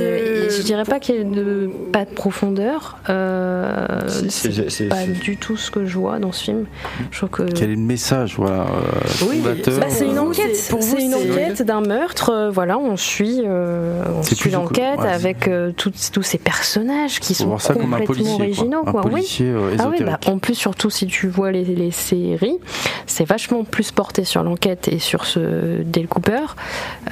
de- 0.46 0.50
je 0.50 0.62
dirais 0.62 0.84
pas 0.84 0.98
qu'il 1.00 1.14
y 1.14 1.18
ait 1.18 1.24
de, 1.24 1.70
pas 1.92 2.04
de 2.04 2.10
profondeur. 2.10 2.98
Euh, 3.08 3.86
c'est 4.28 4.88
pas 4.88 5.04
du 5.06 5.36
tout 5.36 5.56
ce 5.56 5.70
que 5.70 5.84
je 5.86 5.96
vois 5.98 6.18
dans 6.18 6.32
ce 6.32 6.44
film. 6.44 6.66
Je 7.10 7.18
trouve 7.18 7.30
que 7.30 7.42
Quel 7.44 7.70
est 7.70 7.74
le 7.76 7.80
message, 7.80 8.34
voilà, 8.36 8.62
euh, 8.62 9.26
Oui, 9.28 9.40
Bah, 9.44 9.50
c'est 9.88 10.04
une 10.06 10.12
vous, 10.14 10.30
enquête. 10.30 10.56
c'est- 10.56 10.74
une 11.04 11.14
enquête 11.14 11.62
d'un 11.62 11.80
meurtre. 11.82 12.30
euh, 12.30 12.50
voilà, 12.50 12.78
on 12.78 12.96
suit, 12.96 13.42
euh, 13.44 14.02
on 14.18 14.22
suit 14.22 14.50
l'enquête 14.50 14.98
ouais, 15.00 15.08
avec 15.08 15.46
euh, 15.48 15.72
tous 15.76 16.10
tous 16.12 16.22
ces 16.22 16.38
personnages 16.38 17.20
qui 17.20 17.34
sont 17.34 17.56
comme 17.56 17.94
un 17.94 18.00
complètement 18.00 18.36
quoi. 18.36 18.44
originaux. 18.44 18.82
un 18.86 18.90
quoi. 18.90 19.02
Oui. 19.06 19.10
policier 19.12 19.46
euh, 19.50 19.76
Ah 19.78 19.88
oui, 19.90 20.02
bah, 20.04 20.18
en 20.26 20.38
plus, 20.38 20.54
surtout 20.54 20.90
si 20.90 21.06
tu 21.06 21.28
vois 21.28 21.52
les, 21.52 21.64
les 21.64 21.90
séries, 21.90 22.58
c'est 23.06 23.24
vachement 23.24 23.64
plus 23.64 23.92
porté 23.92 24.24
sur 24.24 24.42
l'enquête 24.42 24.88
et 24.88 24.98
sur 24.98 25.26
ce 25.26 25.82
Dale 25.82 26.06
Cooper, 26.08 26.40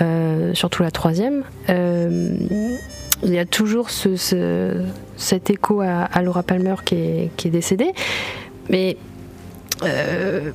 euh, 0.01 0.55
surtout 0.55 0.83
la 0.83 0.91
troisième. 0.91 1.45
Euh, 1.69 2.37
il 3.25 3.31
y 3.33 3.39
a 3.39 3.45
toujours 3.45 3.91
ce, 3.91 4.17
ce- 4.17 4.83
cet 5.17 5.49
écho 5.51 5.81
à, 5.81 6.03
à 6.05 6.23
Laura 6.23 6.43
Palmer 6.43 6.75
qui 6.85 6.95
est, 6.97 7.31
qui 7.37 7.49
est 7.49 7.51
décédée. 7.53 7.93
Mais 8.69 8.97
euh, 9.85 10.51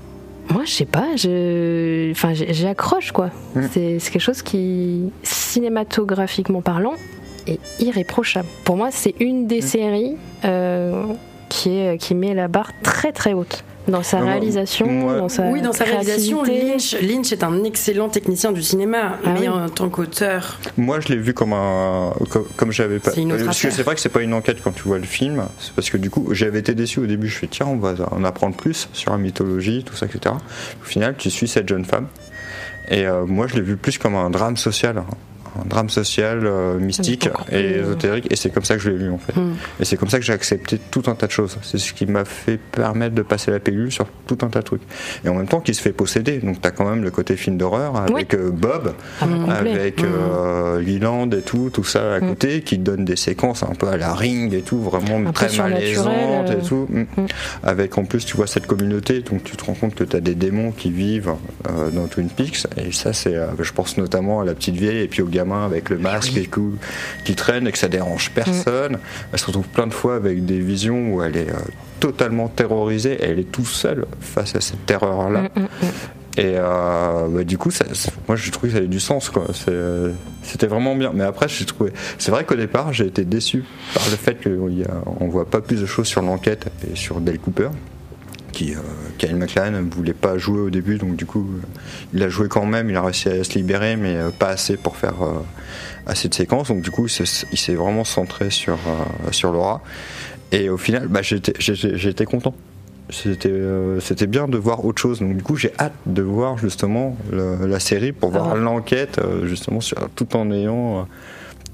moi, 0.49 0.63
je 0.65 0.71
sais 0.71 0.85
pas, 0.85 1.15
je, 1.15 2.11
enfin, 2.11 2.33
j'accroche 2.33 3.11
quoi. 3.11 3.29
Mm. 3.55 3.61
C'est 3.71 3.97
quelque 4.11 4.19
chose 4.21 4.41
qui, 4.41 5.11
cinématographiquement 5.23 6.61
parlant, 6.61 6.93
est 7.47 7.59
irréprochable. 7.79 8.47
Pour 8.65 8.75
moi, 8.75 8.89
c'est 8.91 9.15
une 9.21 9.47
des 9.47 9.61
séries 9.61 10.17
euh, 10.45 11.03
qui, 11.67 11.77
est, 11.79 11.97
qui 11.97 12.15
met 12.15 12.33
la 12.33 12.47
barre 12.47 12.71
très 12.81 13.11
très 13.11 13.33
haute 13.33 13.63
dans 13.89 14.03
sa 14.03 14.17
Ah, 14.17 14.21
moi- 14.21 14.31
réalisation, 14.31 14.85
moi- 14.87 15.17
dans 15.17 15.29
sa 15.29 15.43
oui, 15.49 15.61
dans 15.61 15.71
sa 15.73 15.83
réalisation, 15.85 16.43
créativité. 16.43 16.71
Lynch, 16.71 16.95
Lynch 17.01 17.31
est 17.33 17.43
un 17.43 17.63
excellent 17.63 18.07
technicien 18.09 18.51
du 18.53 18.61
cinéma, 18.61 19.17
Ah 19.25 19.29
mais 19.33 19.41
oui. 19.41 19.47
en 19.49 19.67
tant 19.69 19.89
qu'auteur, 19.89 20.59
Moi, 20.77 20.99
je 21.01 21.07
l'ai 21.09 21.17
vu 21.17 21.33
comme 21.33 21.53
un, 21.53 22.13
comme, 22.29 22.45
comme 22.57 22.71
j'avais 22.71 22.99
pas. 22.99 23.11
C'est 23.11 23.21
une 23.21 23.31
autre 23.33 23.45
parce 23.45 23.59
que 23.61 23.67
affaire. 23.67 23.77
c'est 23.77 23.83
vrai 23.83 23.95
que 23.95 24.01
c'est 24.01 24.09
pas 24.09 24.21
une 24.21 24.33
enquête 24.33 24.57
quand 24.63 24.71
tu 24.73 24.83
vois 24.83 24.97
le 24.97 25.05
film. 25.05 25.43
C'est 25.59 25.73
parce 25.73 25.89
que 25.89 25.97
du 25.97 26.09
coup, 26.09 26.27
j'avais 26.31 26.59
été 26.59 26.73
déçu 26.73 26.99
au 26.99 27.05
début. 27.05 27.27
Je 27.27 27.37
fais 27.37 27.47
tiens, 27.47 27.65
on 27.67 27.77
va 27.77 27.95
en 28.11 28.23
apprendre 28.23 28.55
plus 28.55 28.89
sur 28.93 29.11
la 29.11 29.17
mythologie, 29.17 29.83
tout 29.85 29.95
ça, 29.95 30.05
etc. 30.05 30.35
Au 30.81 30.85
final, 30.85 31.15
tu 31.17 31.29
suis 31.29 31.47
cette 31.47 31.67
jeune 31.69 31.85
femme. 31.85 32.07
Et 32.89 33.05
euh, 33.05 33.25
moi, 33.25 33.47
je 33.47 33.55
l'ai 33.55 33.61
vu 33.61 33.75
plus 33.77 33.97
comme 33.97 34.15
un 34.15 34.29
drame 34.29 34.55
social, 34.57 35.03
un 35.61 35.67
drame 35.67 35.89
social 35.89 36.45
euh, 36.45 36.77
mystique 36.77 37.29
et 37.51 37.55
euh, 37.55 37.81
ésotérique. 37.81 38.31
Et 38.31 38.35
c'est 38.35 38.49
comme 38.49 38.63
ça 38.65 38.75
que 38.75 38.81
je 38.81 38.89
l'ai 38.89 38.97
lu 38.97 39.11
en 39.11 39.17
fait. 39.17 39.35
Hmm. 39.35 39.55
Et 39.79 39.85
c'est 39.85 39.97
comme 39.97 40.09
ça 40.09 40.19
que 40.19 40.25
j'ai 40.25 40.33
accepté 40.33 40.77
tout 40.91 41.03
un 41.07 41.15
tas 41.15 41.27
de 41.27 41.31
choses. 41.31 41.57
C'est 41.63 41.77
ce 41.77 41.93
qui 41.93 42.05
m'a 42.05 42.25
fait 42.25 42.57
permettre 42.57 43.15
de 43.15 43.21
passer 43.21 43.51
la 43.51 43.59
pilule 43.59 43.91
sur 43.91 44.05
tout 44.27 44.37
un 44.41 44.49
tas 44.49 44.59
de 44.59 44.65
trucs. 44.65 44.83
Et 45.25 45.29
en 45.29 45.35
même 45.35 45.47
temps, 45.47 45.59
qu'il 45.59 45.75
se 45.75 45.81
fait 45.81 45.93
posséder. 45.93 46.39
Donc, 46.39 46.61
t'as 46.61 46.71
quand 46.71 46.89
même 46.89 47.03
le 47.03 47.11
côté 47.11 47.35
film 47.35 47.57
d'horreur 47.57 47.95
avec 47.95 48.33
euh, 48.33 48.51
Bob 48.51 48.93
Ah, 49.21 49.25
avec 49.49 50.03
euh, 50.03 50.81
Leland 50.81 51.29
et 51.31 51.41
tout, 51.41 51.69
tout 51.71 51.83
ça 51.83 52.15
à 52.15 52.19
Mm. 52.27 52.29
côté, 52.29 52.61
qui 52.61 52.77
donne 52.77 53.05
des 53.05 53.15
séquences 53.15 53.63
un 53.63 53.73
peu 53.73 53.87
à 53.87 53.97
la 53.97 54.13
ring 54.13 54.53
et 54.53 54.61
tout, 54.61 54.79
vraiment 54.79 55.23
peu 55.23 55.31
très 55.31 55.55
malaisantes 55.57 56.49
euh. 56.49 56.59
et 56.59 56.65
tout. 56.65 56.87
Mm. 56.89 56.99
Mm. 57.01 57.25
Avec 57.63 57.97
en 57.97 58.05
plus, 58.05 58.25
tu 58.25 58.35
vois 58.35 58.47
cette 58.47 58.67
communauté, 58.67 59.21
donc 59.21 59.43
tu 59.43 59.55
te 59.55 59.63
rends 59.63 59.73
compte 59.73 59.95
que 59.95 60.03
tu 60.03 60.15
as 60.15 60.19
des 60.19 60.35
démons 60.35 60.71
qui 60.71 60.91
vivent 60.91 61.33
euh, 61.69 61.89
dans 61.91 62.07
Twin 62.07 62.29
Peaks, 62.29 62.67
et 62.77 62.91
ça, 62.91 63.13
c'est, 63.13 63.35
euh, 63.35 63.47
je 63.59 63.71
pense 63.73 63.97
notamment 63.97 64.41
à 64.41 64.45
la 64.45 64.53
petite 64.53 64.75
vieille 64.75 64.99
et 64.99 65.07
puis 65.07 65.21
au 65.21 65.27
gamin 65.27 65.46
avec 65.55 65.89
le 65.89 65.97
masque 65.97 66.37
et 66.37 66.45
tout, 66.45 66.75
qui 67.23 67.35
traîne 67.35 67.67
et 67.67 67.71
que 67.71 67.77
ça 67.77 67.87
dérange 67.87 68.31
personne. 68.31 68.99
Elle 69.31 69.39
se 69.39 69.45
retrouve 69.45 69.67
plein 69.67 69.87
de 69.87 69.93
fois 69.93 70.15
avec 70.15 70.45
des 70.45 70.59
visions 70.59 71.13
où 71.13 71.21
elle 71.21 71.37
est 71.37 71.49
euh, 71.49 71.57
totalement 71.99 72.47
terrorisée, 72.47 73.13
et 73.13 73.25
elle 73.29 73.39
est 73.39 73.51
tout 73.51 73.65
seule 73.65 74.05
face 74.19 74.55
à 74.55 74.61
cette 74.61 74.85
terreur-là. 74.85 75.43
Mm, 75.43 75.59
mm, 75.59 75.63
mm. 75.63 75.87
Et 76.39 76.53
euh, 76.55 77.27
bah, 77.29 77.43
du 77.43 77.57
coup, 77.57 77.71
ça, 77.71 77.85
moi 78.27 78.37
j'ai 78.37 78.51
trouvé 78.51 78.67
que 78.67 78.73
ça 78.73 78.77
avait 78.77 78.87
du 78.87 78.99
sens. 78.99 79.29
quoi. 79.29 79.47
Euh, 79.69 80.11
C'était 80.43 80.67
vraiment 80.67 80.95
bien. 80.95 81.11
Mais 81.13 81.23
après, 81.23 81.47
j'ai 81.47 81.65
trouvé. 81.65 81.91
C'est 82.19 82.29
vrai 82.29 82.43
qu'au 82.43 82.55
départ, 82.55 82.93
j'ai 82.93 83.07
été 83.07 83.25
déçu 83.25 83.63
par 83.95 84.03
le 84.11 84.15
fait 84.17 84.35
qu'on 84.43 85.25
ne 85.25 85.31
voit 85.31 85.49
pas 85.49 85.61
plus 85.61 85.81
de 85.81 85.87
choses 85.87 86.05
sur 86.05 86.21
l'enquête 86.21 86.67
et 86.91 86.95
sur 86.95 87.21
Dale 87.21 87.39
Cooper. 87.39 87.69
Qui, 88.57 88.73
euh, 88.73 88.77
Kyle 89.19 89.35
MacLachlan 89.35 89.83
ne 89.83 89.89
voulait 89.91 90.13
pas 90.13 90.39
jouer 90.39 90.61
au 90.61 90.69
début, 90.71 90.97
donc 90.97 91.15
du 91.15 91.27
coup, 91.27 91.47
euh, 91.47 91.61
il 92.15 92.23
a 92.23 92.29
joué 92.29 92.47
quand 92.47 92.65
même. 92.65 92.89
Il 92.89 92.95
a 92.95 93.03
réussi 93.03 93.29
à 93.29 93.43
se 93.43 93.53
libérer, 93.53 93.95
mais 93.95 94.15
euh, 94.15 94.29
pas 94.31 94.47
assez 94.47 94.77
pour 94.77 94.97
faire 94.97 95.13
assez 96.07 96.27
de 96.27 96.33
séquences. 96.33 96.69
Donc 96.69 96.81
du 96.81 96.89
coup, 96.89 97.05
il 97.05 97.09
s'est- 97.27 97.75
vraiment 97.75 98.03
centré 98.03 98.49
sur, 98.49 98.79
sur 99.31 99.51
Laura. 99.51 99.83
Et 100.51 100.69
au 100.69 100.77
final, 100.77 101.07
bah, 101.07 101.19
j'étais 101.21 102.25
content 102.25 102.55
c'était 103.09 103.47
euh, 103.49 104.01
c'était 104.01 104.27
bien 104.27 104.49
de 104.49 104.57
voir 104.57 104.83
autre 104.83 105.01
chose 105.01 105.21
donc 105.21 105.37
du 105.37 105.41
coup 105.41 105.55
j'ai 105.55 105.71
hâte 105.79 105.93
de 106.07 106.21
voir 106.21 106.57
justement 106.57 107.15
le- 107.31 107.65
la 107.65 107.79
série 107.79 108.11
pour 108.11 108.31
voir 108.31 108.49
Ah. 108.51 108.55
l'enquête 108.57 109.19
euh, 109.19 109.47
justement 109.47 109.79
sur, 109.79 109.97
tout 110.13 110.35
en 110.35 110.51
ayant 110.51 110.99
euh, 110.99 111.01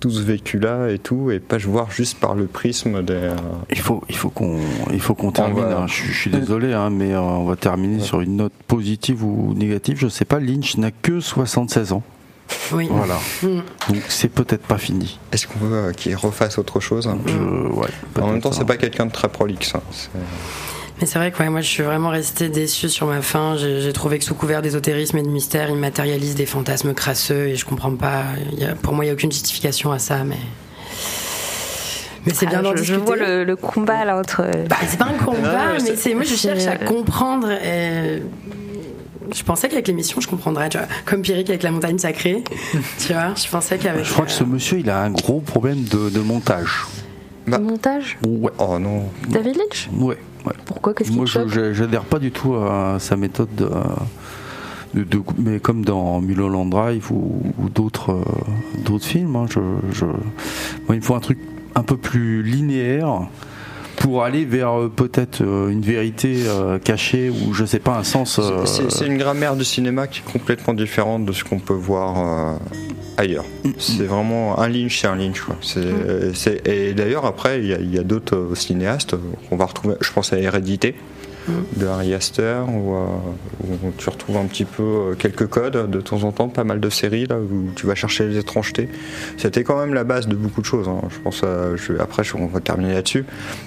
tout 0.04 0.12
ce 0.12 0.22
vécu-là 0.22 0.89
et 0.89 0.99
tout, 0.99 1.32
et 1.32 1.39
pas 1.39 1.58
voir 1.60 1.89
juste 1.89 2.20
par 2.20 2.36
le 2.36 2.45
prisme 2.45 3.01
des. 3.04 3.14
euh, 3.14 3.36
Il 3.70 3.80
faut, 3.80 4.04
il 4.10 4.18
faut 4.18 4.30
qu'on, 4.30 4.60
il 4.91 4.99
faut 4.99 5.16
qu'on 5.16 5.32
termine. 5.32 5.64
va- 5.64 5.78
hein. 5.84 5.88
Je, 5.88 6.12
je 6.12 6.12
suis 6.12 6.30
désolé, 6.30 6.74
hein, 6.74 6.89
mais 6.89 7.14
euh, 7.14 7.22
on 7.22 7.45
va 7.45 7.56
terminer 7.56 8.01
sur 8.01 8.20
une 8.20 8.36
note 8.36 8.51
positive 8.68 9.24
ou 9.24 9.54
négative. 9.54 9.95
Je 9.97 10.10
sais 10.10 10.26
pas. 10.26 10.41
Lynch 10.41 10.76
n'a 10.76 10.91
que 10.91 11.22
76 11.22 11.93
ans. 11.93 12.04
Oui. 12.74 12.89
Voilà. 12.91 13.18
Mm. 13.43 13.47
Donc 13.93 14.01
c'est 14.10 14.28
peut-être 14.28 14.68
pas 14.68 14.78
fini. 14.78 15.18
Est-ce 15.32 15.47
qu'on 15.47 15.60
veut 15.60 15.74
euh, 15.78 15.91
qu'il 15.93 16.14
refasse 16.18 16.58
autre 16.58 16.82
chose 16.82 17.08
hein? 17.08 17.18
Je, 17.26 17.38
ouais, 17.38 17.88
En 18.22 18.28
même 18.34 18.41
temps, 18.41 18.51
c'est 18.51 18.64
hein. 18.64 18.66
pas 18.66 18.76
quelqu'un 18.76 19.06
de 19.06 19.12
très 19.14 19.30
prolixe. 19.30 19.72
Hein. 21.04 21.06
C'est- 21.06 21.06
Mais 21.06 21.06
c'est 21.06 21.20
vrai 21.20 21.32
que 21.32 21.39
ouais, 21.43 21.49
moi 21.49 21.62
je 21.62 21.68
suis 21.68 21.84
vraiment 21.84 22.10
restée 22.10 22.49
déçue 22.49 22.89
sur 22.89 23.08
ma 23.08 23.22
fin. 23.22 23.56
J'ai 23.58 23.91
trouvé 23.93 24.20
que 24.20 24.26
sous 24.26 24.36
couvert 24.36 24.62
d'ésotérisme 24.62 25.18
et 25.18 25.22
de 25.24 25.28
mystère, 25.28 25.70
il 25.70 25.76
matérialise 25.76 26.36
des 26.36 26.45
fantasmes 26.45 26.93
crasseux 26.93 27.47
et 27.49 27.56
je 27.56 27.66
comprends 27.66 27.95
pas. 27.95 28.24
Il 28.51 28.60
y 28.60 28.66
a- 28.66 28.76
pour 28.76 28.93
moi, 28.93 29.04
il 29.04 29.08
n'y 29.08 29.12
a 29.12 29.14
aucune 29.14 29.32
justification 29.32 29.91
à 29.91 29.99
ça, 29.99 30.24
mais. 30.24 30.38
Mais 32.26 32.34
c'est 32.34 32.45
bien 32.45 32.60
Ah, 32.60 32.64
d'en 32.64 32.76
je, 32.78 32.84
je 32.84 32.95
vois 32.95 33.18
le, 33.18 33.43
le 33.43 33.56
combat 33.58 34.06
là 34.06 34.18
entre. 34.18 34.43
Bah, 34.70 34.78
c'est 34.88 34.97
pas 34.97 35.06
un 35.14 35.24
combat, 35.24 35.74
Non, 35.78 35.84
mais 35.84 35.95
c'est 35.97 36.14
moi 36.14 36.24
je 36.24 36.36
cherche 36.36 36.66
à 36.68 36.78
comprendre. 36.78 37.51
Et... 37.51 38.22
Je 39.36 39.43
pensais 39.43 39.68
qu'avec 39.68 39.88
l'émission 39.88 40.22
je 40.22 40.28
comprendrais, 40.28 40.70
tu 40.70 40.78
vois, 40.78 40.88
comme 41.06 41.22
Pierrick 41.22 41.49
avec 41.49 41.64
la 41.64 41.72
montagne 41.72 41.97
sacrée, 41.97 42.43
tu 42.99 43.14
vois. 43.14 43.34
Je 43.36 43.49
pensais 43.49 43.78
qu'avec. 43.78 44.06
Je 44.06 44.14
crois 44.14 44.26
que 44.26 44.32
ce 44.32 44.43
euh, 44.43 44.47
monsieur, 44.47 44.80
il 44.80 44.89
a 44.89 44.99
un 45.01 45.10
gros 45.12 45.39
problème 45.41 45.84
de, 45.84 46.10
de 46.10 46.20
montage. 46.20 46.86
Bah. 47.47 47.58
montage? 47.60 48.18
Ouais, 48.26 48.51
Oh 48.58 48.80
non. 48.80 49.10
David 49.28 49.58
Lynch? 49.58 49.89
Ouais, 49.97 50.18
ouais. 50.46 50.54
Pourquoi 50.66 50.94
Qu'est-ce 50.94 51.12
Moi, 51.12 51.26
je 51.26 51.74
j'adhère 51.74 52.04
pas 52.04 52.20
du 52.20 52.32
tout 52.32 52.56
à 52.56 52.98
sa 53.00 53.16
méthode 53.16 53.50
de, 53.56 53.70
de- 54.94 55.04
de- 55.04 55.22
mais 55.38 55.60
comme 55.60 55.84
dans 55.86 56.22
Mulholland 56.22 56.70
Drive 56.70 57.12
ou, 57.12 57.41
ou 57.58 57.70
d'autres 57.70 58.12
euh, 58.12 58.24
d'autres 58.86 59.06
films, 59.06 59.36
hein, 59.36 59.46
je, 59.50 59.60
je- 59.91 60.06
moi, 60.06 60.91
il 60.91 60.98
me 60.98 61.02
faut 61.02 61.16
un 61.16 61.20
truc 61.20 61.39
un 61.76 61.84
peu 61.84 61.98
plus 61.98 62.44
linéaire 62.44 63.22
pour 63.98 64.24
aller 64.24 64.46
vers 64.46 64.80
euh, 64.80 64.89
peut-être 64.94 65.41
euh, 65.41 65.70
une 65.70 65.82
vérité 65.82 66.44
euh, 66.48 66.80
cachée 66.80 67.30
ou 67.30 67.54
je 67.54 67.66
sais 67.66 67.80
pas 67.80 67.98
un 67.98 68.04
sens. 68.04 68.39
C'est- 68.66 69.06
une 69.08 69.18
grammaire 69.18 69.56
du 69.56 69.64
cinéma 69.64 70.08
qui 70.08 70.20
est 70.20 70.32
complètement 70.32 70.74
différente 70.74 71.26
de 71.26 71.32
ce 71.32 71.44
qu'on 71.44 71.60
peut 71.60 71.74
voir 71.74 72.58
ailleurs. 73.18 73.46
C'est 73.78 74.04
vraiment 74.06 74.60
un 74.60 74.68
Lynch, 74.68 75.02
c'est 75.02 75.08
un 75.08 75.16
Lynch. 75.16 75.41
Quoi. 75.41 75.56
C'est- 75.62 76.68
et 76.68 76.94
d'ailleurs, 76.94 77.26
après, 77.26 77.60
il 77.60 77.94
y 77.94 77.98
a, 77.98 78.02
a 78.02 78.04
d'autres 78.04 78.52
cinéastes 78.56 79.16
qu'on 79.50 79.56
va 79.58 79.66
retrouver. 79.66 79.96
Je 80.02 80.12
pense 80.12 80.34
à 80.34 80.39
Hérédité 80.39 80.96
de 81.78 81.86
Harry 81.88 82.14
Astor, 82.14 82.68
où, 82.70 82.94
où 83.64 83.91
tu 83.98 84.10
retrouves 84.10 84.38
un 84.38 84.46
petit 84.46 84.66
peu 84.66 84.84
euh, 84.84 85.14
quelques 85.16 85.48
codes 85.48 85.89
de 85.89 86.02
temps 86.02 86.24
en 86.24 86.32
temps, 86.32 86.48
pas 86.50 86.64
mal 86.64 86.80
de 86.80 86.89
séries 86.89 87.26
là 87.26 87.38
où 87.39 87.70
tu 87.76 87.86
vas 87.88 87.96
chercher 87.96 88.28
les 88.28 88.38
étrangetés. 88.38 88.89
C'était 89.38 89.64
quand 89.64 89.78
même 89.80 89.94
la 89.94 90.04
base 90.04 90.28
de 90.28 90.36
beaucoup 90.36 90.62
de 90.62 90.66
choses. 90.66 90.88
hein. 90.88 91.02
Je 91.10 91.20
pense 91.20 91.44
à- 91.44 91.76
je- 91.76 91.94
après, 92.00 92.24
je- 92.24 92.36
on 92.38 92.48
va 92.48 92.60
terminer 92.60 92.94
là-dessus. 92.94 93.26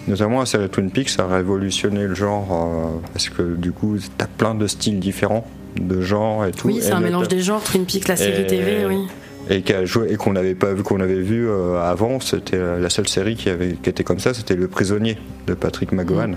Notamment 0.09 0.41
la 0.41 0.47
série 0.47 0.69
Twin 0.69 0.91
Peaks, 0.91 1.11
ça 1.11 1.25
a 1.25 1.27
révolutionné 1.37 2.07
le 2.07 2.15
genre 2.15 2.49
euh, 2.97 3.09
parce 3.13 3.29
que 3.29 3.55
du 3.55 3.73
coup, 3.73 3.97
tu 3.99 4.25
as 4.25 4.27
plein 4.29 4.55
de 4.55 4.67
styles 4.67 4.99
différents, 5.01 5.47
de 5.81 6.01
genres 6.01 6.47
et 6.47 6.53
tout. 6.53 6.69
Oui, 6.69 6.79
c'est 6.81 6.93
un 6.93 7.01
mélange 7.01 7.29
des 7.29 7.41
genres, 7.41 7.63
Twin 7.63 7.85
Peaks, 7.85 8.09
la 8.09 8.17
série 8.17 8.43
Et- 8.43 8.47
TV, 8.47 8.87
oui. 8.87 9.07
et 9.51 10.17
qu'on 10.17 10.33
n'avait 10.33 10.55
pas 10.57 10.73
vu 10.73 10.83
qu'on 10.83 11.01
avait 11.01 11.21
vu 11.21 11.49
euh, 11.49 11.81
avant 11.81 12.19
c'était 12.19 12.59
la 12.59 12.91
seule 12.91 13.07
série 13.07 13.37
qui 13.37 13.49
avait 13.49 13.75
qui 13.81 13.89
était 13.91 14.03
comme 14.03 14.19
ça 14.19 14.35
c'était 14.35 14.57
le 14.57 14.67
prisonnier 14.67 15.19
de 15.47 15.55
Patrick 15.55 15.93
McGowan. 15.93 16.35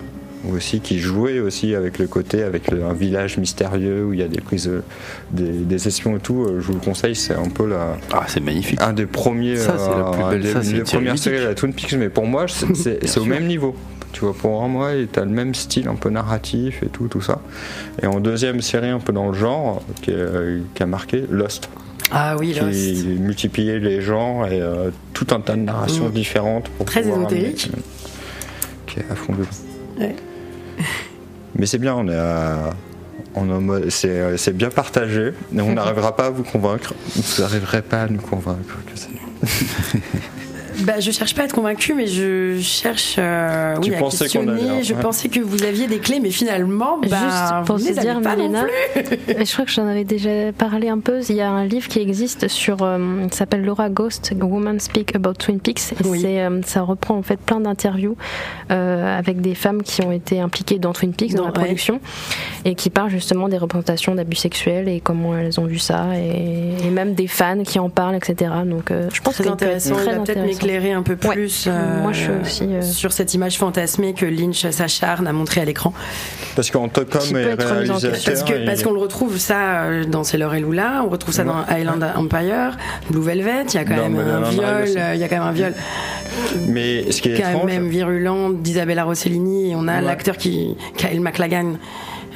Aussi 0.54 0.80
qui 0.80 1.00
jouait 1.00 1.40
aussi 1.40 1.76
avec 1.76 1.98
le 2.00 2.08
côté 2.08 2.44
avec 2.44 2.70
le- 2.72 2.84
un 2.84 2.94
village 2.94 3.38
mystérieux 3.38 4.06
où 4.06 4.14
il 4.14 4.20
y 4.20 4.24
a 4.24 4.28
des 4.28 4.42
prises 4.42 4.68
euh, 4.68 4.84
des, 5.32 5.50
des 5.52 5.88
espions 5.88 6.18
et 6.18 6.20
tout 6.20 6.44
Euh, 6.46 6.60
je 6.60 6.68
vous 6.68 6.74
le 6.74 6.80
conseille 6.80 7.16
c'est 7.16 7.36
un 7.36 7.50
peu 7.50 7.68
la 7.68 7.98
Ah, 8.12 8.26
c'est 8.28 8.40
magnifique. 8.40 8.82
un 8.82 8.94
des 8.94 9.06
premiers 9.06 9.58
Ça, 9.58 9.76
c'est 9.78 9.90
la 9.98 10.12
plus 10.12 10.22
un 10.24 10.30
belle- 10.32 10.42
des- 10.42 10.52
ça, 10.54 10.64
série 10.64 10.84
premières 10.84 11.18
séries 11.18 11.40
de 11.40 11.44
la 11.46 11.56
Twin 11.56 11.74
Peaks 11.74 11.94
mais 11.94 12.10
pour 12.10 12.26
moi 12.26 12.46
c'est 12.48 12.76
c'est- 12.76 13.06
c'est 13.08 13.20
au 13.20 13.26
même 13.26 13.48
niveau 13.48 13.76
tu 14.12 14.22
vois 14.22 14.34
pour 14.34 14.68
moi 14.68 14.90
tu 15.12 15.20
as 15.20 15.24
le 15.26 15.32
même 15.32 15.54
style 15.54 15.88
un 15.88 15.96
peu 15.96 16.10
narratif 16.10 16.82
et 16.84 16.88
tout 16.88 17.08
tout 17.08 17.22
ça 17.22 17.42
et 18.02 18.08
en 18.08 18.20
deuxième 18.20 18.62
série 18.62 18.90
un 18.90 19.00
peu 19.00 19.14
dans 19.14 19.28
le 19.28 19.34
genre 19.38 19.84
qui, 20.02 20.12
est- 20.12 20.64
qui 20.74 20.82
a 20.84 20.86
marqué 20.88 21.24
Lost 21.30 21.70
Ah 22.12 22.36
oui, 22.40 22.54
qui 22.54 22.60
Lost. 22.60 23.06
multipliait 23.20 23.78
les 23.78 24.02
genres 24.02 24.48
et 24.48 24.60
euh, 24.62 24.90
tout 25.14 25.28
un 25.30 25.40
tas 25.42 25.56
de 25.56 25.62
narrations 25.62 26.10
Mm. 26.10 26.12
différentes 26.14 26.70
pour 26.70 26.86
Très 26.88 27.02
ésotérique. 27.08 27.70
qui 28.88 29.00
est 29.00 29.06
à 29.12 29.16
fond 29.16 29.34
dedans. 29.34 29.46
Ouais. 30.00 30.16
Mais 31.56 31.66
c'est 31.66 31.78
bien, 31.80 31.96
on 31.96 32.08
est 32.08 32.16
à- 32.16 32.72
c'est 33.90 34.38
c'est 34.38 34.56
bien 34.56 34.70
partagé, 34.70 35.34
mais 35.52 35.62
on 35.62 35.74
n'arrivera 35.74 36.16
pas 36.16 36.28
à 36.28 36.30
vous 36.30 36.44
convaincre. 36.44 36.94
Vous 37.16 37.42
n'arriverez 37.42 37.82
pas 37.82 38.04
à 38.04 38.08
nous 38.08 38.20
convaincre. 38.22 38.78
que 38.86 39.00
c'est- 39.00 40.00
Bah, 40.86 41.00
je 41.00 41.12
cherche 41.12 41.36
pas 41.36 41.42
à 41.42 41.46
être 41.46 41.54
convaincue, 41.54 41.94
mais 41.94 42.08
je 42.08 42.60
cherche 42.62 43.16
euh, 43.18 43.76
oui, 43.82 43.90
Tu 43.90 43.96
à 43.96 44.00
pensais 44.00 44.18
qu'on 44.30 44.46
questionner. 44.46 44.70
allait- 44.72 44.84
je 44.84 44.94
ouais. 44.94 45.02
pensais 45.02 45.28
que 45.30 45.40
vous 45.40 45.64
aviez 45.64 45.88
des 45.88 45.98
clés, 46.00 46.20
mais 46.22 46.30
finalement, 46.32 46.98
bah, 47.00 47.08
Juste 47.08 47.66
pour 47.66 47.78
vous 47.78 47.86
se 47.88 48.00
dire, 48.00 48.22
pas 48.22 48.36
non 48.36 48.52
plus. 48.52 49.36
Je 49.46 49.54
crois 49.54 49.66
que 49.66 49.72
j'en 49.72 49.88
avais 49.88 50.04
déjà 50.06 50.52
parlé 50.58 50.90
un 50.90 51.00
peu. 51.00 51.20
Il 51.30 51.36
y 51.36 51.42
a 51.42 51.50
un 51.50 51.66
livre 51.66 51.88
qui 51.88 52.00
existe 52.00 52.48
sur, 52.48 52.78
euh, 52.82 52.98
il 53.26 53.34
s'appelle 53.34 53.64
Laura 53.66 53.90
Ghost, 53.90 54.34
Woman 54.40 54.80
Speak 54.80 55.16
About 55.16 55.34
Twin 55.34 55.60
Peaks. 55.60 55.92
Et 55.94 56.08
Oui. 56.08 56.22
c'est, 56.22 56.42
euh, 56.42 56.62
ça 56.66 56.82
reprend 56.82 57.18
en 57.18 57.24
fait 57.24 57.40
plein 57.40 57.60
d'interviews 57.60 58.16
euh, 58.72 59.18
avec 59.18 59.42
des 59.42 59.56
femmes 59.56 59.84
qui 59.84 60.02
ont 60.02 60.12
été 60.12 60.40
impliquées 60.40 60.80
dans 60.80 60.94
Twin 60.94 61.14
Peaks, 61.14 61.32
dans, 61.34 61.44
Dans- 61.44 61.48
la 61.50 61.54
ouais. 61.54 61.60
production, 61.66 62.00
et 62.66 62.76
qui 62.76 62.90
parlent 62.90 63.10
justement 63.10 63.50
des 63.50 63.58
représentations 63.58 64.16
d'abus 64.16 64.38
sexuels 64.38 64.88
et 64.88 65.00
comment 65.02 65.36
elles 65.38 65.60
ont 65.60 65.66
vu 65.66 65.80
ça, 65.80 66.08
et, 66.16 66.86
et 66.86 66.90
même 66.90 67.14
des 67.16 67.28
fans 67.28 67.64
qui 67.64 67.80
en 67.80 67.90
parlent, 67.90 68.16
etc. 68.16 68.52
Donc 68.66 68.92
euh, 68.92 69.10
je 69.14 69.22
pense 69.22 69.36
Très 69.36 69.44
que 69.46 69.50
intéressant. 69.50 69.96
très 69.96 70.14
intéressant. 70.14 70.58
M'éclairer 70.70 70.94
un 70.94 71.04
peu 71.04 71.18
Ouais. 71.28 71.36
plus. 71.36 71.66
euh, 71.68 72.02
Moi, 72.02 72.14
je 72.14 72.20
suis 72.22 72.32
aussi, 72.42 72.64
euh, 72.64 72.82
sur 72.82 73.12
cette 73.12 73.34
image 73.34 73.58
fantasmée 73.58 74.14
que 74.14 74.26
Lynch 74.26 74.68
s'acharne 74.70 75.28
à 75.28 75.34
montrer 75.34 75.62
à 75.62 75.66
l'écran. 75.66 75.94
Parce 76.56 76.70
qu'en 76.72 76.88
qu'homme 76.90 76.90
peut 76.90 77.06
et 77.40 77.54
réalisateur, 77.54 78.12
Parce 78.26 78.44
que 78.44 78.60
il- 78.60 78.66
parce 78.66 78.84
qu'on 78.84 78.92
le 78.94 79.00
retrouve 79.00 79.38
ça 79.38 79.82
euh, 79.84 80.06
dans 80.06 80.24
Sailor 80.24 80.56
et 80.56 80.60
Lula, 80.62 81.04
on 81.06 81.10
retrouve 81.10 81.34
ça 81.34 81.44
dans 81.44 81.66
Island 81.76 82.04
Empire, 82.16 82.78
Blue 83.10 83.22
Velvet. 83.22 83.66
Il 83.70 83.74
y 83.76 83.78
a 83.78 83.86
quand 83.86 83.96
même 83.96 84.18
un 84.20 84.50
viol. 84.50 84.86
Il 85.16 85.20
y 85.20 85.24
a 85.24 85.28
quand 85.28 85.36
même 85.40 85.48
un 85.48 85.52
viol 85.52 85.74
mais 86.68 87.12
ce 87.12 87.22
qui 87.22 87.30
est 87.30 87.42
quand 87.42 87.50
étrange, 87.50 87.66
même 87.66 87.88
virulent 87.90 88.50
d'Isabella 88.52 89.04
Rossellini. 89.04 89.72
Et 89.72 89.76
on 89.76 89.88
a 89.88 89.96
Ouais. 90.00 90.02
l'acteur 90.06 90.38
qui, 90.38 90.76
Kyle 90.98 91.22
MacLagan. 91.22 91.74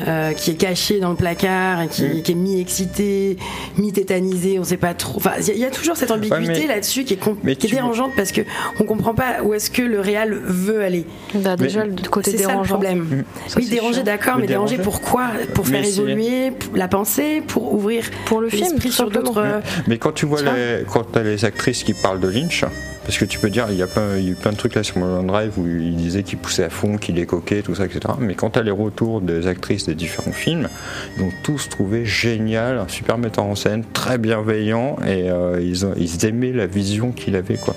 Euh, 0.07 0.33
qui 0.33 0.51
est 0.51 0.55
caché 0.55 0.99
dans 0.99 1.09
le 1.11 1.15
placard 1.15 1.81
et 1.81 1.87
qui, 1.87 2.03
Mm. 2.03 2.21
qui 2.23 2.31
est 2.31 2.35
mi-excité, 2.35 3.37
mi-tétanisé, 3.77 4.59
on 4.59 4.63
sait 4.63 4.77
pas 4.77 4.93
trop. 4.93 5.17
Enfin, 5.17 5.31
il 5.39 5.47
y 5.47 5.51
a- 5.51 5.53
il 5.53 5.59
y, 5.59 5.65
a 5.65 5.69
toujours 5.71 5.95
cette 5.97 6.11
ambiguïté 6.11 6.41
Ouais, 6.53 6.59
mais- 6.61 6.67
là-dessus 6.67 7.03
qui 7.03 7.13
est, 7.13 7.17
com- 7.17 7.37
mais 7.43 7.55
qui 7.55 7.67
est 7.67 7.69
tu- 7.69 7.75
dérangeante 7.75 8.11
parce 8.15 8.31
que 8.31 8.41
on 8.79 8.83
comprend 8.85 9.13
pas 9.13 9.41
où 9.43 9.53
est-ce 9.53 9.69
que 9.69 9.81
le 9.81 9.99
réal 9.99 10.33
veut 10.33 10.81
aller. 10.81 11.05
Bah, 11.35 11.55
déjà, 11.55 11.85
Mais- 11.85 11.95
le 12.01 12.09
côté 12.09 12.31
C'est 12.31 12.37
ça 12.37 12.43
le 12.43 12.49
dérangeant. 12.49 12.75
problème. 12.75 13.23
Ça, 13.47 13.55
oui, 13.59 13.67
déranger, 13.67 14.03
d'accord, 14.03 14.35
Mais 14.35 14.41
mais 14.41 14.47
déranger 14.47 14.77
pourquoi 14.77 15.27
Pour 15.53 15.67
faire 15.67 15.83
évoluer 15.85 16.51
la 16.75 16.87
pensée, 16.87 17.41
pour 17.47 17.73
ouvrir 17.73 18.03
Pour 18.25 18.41
le 18.41 18.49
film, 18.49 18.79
sur 18.91 19.09
d'autres. 19.09 19.37
euh, 19.37 19.59
Mais 19.87 19.97
quand 19.97 20.11
tu 20.11 20.25
vois 20.25 20.39
Tu 20.39 20.45
vois? 20.45 20.53
les, 20.53 20.83
quand 20.91 21.03
t'as 21.11 21.23
les 21.23 21.45
actrices 21.45 21.83
qui 21.83 21.93
parlent 21.93 22.19
de 22.19 22.27
Lynch, 22.27 22.65
parce 23.03 23.17
que 23.17 23.25
tu 23.25 23.39
peux 23.39 23.49
dire, 23.49 23.67
il 23.69 23.75
y 23.77 23.81
a 23.81 23.87
plein, 23.87 24.17
il 24.17 24.23
y 24.23 24.27
a 24.29 24.31
eu 24.31 24.35
plein 24.35 24.51
de 24.51 24.57
trucs 24.57 24.75
là 24.75 24.83
sur 24.83 24.97
Mulholland 24.97 25.27
Drive 25.27 25.59
où 25.59 25.67
il 25.67 25.95
disait 25.95 26.23
qu'il 26.23 26.37
poussait 26.39 26.63
à 26.63 26.69
fond, 26.69 26.97
qu'il 26.97 27.19
est 27.19 27.25
coquet, 27.25 27.61
tout 27.61 27.75
ça, 27.75 27.85
etc. 27.85 28.01
Mais 28.19 28.35
quand 28.35 28.51
t'as 28.51 28.61
les 28.63 28.71
retours 28.71 29.21
des 29.21 29.47
actrices 29.47 29.85
des 29.85 29.95
différents 29.95 30.31
films, 30.31 30.69
ils 31.17 31.23
ont 31.23 31.31
tous 31.43 31.69
trouvé 31.69 32.05
génial, 32.05 32.77
un 32.79 32.87
super 32.87 33.17
metteur 33.17 33.45
en 33.45 33.55
scène, 33.55 33.83
très 33.93 34.17
bienveillant, 34.17 34.95
et 35.05 35.29
euh, 35.29 35.59
ils, 35.61 35.85
ont- 35.85 35.93
ils 35.97 36.25
aimaient 36.25 36.51
la 36.51 36.65
vision 36.67 37.11
qu'il 37.11 37.35
avait, 37.35 37.57
quoi. 37.57 37.75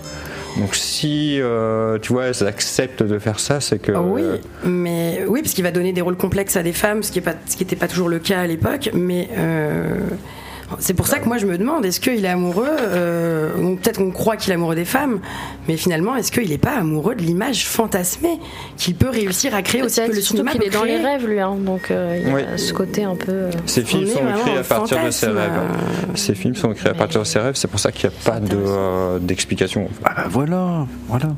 Donc 0.59 0.75
si, 0.75 1.39
euh, 1.41 1.99
tu 1.99 2.15
vois, 2.15 2.27
elles 2.29 2.47
acceptent 2.47 3.03
de 3.03 3.19
faire 3.19 3.41
ça, 3.41 3.61
c'est 3.61 3.79
que... 3.79 3.93
Ah 3.93 4.01
oui, 4.01 4.23
euh, 4.23 4.39
mais 4.65 5.21
oui, 5.29 5.43
parce 5.43 5.53
qu'il 5.53 5.65
va 5.65 5.71
donner 5.71 5.93
des 5.93 6.01
rôles 6.01 6.17
complexes 6.17 6.57
à 6.57 6.63
des 6.63 6.73
femmes, 6.73 7.03
ce 7.03 7.13
qui 7.13 7.21
n'était 7.61 7.77
pas, 7.77 7.89
toujours 7.89 8.09
le 8.09 8.19
cas 8.21 8.41
à 8.41 8.47
l'époque. 8.47 8.89
Mais 8.95 9.29
euh, 9.37 9.97
c'est 10.81 10.95
pour 10.95 11.07
ça 11.07 11.19
que 11.19 11.27
moi 11.27 11.39
je 11.39 11.47
me 11.47 11.57
demande, 11.59 11.85
est-ce 11.85 12.01
qu'il 12.01 12.25
est 12.25 12.29
amoureux 12.29 12.67
euh, 12.69 13.51
Peut-être 13.83 13.99
qu'on 13.99 14.11
croit 14.11 14.37
qu'il 14.37 14.51
est 14.53 14.55
amoureux 14.55 14.75
des 14.75 14.85
femmes, 14.85 15.21
mais 15.69 15.77
finalement, 15.77 16.17
est-ce 16.17 16.33
qu'il 16.33 16.49
n'est 16.51 16.59
pas 16.59 16.77
amoureux 16.79 17.15
de 17.15 17.23
l'image 17.23 17.67
fantasmée 17.67 18.39
qu'il 18.77 18.95
peut 18.97 19.09
réussir 19.09 19.55
à 19.55 19.63
créer 19.63 19.83
aussi 19.83 20.01
que 20.05 20.13
le 20.13 20.21
cinéma 20.21 20.53
qu'il 20.53 20.63
est 20.65 20.71
dans 20.71 20.85
les 20.85 20.97
rêves, 20.99 21.27
lui. 21.27 21.41
hein, 21.41 21.55
donc 21.59 21.91
euh, 21.91 22.19
il 22.21 22.29
y 22.29 22.31
a 22.31 22.35
Oui. 22.35 22.43
ce 22.57 22.73
côté 22.73 23.05
un 23.05 23.15
peu. 23.17 23.31
euh, 23.33 23.51
Ces 23.67 23.83
films 23.85 24.03
On 24.05 24.07
est 24.07 24.13
sont 24.13 24.19
en 24.51 24.57
à 24.59 24.63
partir 24.65 25.05
de 25.05 25.11
ses 25.11 25.27
rêves. 25.27 25.37
euh. 25.57 26.13
Ces 26.15 26.35
films 26.35 26.55
sont 26.57 26.73
écrits 26.73 26.89
à 26.89 26.95
partir 26.95 27.21
de 27.21 27.27
ses 27.27 27.39
rêves, 27.39 27.55
c'est 27.55 27.69
pour 27.71 27.81
ça 27.81 27.93
qu'il 27.93 28.09
n'y 28.11 28.15
a 28.17 28.19
pas 28.33 28.41
de, 28.41 28.57
euh, 28.57 29.19
d'explication. 29.21 29.89
Ah 30.05 30.13
bah 30.17 30.25
voilà, 30.31 30.87
voilà. 31.09 31.29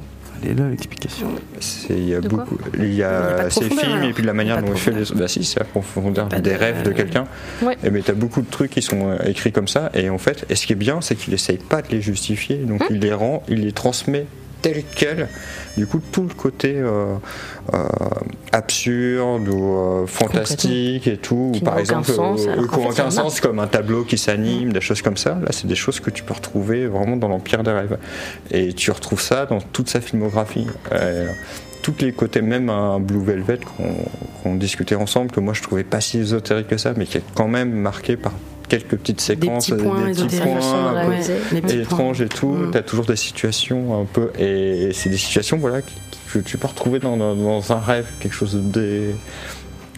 Elle 0.42 0.50
est 0.50 0.54
là 0.54 0.68
l'explication. 0.68 1.28
C'est- 1.60 1.94
Il 1.94 2.08
y 2.08 2.14
a 2.14 2.20
De 2.20 2.28
beaucoup. 2.28 2.58
Il 2.78 2.94
y 2.94 3.02
a 3.02 3.44
de 3.44 3.50
ces 3.50 3.64
films 3.64 3.78
alors. 3.80 4.02
et 4.04 4.12
puis 4.12 4.22
la 4.22 4.32
manière 4.34 4.60
de 4.62 4.66
dont 4.66 4.72
il 4.74 4.78
fait 4.78 4.92
les. 4.92 5.04
Bah 5.14 5.26
si, 5.28 5.42
c'est 5.44 5.58
la 5.60 5.64
profondeur 5.66 6.28
des 6.28 6.40
de- 6.40 6.50
rêves 6.50 6.82
de 6.82 6.90
quelqu'un. 6.92 7.24
Ouais. 7.62 7.76
Et 7.84 7.90
mais 7.90 8.02
t'as 8.02 8.12
beaucoup 8.12 8.40
de 8.42 8.50
trucs 8.50 8.70
qui 8.70 8.82
sont 8.82 9.10
euh, 9.10 9.16
écrits 9.26 9.52
comme 9.52 9.68
ça. 9.68 9.90
Et 9.94 10.10
en 10.10 10.18
fait, 10.18 10.44
et 10.48 10.54
ce 10.54 10.66
qui 10.66 10.72
est 10.74 10.76
bien, 10.76 11.00
c'est 11.00 11.16
qu'il 11.16 11.34
essaye 11.34 11.58
pas 11.58 11.82
de 11.82 11.88
les 11.90 12.00
justifier. 12.00 12.56
Donc 12.58 12.82
Hum. 12.82 12.86
il 12.90 13.00
les 13.00 13.12
rend, 13.12 13.42
il 13.48 13.62
les 13.62 13.72
transmet 13.72 14.26
tel 14.62 14.82
quel. 14.94 15.28
Du 15.76 15.86
coup, 15.86 16.00
tout 16.12 16.22
le 16.22 16.34
côté 16.34 16.74
euh, 16.76 17.14
euh, 17.72 17.88
absurde 18.52 19.48
ou 19.48 19.76
euh, 19.76 20.06
fantastique 20.06 21.06
et 21.06 21.16
tout, 21.16 21.52
Qui 21.54 21.60
ou 21.60 21.64
par 21.64 21.78
exemple, 21.78 22.10
sens, 22.10 22.46
alors 22.46 22.68
qui 22.68 22.74
fait, 22.74 22.88
aucun 22.88 23.10
sens, 23.10 23.40
comme 23.40 23.58
un 23.58 23.66
tableau 23.66 24.02
qui 24.02 24.18
s'anime, 24.18 24.72
des 24.72 24.80
choses 24.80 25.02
comme 25.02 25.16
ça. 25.16 25.34
Là, 25.34 25.48
c'est 25.50 25.66
des 25.66 25.76
choses 25.76 26.00
que 26.00 26.10
tu 26.10 26.22
peux 26.22 26.34
retrouver 26.34 26.86
vraiment 26.86 27.16
dans 27.16 27.28
l'Empire 27.28 27.62
des 27.62 27.70
rêves. 27.70 27.98
Et 28.50 28.72
tu 28.72 28.90
retrouves 28.90 29.22
ça 29.22 29.46
dans 29.46 29.60
toute 29.60 29.88
sa 29.88 30.00
filmographie. 30.00 30.66
Tous 31.82 31.94
les 32.00 32.12
côtés, 32.12 32.42
même 32.42 32.70
un 32.70 32.98
Blue 32.98 33.24
Velvet 33.24 33.60
qu'on 33.76 33.94
qu'on 34.42 34.54
discutait 34.56 34.94
ensemble, 34.94 35.30
que 35.30 35.40
moi 35.40 35.54
je 35.54 35.62
trouvais 35.62 35.84
pas 35.84 36.00
si 36.00 36.18
ésotérique 36.18 36.68
que 36.68 36.76
ça, 36.76 36.92
mais 36.96 37.06
qui 37.06 37.18
est 37.18 37.22
quand 37.34 37.48
même 37.48 37.72
marqué 37.72 38.16
par 38.16 38.32
quelques 38.68 38.96
petites 38.96 39.20
séquences, 39.20 39.70
petits 39.70 39.82
points 39.82 40.08
ésotériques. 40.08 40.42
points 40.44 40.88
un 41.00 41.04
peu 41.04 41.10
Ouais, 41.10 41.20
les 41.52 41.60
petits 41.62 41.78
étranges 41.80 42.20
et 42.20 42.28
tout. 42.28 42.48
Mm. 42.48 42.70
T'as 42.72 42.82
toujours 42.82 43.06
des 43.06 43.16
situations 43.16 44.00
un 44.00 44.04
peu, 44.04 44.30
et 44.38 44.90
c'est 44.92 45.08
des 45.10 45.16
situations 45.16 45.56
voilà 45.58 45.80
que 45.82 46.38
tu 46.40 46.58
peux 46.58 46.66
retrouver 46.68 46.98
dans, 46.98 47.16
dans- 47.16 47.34
dans 47.34 47.72
un 47.72 47.78
rêve, 47.80 48.06
quelque 48.20 48.34
chose 48.34 48.54
de 48.54 49.12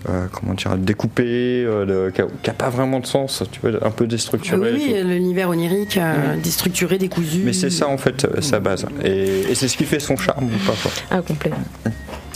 euh, 0.08 0.26
comment 0.32 0.54
dire, 0.54 0.76
découpé, 0.78 1.24
euh, 1.66 2.10
qui, 2.10 2.22
a, 2.22 2.26
qui 2.42 2.48
a 2.48 2.54
pas 2.54 2.70
vraiment 2.70 3.00
de 3.00 3.06
sens, 3.06 3.42
tu 3.52 3.60
vois, 3.60 3.86
un 3.86 3.90
peu 3.90 4.06
déstructuré. 4.06 4.72
oui, 4.72 4.94
l'univers 5.04 5.50
onirique, 5.50 5.98
euh, 5.98 6.36
déstructuré, 6.42 6.96
décousu. 6.96 7.40
Mais 7.44 7.52
c'est 7.52 7.68
ça 7.68 7.86
en 7.86 7.98
fait 7.98 8.26
sa 8.40 8.60
base, 8.60 8.86
et, 9.04 9.40
et 9.50 9.54
c'est 9.54 9.68
ce 9.68 9.76
qui 9.76 9.84
fait 9.84 10.00
son 10.00 10.16
charme 10.16 10.46
ou 10.46 10.66
pas. 10.66 10.72
quoi. 10.82 10.90
Ah, 11.10 11.20
complet. 11.20 11.50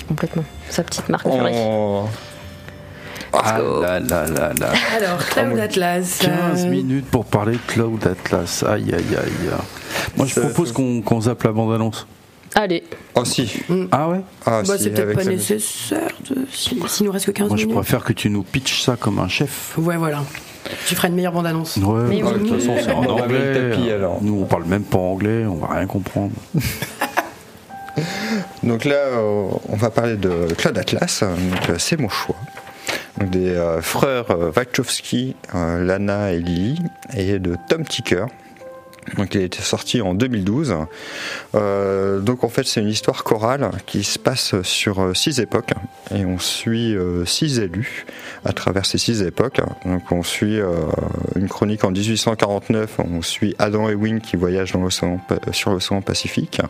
Complètement. 0.08 0.44
Sa 0.68 0.82
petite 0.82 1.08
marque. 1.08 1.24
En- 1.26 2.06
Ah 3.42 3.58
là 3.58 4.00
là 4.00 4.26
là 4.26 4.52
là. 4.58 4.72
Alors, 4.96 5.18
Cloud 5.26 5.58
Atlas. 5.58 6.18
15 6.20 6.64
euh, 6.64 6.68
minutes 6.68 7.06
pour 7.06 7.24
parler 7.24 7.52
de 7.52 7.58
Cloud 7.66 8.06
Atlas. 8.06 8.62
Aïe 8.66 8.92
aïe 8.94 9.16
aïe. 9.16 9.50
Moi 10.16 10.26
je 10.26 10.38
propose 10.40 10.72
qu'on 10.72 11.00
qu'on 11.02 11.20
zappe 11.22 11.42
la 11.42 11.52
bande-annonce. 11.52 12.06
Allez, 12.56 12.84
Oh 13.16 13.24
si, 13.24 13.52
Ah 13.90 14.08
ouais? 14.08 14.20
Ah, 14.46 14.62
bah, 14.64 14.76
si, 14.78 14.84
c'est 14.84 14.90
peut-être 14.90 15.16
pas 15.16 15.24
nécessaire 15.24 16.06
de... 16.30 16.46
si- 16.52 16.78
s'il 16.86 17.06
nous 17.06 17.10
reste 17.12 17.26
que 17.26 17.32
15 17.32 17.48
Moi 17.48 17.56
je 17.56 17.62
minutes. 17.64 17.76
préfère 17.80 18.04
que 18.04 18.12
tu 18.12 18.30
nous 18.30 18.44
pitches 18.44 18.82
ça 18.82 18.94
comme 18.96 19.18
un 19.18 19.26
chef. 19.26 19.76
Ouais, 19.76 19.96
voilà. 19.96 20.22
Tu 20.86 20.94
feras 20.94 21.08
une 21.08 21.16
meilleure 21.16 21.32
bande-annonce. 21.32 21.76
Ouais, 21.78 22.02
Mais 22.08 22.22
bah, 22.22 22.30
oui. 22.32 22.44
de 22.44 22.48
toute 22.48 22.60
façon 22.60 22.74
c'est 22.80 22.92
en 22.92 22.98
On 23.04 23.16
va 23.16 23.24
anglais. 23.24 23.70
tapis, 23.72 23.90
alors. 23.90 24.18
Nous 24.22 24.38
on 24.40 24.44
parle 24.44 24.64
même 24.66 24.84
pas 24.84 24.98
anglais, 24.98 25.44
on 25.46 25.56
va 25.56 25.74
rien 25.74 25.86
comprendre. 25.86 26.30
Donc 28.62 28.84
là, 28.84 28.94
euh, 28.94 29.46
on 29.68 29.76
va 29.76 29.90
parler 29.90 30.16
de 30.16 30.48
Claude 30.56 30.76
Atlas, 30.78 31.20
euh, 31.22 31.34
c'est 31.78 31.98
mon 32.00 32.08
choix. 32.08 32.36
Des 33.20 33.50
euh, 33.50 33.80
frères 33.80 34.30
euh, 34.30 34.50
Wachowski, 34.54 35.36
euh, 35.54 35.84
Lana 35.84 36.32
et 36.32 36.40
Lily, 36.40 36.78
et 37.16 37.38
de 37.38 37.56
Tom 37.68 37.84
Ticker. 37.84 38.26
Donc 39.18 39.34
il 39.34 39.42
a 39.42 39.44
été 39.44 39.60
sorti 39.60 40.00
en 40.00 40.14
2012. 40.14 40.74
Euh, 41.54 42.20
donc 42.20 42.42
en 42.42 42.48
fait 42.48 42.66
c'est 42.66 42.80
une 42.80 42.88
histoire 42.88 43.22
chorale 43.22 43.70
qui 43.84 44.02
se 44.02 44.18
passe 44.18 44.60
sur 44.62 45.14
six 45.14 45.40
époques 45.40 45.72
et 46.12 46.24
on 46.24 46.38
suit 46.38 46.96
six 47.26 47.58
élus 47.58 48.06
à 48.46 48.54
travers 48.54 48.86
ces 48.86 48.96
six 48.96 49.20
époques. 49.22 49.60
Donc 49.84 50.10
on 50.10 50.22
suit 50.22 50.58
une 51.36 51.48
chronique 51.48 51.84
en 51.84 51.90
1849, 51.90 52.96
on 52.98 53.20
suit 53.20 53.54
Adam 53.58 53.90
Wynne 53.90 54.22
qui 54.22 54.38
Pa- 55.18 55.52
sur 55.52 55.70
l'océan 55.72 56.00
Pacifique. 56.00 56.62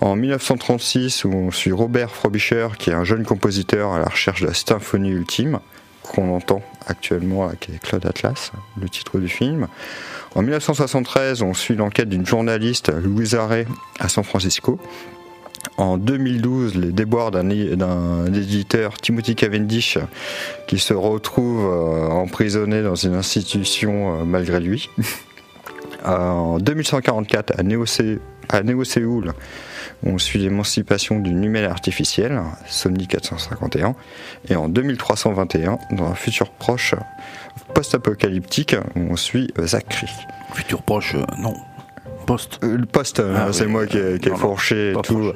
En 0.00 0.16
1936, 0.16 1.24
où 1.24 1.32
on 1.32 1.50
suit 1.50 1.72
Robert 1.72 2.10
Frobisher, 2.10 2.68
qui 2.78 2.90
est 2.90 2.94
un 2.94 3.04
jeune 3.04 3.24
compositeur 3.24 3.92
à 3.92 3.98
la 3.98 4.06
recherche 4.06 4.40
de 4.42 4.46
la 4.46 4.54
symphonie 4.54 5.10
ultime, 5.10 5.58
qu'on 6.02 6.34
entend 6.34 6.62
actuellement 6.86 7.46
avec 7.46 7.70
Claude 7.82 8.06
Atlas, 8.06 8.52
le 8.80 8.88
titre 8.88 9.18
du 9.18 9.28
film. 9.28 9.68
En 10.34 10.42
1973, 10.42 11.42
on 11.42 11.54
suit 11.54 11.74
l'enquête 11.76 12.08
d'une 12.08 12.24
journaliste, 12.26 12.90
Louise 12.92 13.34
Array, 13.34 13.66
à 13.98 14.08
San 14.08 14.24
Francisco. 14.24 14.80
En 15.76 15.98
2012, 15.98 16.76
les 16.76 16.92
déboires 16.92 17.30
d'un 17.30 17.50
éditeur, 18.32 18.94
Timothy 18.94 19.34
Cavendish, 19.34 19.98
qui 20.66 20.78
se 20.78 20.94
retrouve 20.94 21.66
euh, 21.66 22.08
emprisonné 22.08 22.82
dans 22.82 22.94
une 22.94 23.14
institution 23.14 24.20
euh, 24.20 24.24
malgré 24.24 24.60
lui. 24.60 24.88
Euh, 26.06 26.16
en 26.16 26.58
2144, 26.58 27.60
à 27.60 27.62
Néo-Sé- 27.62 28.20
à 28.48 28.62
Néo-Séoul, 28.62 29.34
on 30.04 30.18
suit 30.18 30.38
l'émancipation 30.38 31.18
d'une 31.18 31.44
humaine 31.44 31.64
artificielle, 31.64 32.40
Sony 32.66 33.06
451, 33.06 33.94
et 34.48 34.56
en 34.56 34.68
2321, 34.68 35.78
dans 35.92 36.04
un 36.06 36.14
futur 36.14 36.50
proche 36.50 36.94
post-apocalyptique, 37.74 38.76
on 38.96 39.16
suit 39.16 39.52
euh, 39.58 39.66
Zachary. 39.66 40.10
Futur 40.54 40.82
proche, 40.82 41.14
euh, 41.14 41.22
non. 41.38 41.54
Poste. 42.26 42.60
Euh, 42.62 42.76
Le 42.76 42.86
poste, 42.86 43.20
Ah 43.20 43.48
c'est 43.52 43.64
oui, 43.66 43.72
moi 43.72 43.86
qui 43.86 43.98
ai, 43.98 44.18
qui 44.18 44.28
ai 44.28 44.30
non, 44.30 44.36
non, 44.36 44.40
fourché 44.42 44.92
et 44.92 45.02
tout. 45.02 45.32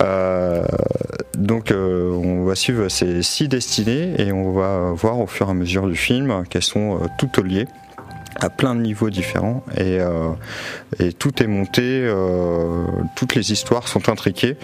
Euh, 0.00 0.64
donc 1.36 1.70
euh, 1.70 2.10
on 2.12 2.44
va 2.44 2.54
suivre 2.54 2.88
ces 2.88 3.22
six 3.22 3.48
destinées 3.48 4.14
et 4.18 4.32
on 4.32 4.52
va 4.52 4.92
voir 4.92 5.18
au 5.18 5.26
fur 5.26 5.48
et 5.48 5.50
à 5.50 5.54
mesure 5.54 5.86
du 5.86 5.96
film 5.96 6.44
qu'elles 6.48 6.62
sont 6.62 6.96
euh, 7.02 7.06
toutes 7.18 7.38
liées 7.38 7.66
à 8.40 8.50
plein 8.50 8.74
de 8.74 8.80
niveaux 8.80 9.10
différents 9.10 9.64
et, 9.76 9.98
euh, 10.00 10.32
tout 11.18 11.42
est 11.42 11.46
monté, 11.46 11.82
euh, 11.82 12.84
toutes 13.16 13.34
les 13.34 13.52
histoires 13.52 13.88
sont 13.88 14.08
intriquées 14.08 14.56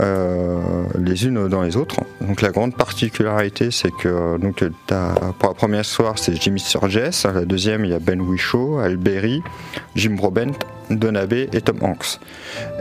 euh, 0.00 0.84
les 0.98 1.26
unes 1.26 1.48
dans 1.48 1.62
les 1.62 1.76
autres. 1.76 1.96
Donc 2.20 2.42
la 2.42 2.50
grande 2.50 2.76
particularité 2.76 3.70
c'est 3.70 3.90
que 3.90 4.38
donc 4.38 4.64
pour 5.38 5.48
la 5.48 5.54
première 5.54 5.82
histoire 5.82 6.18
c'est 6.18 6.40
Jimmy 6.40 6.60
Sturgess, 6.60 7.24
la 7.24 7.44
deuxième 7.44 7.84
il 7.84 7.90
y 7.90 7.94
a 7.94 7.98
Ben 7.98 8.20
Whishaw, 8.20 8.78
Al 8.78 8.96
Berry, 8.96 9.42
Jim 9.94 10.14
Broadbent, 10.16 10.58
Don 10.90 11.14
Abbey 11.14 11.48
et 11.52 11.60
Tom 11.60 11.78
Hanks. 11.82 12.20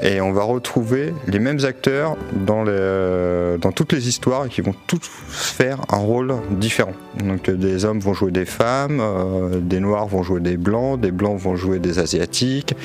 Et 0.02 0.22
on 0.22 0.32
va 0.32 0.44
retrouver 0.44 1.14
les 1.28 1.40
mêmes 1.40 1.60
acteurs 1.64 2.18
dans, 2.34 2.64
dans 2.64 3.72
toutes 3.72 3.94
les 3.94 4.08
histoires 4.08 4.48
qui 4.50 4.62
vont 4.62 4.76
tous 4.88 5.00
faire 5.28 5.80
un 5.92 5.98
rôle 5.98 6.36
différent. 6.52 6.94
Donc 7.24 7.50
euh, 7.50 7.54
des 7.54 7.86
hommes 7.86 8.00
vont 8.00 8.14
jouer 8.14 8.32
des 8.32 8.46
femmes, 8.46 9.00
euh, 9.02 9.60
des 9.60 9.80
noirs 9.80 10.08
vont 10.08 10.24
jouer 10.24 10.40
des 10.40 10.58
blancs, 10.58 11.00
des 11.00 11.12
blancs 11.12 11.40
vont 11.40 11.56
jouer 11.56 11.80
des 11.80 12.00
asiatiques. 12.00 12.76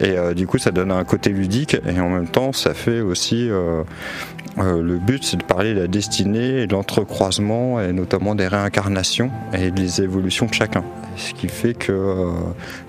Et 0.00 0.18
euh, 0.18 0.34
du 0.34 0.46
coup 0.46 0.58
ça 0.58 0.70
donne 0.70 0.92
un 0.92 1.04
côté 1.04 1.30
ludique 1.30 1.76
et 1.86 2.00
en 2.00 2.10
même 2.10 2.28
temps 2.28 2.52
ça 2.52 2.74
fait 2.74 3.00
aussi... 3.00 3.48
euh, 3.50 3.82
euh, 4.58 4.82
le 4.82 4.98
but 4.98 5.22
c'est 5.24 5.36
de 5.36 5.42
parler 5.42 5.74
de 5.74 5.80
la 5.80 5.86
destinée 5.86 6.66
de 6.66 6.72
l'entrecroisement 6.72 7.80
et 7.80 7.92
notamment 7.92 8.34
des 8.34 8.48
réincarnations 8.48 9.30
et 9.52 9.70
des 9.70 10.02
évolutions 10.02 10.46
de 10.46 10.54
chacun. 10.54 10.84
Ce 11.16 11.32
qui 11.32 11.48
fait 11.48 11.74
que 11.74 11.92
euh, 11.92 12.32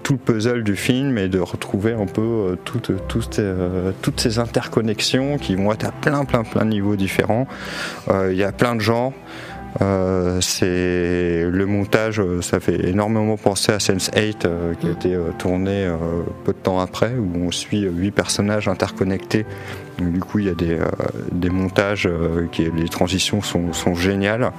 tout 0.03 0.13
le 0.13 0.19
puzzle 0.19 0.63
du 0.63 0.75
film 0.75 1.17
est 1.17 1.29
de 1.29 1.39
retrouver 1.39 1.93
un 1.93 2.05
peu 2.05 2.21
euh, 2.21 2.55
toutes, 2.63 2.91
toutes, 3.07 4.19
ces 4.19 4.39
interconnexions 4.39 5.37
qui 5.37 5.55
vont 5.55 5.71
être 5.71 5.85
à 5.85 5.91
plein 5.91 6.25
plein 6.25 6.43
plein 6.43 6.65
de 6.65 6.71
niveaux 6.71 6.95
différents. 6.95 7.47
Il 8.09 8.35
y 8.35 8.43
a 8.43 8.51
plein 8.51 8.75
de 8.75 8.81
genres. 8.81 9.13
Euh, 9.81 10.41
c'est 10.41 11.43
le 11.47 11.65
montage, 11.65 12.19
euh, 12.19 12.41
ça 12.41 12.59
fait 12.59 12.87
énormément 12.89 13.37
penser 13.37 13.71
à 13.71 13.77
Sense8 13.77 14.45
euh, 14.45 14.73
qui 14.73 14.87
a 14.87 14.91
été 14.91 15.13
euh, 15.13 15.29
tourné 15.37 15.87
peu 16.43 16.53
de 16.53 16.57
temps 16.57 16.79
après, 16.79 17.13
où 17.13 17.45
on 17.45 17.51
suit 17.51 17.81
huit 17.81 18.11
personnages 18.11 18.67
interconnectés. 18.67 19.45
Donc, 19.99 20.11
du 20.13 20.19
coup, 20.21 20.39
il 20.39 20.45
y 20.45 20.49
a 20.49 20.53
des, 20.55 20.77
des 21.31 21.49
montages, 21.49 22.09
qui, 22.51 22.69
les 22.75 22.87
transitions 22.87 23.41
sont, 23.41 23.73
sont 23.73 23.95
géniales. 23.95 24.51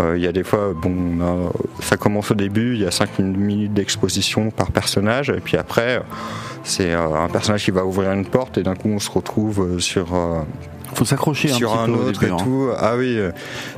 Il 0.00 0.20
y 0.20 0.26
a 0.26 0.32
des 0.32 0.42
fois, 0.42 0.72
bon, 0.74 1.20
a- 1.20 1.82
ça 1.82 1.98
commence 1.98 2.30
au 2.30 2.34
début, 2.34 2.74
il 2.74 2.80
y 2.80 2.86
a 2.86 2.90
5 2.90 3.18
minutes 3.18 3.74
d'exposition 3.74 4.50
par 4.50 4.72
personnage, 4.72 5.28
et 5.28 5.40
puis 5.44 5.58
après, 5.58 6.00
c'est 6.64 6.94
un 6.94 7.28
personnage 7.30 7.64
qui 7.64 7.70
va 7.72 7.84
ouvrir 7.84 8.10
une 8.12 8.24
porte, 8.24 8.56
et 8.56 8.62
d'un 8.62 8.74
coup, 8.74 8.88
on 8.88 8.98
se 8.98 9.10
retrouve 9.10 9.78
sur 9.80 10.06
Faut 10.94 11.04
s'accrocher 11.04 11.50
un 11.50 11.54
sur 11.54 11.70
petit 11.72 11.78
un 11.80 11.84
peu 11.86 11.92
au 11.92 12.08
autre 12.08 12.20
début, 12.20 12.32
et 12.32 12.34
hein. 12.34 12.36
tout. 12.42 12.68
Ah 12.78 12.96
oui, 12.96 13.18
euh, 13.18 13.30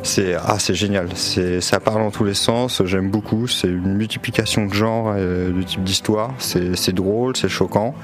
c'est 0.02 0.34
ah 0.34 0.56
c'est 0.58 0.74
génial. 0.74 1.08
C'est 1.14 1.60
ça 1.60 1.80
parle 1.80 2.02
dans 2.02 2.10
tous 2.10 2.24
les 2.24 2.34
sens. 2.34 2.82
J'aime 2.84 3.10
beaucoup. 3.10 3.46
C'est 3.46 3.68
une 3.68 3.94
multiplication 3.94 4.66
de 4.66 4.74
genres, 4.74 5.16
et 5.16 5.20
de 5.20 5.62
types 5.62 5.84
d'histoires. 5.84 6.32
C'est 6.38 6.76
c'est 6.76 6.92
drôle, 6.94 7.36
c'est 7.36 7.48
choquant. 7.48 7.94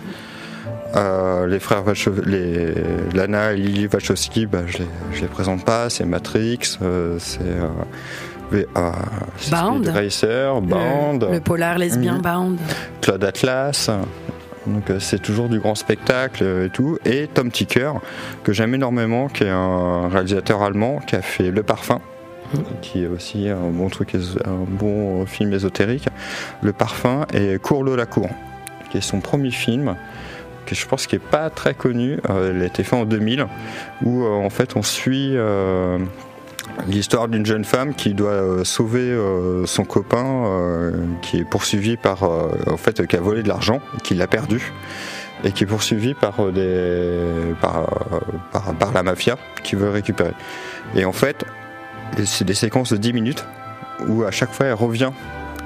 Euh, 0.97 1.47
les 1.47 1.59
frères 1.61 1.83
les 2.25 2.73
Lana 3.15 3.53
et 3.53 3.57
Lily 3.57 3.89
Wachowski, 3.93 4.47
bah, 4.47 4.61
je 4.67 4.79
les 4.79 4.87
je 5.13 5.21
les 5.21 5.27
présente 5.27 5.65
pas. 5.65 5.91
C'est 5.91 6.05
Matrix, 6.07 6.59
euh, 6.81 7.17
c'est 7.19 7.41
euh, 7.43 7.69
V- 8.51 8.67
euh, 8.77 8.91
c'est 9.37 9.51
Bound. 9.51 9.85
Speed 9.85 9.95
Racer, 9.95 10.61
Band, 10.63 11.19
Le, 11.21 11.33
le 11.35 11.41
polar 11.41 11.77
lesbien 11.77 12.15
Mhm. 12.15 12.23
Bound. 12.23 12.59
Claude 13.03 13.23
Atlas. 13.25 13.91
Donc 14.69 14.91
euh, 14.91 15.01
c'est 15.01 15.21
toujours 15.21 15.49
du 15.49 15.59
grand 15.59 15.75
spectacle 15.75 16.43
euh, 16.45 16.67
et 16.67 16.71
tout. 16.71 16.99
Et 17.05 17.29
Tom 17.33 17.51
Ticker, 17.51 17.95
que 18.45 18.53
j'aime 18.53 18.75
énormément, 18.75 19.29
qui 19.29 19.45
est 19.45 19.51
un 19.51 20.09
réalisateur 20.09 20.63
allemand 20.63 21.01
qui 21.07 21.17
a 21.17 21.23
fait 21.23 21.51
Le 21.51 21.63
Parfum, 21.63 22.01
qui 22.83 23.05
est 23.05 23.07
aussi 23.07 23.49
un 23.49 23.71
bon 23.71 23.89
truc, 23.89 24.17
bon 24.47 25.27
film 25.27 25.53
ésotérique. 25.53 26.09
Le 26.63 26.73
Parfum 26.73 27.27
et 27.33 27.59
Courlo 27.59 27.97
la 27.97 28.07
Cour, 28.07 28.29
qui 28.91 28.99
est 28.99 29.03
son 29.03 29.21
premier 29.21 29.51
film 29.51 29.97
que 30.67 30.75
je 30.75 30.87
pense 30.87 31.07
qui 31.07 31.17
est 31.17 31.19
pas 31.19 31.49
très 31.49 31.73
connu. 31.73 32.19
Euh, 32.29 32.53
il 32.55 32.63
a 32.63 32.67
été 32.67 32.85
fait 32.85 32.95
en 32.95 33.07
2000, 33.07 33.47
où 34.05 34.27
en 34.27 34.51
fait 34.51 34.77
on 34.77 34.83
suit 34.83 35.35
l'histoire 36.87 37.29
d'une 37.29 37.45
jeune 37.47 37.65
femme 37.65 37.95
qui 37.95 38.15
doit 38.15 38.31
euh, 38.31 38.65
sauver 38.65 39.11
euh, 39.11 39.67
son 39.67 39.85
copain, 39.85 40.45
euh, 40.47 40.93
qui 41.23 41.39
est 41.39 41.45
poursuivi 41.45 41.97
par, 41.97 42.23
en 42.23 42.77
fait, 42.77 43.07
qui 43.07 43.17
a 43.17 43.21
volé 43.21 43.43
de 43.43 43.49
l'argent, 43.49 43.81
qui 44.03 44.15
l'a 44.15 44.27
perdu. 44.27 44.73
et 45.45 45.53
qui 45.53 45.63
est 45.63 45.69
poursuivi 45.69 46.15
par, 46.15 46.35
par 47.61 48.93
la 48.93 49.03
mafia 49.05 49.37
qui 49.63 49.77
veut 49.77 49.89
récupérer. 49.89 50.33
Et 50.97 51.05
en 51.05 51.13
fait, 51.13 51.45
c'est 52.25 52.45
des 52.45 52.55
séquences 52.55 52.93
de 52.93 52.97
10 52.97 53.13
minutes 53.13 53.45
où 54.09 54.25
à 54.25 54.33
chaque 54.33 54.53
fois 54.53 54.67
elle 54.67 54.75
revient 54.75 55.13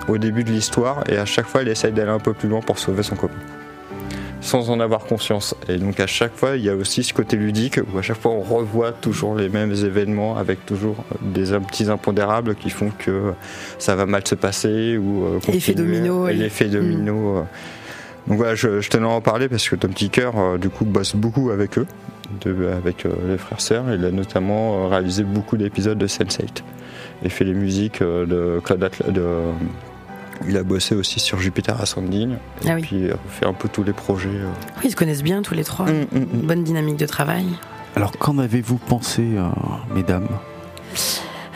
au 0.09 0.19
début 0.19 0.45
de 0.45 0.51
l'histoire 0.51 1.05
et 1.09 1.17
à 1.17 1.25
chaque 1.25 1.47
fois 1.47 1.63
elle 1.63 1.69
essaye 1.69 1.93
d'aller 1.93 2.11
un 2.11 2.19
peu 2.19 2.35
plus 2.35 2.51
loin 2.51 2.61
pour 2.61 2.79
sauver 2.79 3.03
son 3.03 3.17
copain 3.17 3.39
sans 4.43 4.69
en 4.69 4.79
avoir 4.81 5.05
conscience. 5.05 5.55
Et 5.69 5.77
donc 5.79 5.99
à 6.01 6.07
chaque 6.07 6.35
fois, 6.37 6.57
il 6.57 6.65
y 6.65 6.69
a 6.69 6.75
aussi 6.75 7.03
ce 7.05 7.15
côté 7.15 7.37
ludique 7.37 7.81
où 7.95 7.97
à 7.99 8.03
chaque 8.03 8.21
fois 8.21 8.33
on 8.33 8.43
revoit 8.43 8.93
toujours 8.93 9.35
les 9.35 9.49
mêmes 9.49 9.73
événements 9.73 10.37
avec 10.37 10.67
toujours 10.67 10.97
des 11.23 11.45
petits 11.67 11.89
impondérables 11.91 12.55
qui 12.57 12.69
font 12.69 12.91
que 12.99 13.33
ça 13.79 13.97
va 13.97 14.05
mal 14.05 14.27
se 14.27 14.35
passer 14.35 14.99
ou 14.99 15.25
euh, 15.25 15.39
Effet 15.39 15.53
continuer. 15.73 15.75
domino, 16.01 16.29
Et. 16.29 16.35
L'effet 16.35 16.67
domino. 16.67 17.39
euh. 17.39 17.43
Donc 18.27 18.37
voilà, 18.37 18.55
je, 18.55 18.81
je 18.81 18.91
tenais 18.91 19.07
à 19.07 19.09
en 19.09 19.21
parler 19.21 19.49
parce 19.49 19.69
que 19.69 19.75
Tom 19.77 19.93
Ticker 19.95 20.31
euh, 20.37 20.59
du 20.59 20.69
coup 20.69 20.85
bosse 20.85 21.17
beaucoup 21.17 21.51
avec 21.51 21.79
eux, 21.79 21.87
de- 22.45 22.69
avec 22.69 23.07
euh, 23.07 23.11
les 23.29 23.39
frères 23.39 23.61
sœurs. 23.61 23.85
Il 23.95 24.05
a 24.05 24.11
notamment 24.11 24.85
euh, 24.85 24.89
réalisé 24.89 25.25
beaucoup 25.25 25.57
d'épisodes 25.57 25.99
de 25.99 26.07
Sense8 26.07 26.63
et 27.25 27.29
fait 27.29 27.45
les 27.45 27.55
musiques 27.55 28.03
euh, 28.03 28.27
de 28.27 28.61
Claude 28.61 28.83
Atla- 28.83 29.11
de 29.11 29.25
il 30.49 30.57
a 30.57 30.63
bossé 30.63 30.95
aussi 30.95 31.21
sur 31.21 31.39
Jupiter 31.41 31.81
Ascending, 31.81 32.33
et 32.65 32.71
Ah 32.71 32.75
oui. 32.75 32.83
puis 32.83 33.09
euh, 33.11 33.15
fait 33.29 33.47
un 33.47 33.53
peu 33.53 33.69
tous 33.69 33.83
les 33.85 33.93
projets. 33.93 34.29
euh, 34.29 34.49
Oui, 34.79 34.83
ils 34.85 34.91
se 34.91 34.97
connaissent 34.97 35.23
bien 35.23 35.43
tous 35.43 35.55
les 35.55 35.65
trois. 35.65 35.87
Mm, 35.87 36.07
mm, 36.13 36.19
mm. 36.19 36.27
Bonne 36.47 36.65
dynamique 36.65 36.97
de 36.97 37.07
travail. 37.07 37.47
Alors, 37.97 38.13
qu'en 38.13 38.39
avez-vous 38.39 38.77
pensé, 38.79 39.23
euh, 39.37 39.43
mesdames? 39.95 40.29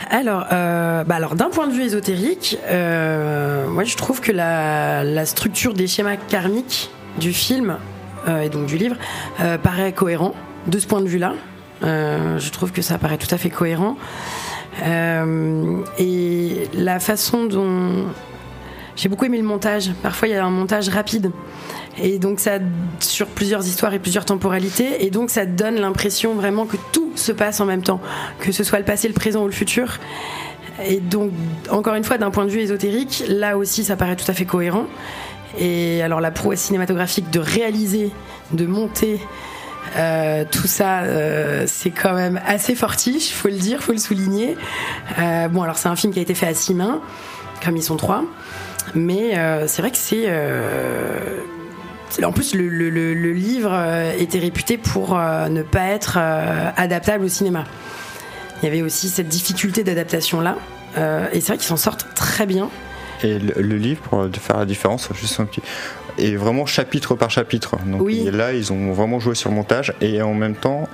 Alors, 0.09 0.45
euh, 0.53 1.03
bah 1.03 1.15
alors 1.15 1.35
d'un 1.35 1.49
point 1.49 1.67
de 1.67 1.73
vue 1.73 1.83
ésotérique, 1.83 2.57
euh, 2.69 3.67
moi 3.67 3.83
je 3.83 3.97
trouve 3.97 4.21
que 4.21 4.31
la, 4.31 5.03
la 5.03 5.25
structure 5.25 5.73
des 5.73 5.85
schémas 5.87 6.15
karmiques 6.15 6.89
du 7.19 7.33
film 7.33 7.77
euh, 8.27 8.41
et 8.41 8.49
donc 8.49 8.67
du 8.67 8.77
livre 8.77 8.95
euh, 9.41 9.57
paraît 9.57 9.91
cohérent 9.91 10.33
de 10.67 10.79
ce 10.79 10.87
point 10.87 11.01
de 11.01 11.07
vue-là. 11.07 11.33
Euh, 11.83 12.39
je 12.39 12.49
trouve 12.51 12.71
que 12.71 12.81
ça 12.81 12.97
paraît 12.97 13.17
tout 13.17 13.33
à 13.35 13.37
fait 13.37 13.49
cohérent. 13.49 13.97
Euh, 14.83 15.77
et 15.97 16.67
la 16.73 16.99
façon 16.99 17.45
dont 17.45 18.05
j'ai 18.97 19.07
beaucoup 19.07 19.25
aimé 19.25 19.37
le 19.37 19.43
montage. 19.43 19.91
Parfois, 20.03 20.27
il 20.27 20.31
y 20.31 20.35
a 20.35 20.45
un 20.45 20.49
montage 20.49 20.89
rapide. 20.89 21.31
Et 22.01 22.19
donc, 22.19 22.39
ça, 22.39 22.59
sur 22.99 23.27
plusieurs 23.27 23.65
histoires 23.65 23.93
et 23.93 23.99
plusieurs 23.99 24.25
temporalités. 24.25 25.05
Et 25.05 25.09
donc, 25.09 25.29
ça 25.29 25.45
donne 25.45 25.75
l'impression 25.75 26.33
vraiment 26.33 26.65
que 26.65 26.77
tout 26.91 27.11
se 27.15 27.31
passe 27.31 27.61
en 27.61 27.65
même 27.65 27.83
temps. 27.83 28.01
Que 28.39 28.51
ce 28.51 28.63
soit 28.63 28.79
le 28.79 28.85
passé, 28.85 29.07
le 29.07 29.13
présent 29.13 29.43
ou 29.43 29.45
le 29.45 29.53
futur. 29.53 29.99
Et 30.85 30.99
donc, 30.99 31.31
encore 31.69 31.95
une 31.95 32.03
fois, 32.03 32.17
d'un 32.17 32.31
point 32.31 32.45
de 32.45 32.51
vue 32.51 32.59
ésotérique, 32.59 33.23
là 33.29 33.57
aussi, 33.57 33.83
ça 33.83 33.95
paraît 33.95 34.15
tout 34.15 34.29
à 34.29 34.33
fait 34.33 34.45
cohérent. 34.45 34.85
Et 35.59 36.01
alors, 36.01 36.19
la 36.19 36.31
prouesse 36.31 36.61
cinématographique 36.61 37.29
de 37.31 37.39
réaliser, 37.39 38.11
de 38.51 38.65
monter, 38.65 39.19
euh, 39.95 40.43
tout 40.49 40.67
ça, 40.67 41.01
euh, 41.01 41.63
c'est 41.67 41.91
quand 41.91 42.13
même 42.13 42.39
assez 42.45 42.75
fortiche, 42.75 43.31
faut 43.31 43.47
le 43.47 43.55
dire, 43.55 43.81
faut 43.81 43.93
le 43.93 43.97
souligner. 43.97 44.57
Euh, 45.19 45.47
bon, 45.47 45.63
alors 45.63 45.77
c'est 45.77 45.87
un 45.87 45.95
film 45.95 46.13
qui 46.13 46.19
a 46.19 46.21
été 46.21 46.35
fait 46.35 46.47
à 46.47 46.53
six 46.53 46.73
mains, 46.73 47.01
comme 47.63 47.77
ils 47.77 47.83
sont 47.83 47.97
trois, 47.97 48.23
mais 48.95 49.37
euh, 49.37 49.67
c'est 49.67 49.81
vrai 49.81 49.91
que 49.91 49.97
c'est. 49.97 50.25
euh, 50.27 51.39
en 52.23 52.31
plus, 52.31 52.55
le, 52.55 52.67
le- 52.67 52.89
le- 52.89 53.13
le 53.13 53.31
livre 53.31 53.71
euh, 53.73 54.11
était 54.17 54.39
réputé 54.39 54.77
pour 54.77 55.17
euh, 55.17 55.49
ne 55.49 55.61
pas 55.61 55.85
être 55.89 56.17
adaptable 56.17 57.25
au 57.25 57.29
cinéma. 57.29 57.65
Il 58.61 58.65
y 58.65 58.67
avait 58.69 58.81
aussi 58.81 59.09
cette 59.09 59.27
difficulté 59.27 59.83
d'adaptation 59.83 60.41
là, 60.41 60.57
euh, 60.97 61.27
et 61.31 61.41
c'est 61.41 61.47
vrai 61.49 61.57
qu'ils 61.57 61.67
s'en 61.67 61.77
sortent 61.77 62.07
très 62.15 62.45
bien. 62.45 62.69
Et 63.23 63.39
le, 63.39 63.77
livre, 63.77 64.01
pour 64.01 64.27
faire 64.39 64.57
la 64.57 64.65
différence, 64.65 65.09
juste 65.19 65.39
un 65.39 65.45
petit, 65.45 65.61
est 66.19 66.35
vraiment 66.35 66.65
chapitre 66.67 67.15
par 67.15 67.29
chapitre. 67.31 67.75
Donc 67.85 68.01
Oui. 68.01 68.23
et 68.27 68.31
là, 68.31 68.53
ils 68.53 68.71
ont 68.71 68.91
vraiment 68.93 69.19
joué 69.19 69.33
sur 69.35 69.49
le 69.49 69.55
montage 69.55 69.93
et 70.01 70.21
en 70.21 70.33
même 70.35 70.55
temps, 70.55 70.87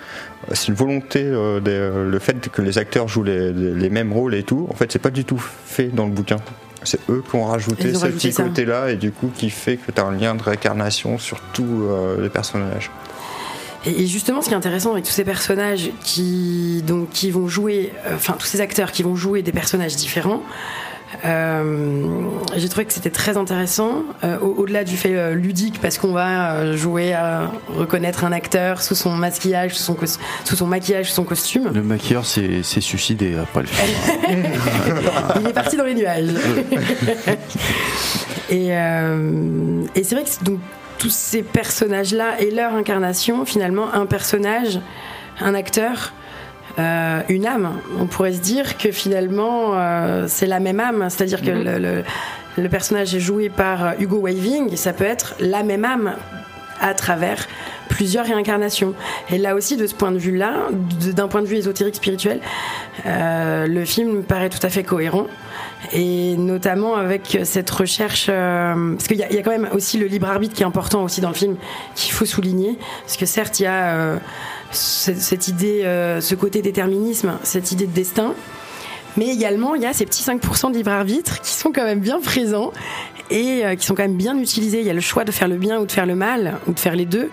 c'est 0.53 0.69
une 0.69 0.73
volonté, 0.73 1.21
euh, 1.23 1.59
des- 1.59 1.89
le 2.09 2.19
fait 2.19 2.49
que 2.49 2.61
les 2.61 2.77
acteurs 2.77 3.07
jouent 3.09 3.23
les, 3.23 3.51
les- 3.53 3.73
les 3.73 3.89
mêmes 3.89 4.11
rôles 4.13 4.35
et 4.35 4.43
tout. 4.43 4.67
En 4.69 4.73
fait, 4.73 4.89
c'est 4.91 4.99
pas 5.01 5.09
du 5.09 5.23
tout 5.25 5.37
fait 5.65 5.87
dans 5.93 6.05
le 6.05 6.11
bouquin. 6.11 6.37
C'est 6.85 6.99
eux 7.09 7.23
qui 7.27 7.35
ont 7.35 7.45
rajouté 7.45 7.89
Ils 7.89 7.95
ont 7.95 7.99
ce 7.99 8.05
rajouté 8.05 8.29
petit 8.29 8.33
ça. 8.33 8.43
côté-là 8.43 8.91
et 8.91 8.95
du 8.95 9.11
coup 9.11 9.31
qui 9.35 9.49
fait 9.49 9.77
que 9.77 9.91
tu 9.91 10.01
as 10.01 10.05
un 10.05 10.11
lien 10.11 10.35
de 10.35 10.43
réincarnation 10.43 11.17
sur 11.17 11.39
tous 11.53 11.83
euh, 11.83 12.21
les 12.21 12.29
personnages. 12.29 12.91
Et 13.85 14.03
et 14.03 14.07
justement, 14.07 14.41
ce 14.41 14.47
qui 14.47 14.53
est 14.53 14.57
intéressant 14.57 14.93
avec 14.93 15.03
tous 15.03 15.11
ces 15.11 15.25
personnages 15.25 15.89
qui, 16.03 16.83
donc, 16.87 17.09
qui 17.09 17.31
vont 17.31 17.47
jouer, 17.47 17.91
euh, 18.05 18.15
enfin, 18.15 18.35
tous 18.39 18.45
ces 18.45 18.61
acteurs 18.61 18.91
qui 18.91 19.03
vont 19.03 19.15
jouer 19.15 19.41
des 19.41 19.51
personnages 19.51 19.95
différents, 19.95 20.41
euh, 21.25 22.22
j'ai 22.57 22.69
trouvé 22.69 22.85
que 22.85 22.93
c'était 22.93 23.09
très 23.09 23.37
intéressant, 23.37 24.03
euh, 24.23 24.37
au- 24.39 24.55
au-delà 24.61 24.83
du 24.83 24.97
fait 24.97 25.15
euh, 25.15 25.33
ludique, 25.33 25.79
parce 25.81 25.97
qu'on 25.97 26.11
va 26.11 26.53
euh, 26.53 26.77
jouer 26.77 27.13
à 27.13 27.51
reconnaître 27.75 28.23
un 28.25 28.31
acteur 28.31 28.81
sous 28.81 28.95
son 28.95 29.11
maquillage, 29.11 29.75
sous 29.75 29.83
son, 29.83 29.93
cos- 29.95 30.19
sous 30.45 30.55
son 30.55 30.67
maquillage, 30.67 31.09
sous 31.09 31.15
son 31.15 31.23
costume. 31.23 31.71
Le 31.73 31.83
maquilleur 31.83 32.25
s'est 32.25 32.61
suicidé 32.63 33.35
après 33.41 33.61
le 33.61 33.67
film. 33.67 34.27
Il 35.41 35.47
est 35.47 35.53
parti 35.53 35.77
dans 35.77 35.85
les 35.85 35.95
nuages. 35.95 36.29
et 38.49 38.67
et 38.69 40.03
c'est 40.03 40.15
vrai 40.15 40.23
que 40.23 40.43
donc 40.43 40.59
tous 40.99 41.09
ces 41.11 41.43
personnages-là 41.43 42.39
et 42.39 42.51
leur 42.51 42.73
incarnation, 42.75 43.45
finalement, 43.45 43.93
un 43.93 44.05
personnage, 44.05 44.79
un 45.41 45.53
acteur, 45.53 46.13
euh, 46.79 47.19
une 47.29 47.45
âme. 47.45 47.73
On 47.99 48.05
pourrait 48.05 48.33
se 48.33 48.39
dire 48.39 48.77
que 48.77 48.91
finalement, 48.91 49.71
euh, 49.73 50.25
c'est 50.27 50.45
la 50.47 50.59
même 50.59 50.79
âme. 50.79 51.05
C'est-à-dire 51.09 51.41
que 51.41 51.51
le, 51.51 51.77
le- 51.77 52.03
le 52.57 52.69
personnage 52.69 53.13
est 53.15 53.19
joué 53.19 53.49
par 53.49 53.85
euh, 53.85 53.91
Hugo 53.99 54.21
Weaving, 54.25 54.75
ça 54.75 54.93
peut 54.93 55.03
être 55.05 55.35
la 55.39 55.63
même 55.63 55.85
âme 55.85 56.15
à 56.81 56.93
travers 56.93 57.47
plusieurs 57.89 58.25
réincarnations. 58.25 58.93
Et 59.29 59.37
là 59.37 59.55
aussi, 59.55 59.77
de 59.77 59.85
ce 59.87 59.93
point 59.93 60.11
de 60.11 60.17
vue-là, 60.17 60.67
d'un 61.15 61.27
point 61.27 61.41
de 61.41 61.47
vue 61.47 61.57
ésotérique 61.57 61.95
spirituel, 61.95 62.39
euh, 63.05 63.67
le 63.67 63.85
film 63.85 64.11
me 64.17 64.21
paraît 64.21 64.49
tout 64.49 64.59
à 64.65 64.69
fait 64.69 64.83
cohérent. 64.83 65.27
Et 65.91 66.35
notamment 66.37 66.95
avec 66.95 67.37
cette 67.43 67.69
recherche, 67.69 68.27
euh, 68.29 68.95
parce 68.95 69.07
qu'il 69.07 69.17
y, 69.17 69.23
a- 69.23 69.41
quand 69.43 69.51
même 69.51 69.69
aussi 69.73 69.97
le 69.97 70.07
libre 70.07 70.27
arbitre 70.27 70.55
qui 70.55 70.63
est 70.63 70.65
important 70.65 71.03
aussi 71.03 71.21
dans 71.21 71.29
le 71.29 71.35
film, 71.35 71.55
qu'il 71.95 72.11
faut 72.13 72.25
souligner, 72.25 72.77
parce 73.05 73.17
que 73.17 73.25
certes 73.25 73.59
il 73.59 73.63
y 73.63 73.67
a 73.67 74.15
ce- 74.71 75.13
cette 75.13 75.47
idée, 75.49 75.83
ce 76.19 76.35
côté 76.35 76.61
déterminisme, 76.61 77.33
cette 77.43 77.71
idée 77.71 77.85
de 77.85 77.91
destin, 77.93 78.33
mais 79.17 79.27
également 79.27 79.75
il 79.75 79.81
y 79.81 79.85
a 79.85 79.93
ces 79.93 80.05
petits 80.05 80.23
5% 80.23 80.71
de 80.71 80.77
libre 80.77 80.91
arbitre 80.91 81.41
qui 81.41 81.51
sont 81.51 81.71
quand 81.71 81.83
même 81.83 81.99
bien 81.99 82.19
présents 82.19 82.71
et 83.29 83.65
euh, 83.65 83.75
qui 83.75 83.85
sont 83.85 83.95
quand 83.95 84.03
même 84.03 84.17
bien 84.17 84.37
utilisés. 84.37 84.79
Il 84.79 84.85
y 84.85 84.89
a 84.89 84.93
le 84.93 85.01
choix 85.01 85.23
de 85.23 85.31
faire 85.31 85.47
le 85.47 85.57
bien 85.57 85.79
ou 85.79 85.85
de 85.85 85.91
faire 85.91 86.05
le 86.05 86.15
mal, 86.15 86.55
ou 86.67 86.73
de 86.73 86.79
faire 86.79 86.95
les 86.95 87.05
deux 87.05 87.29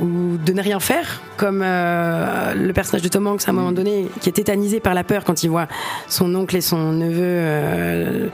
ou 0.00 0.38
de 0.44 0.52
ne 0.52 0.60
rien 0.60 0.80
faire, 0.80 1.22
comme 1.36 1.62
euh, 1.64 2.52
le 2.54 2.72
personnage 2.72 3.02
de 3.02 3.08
Tom 3.08 3.28
Hanks 3.28 3.42
à 3.46 3.50
un 3.50 3.54
moment 3.54 3.70
donné, 3.70 4.08
qui 4.20 4.28
est 4.28 4.32
tétanisé 4.32 4.80
par 4.80 4.92
la 4.92 5.04
peur 5.04 5.22
quand 5.22 5.44
il 5.44 5.50
voit 5.50 5.68
son 6.08 6.34
oncle 6.34 6.56
et 6.56 6.60
son 6.60 6.92
neveu 6.92 7.20
euh, 7.20 8.28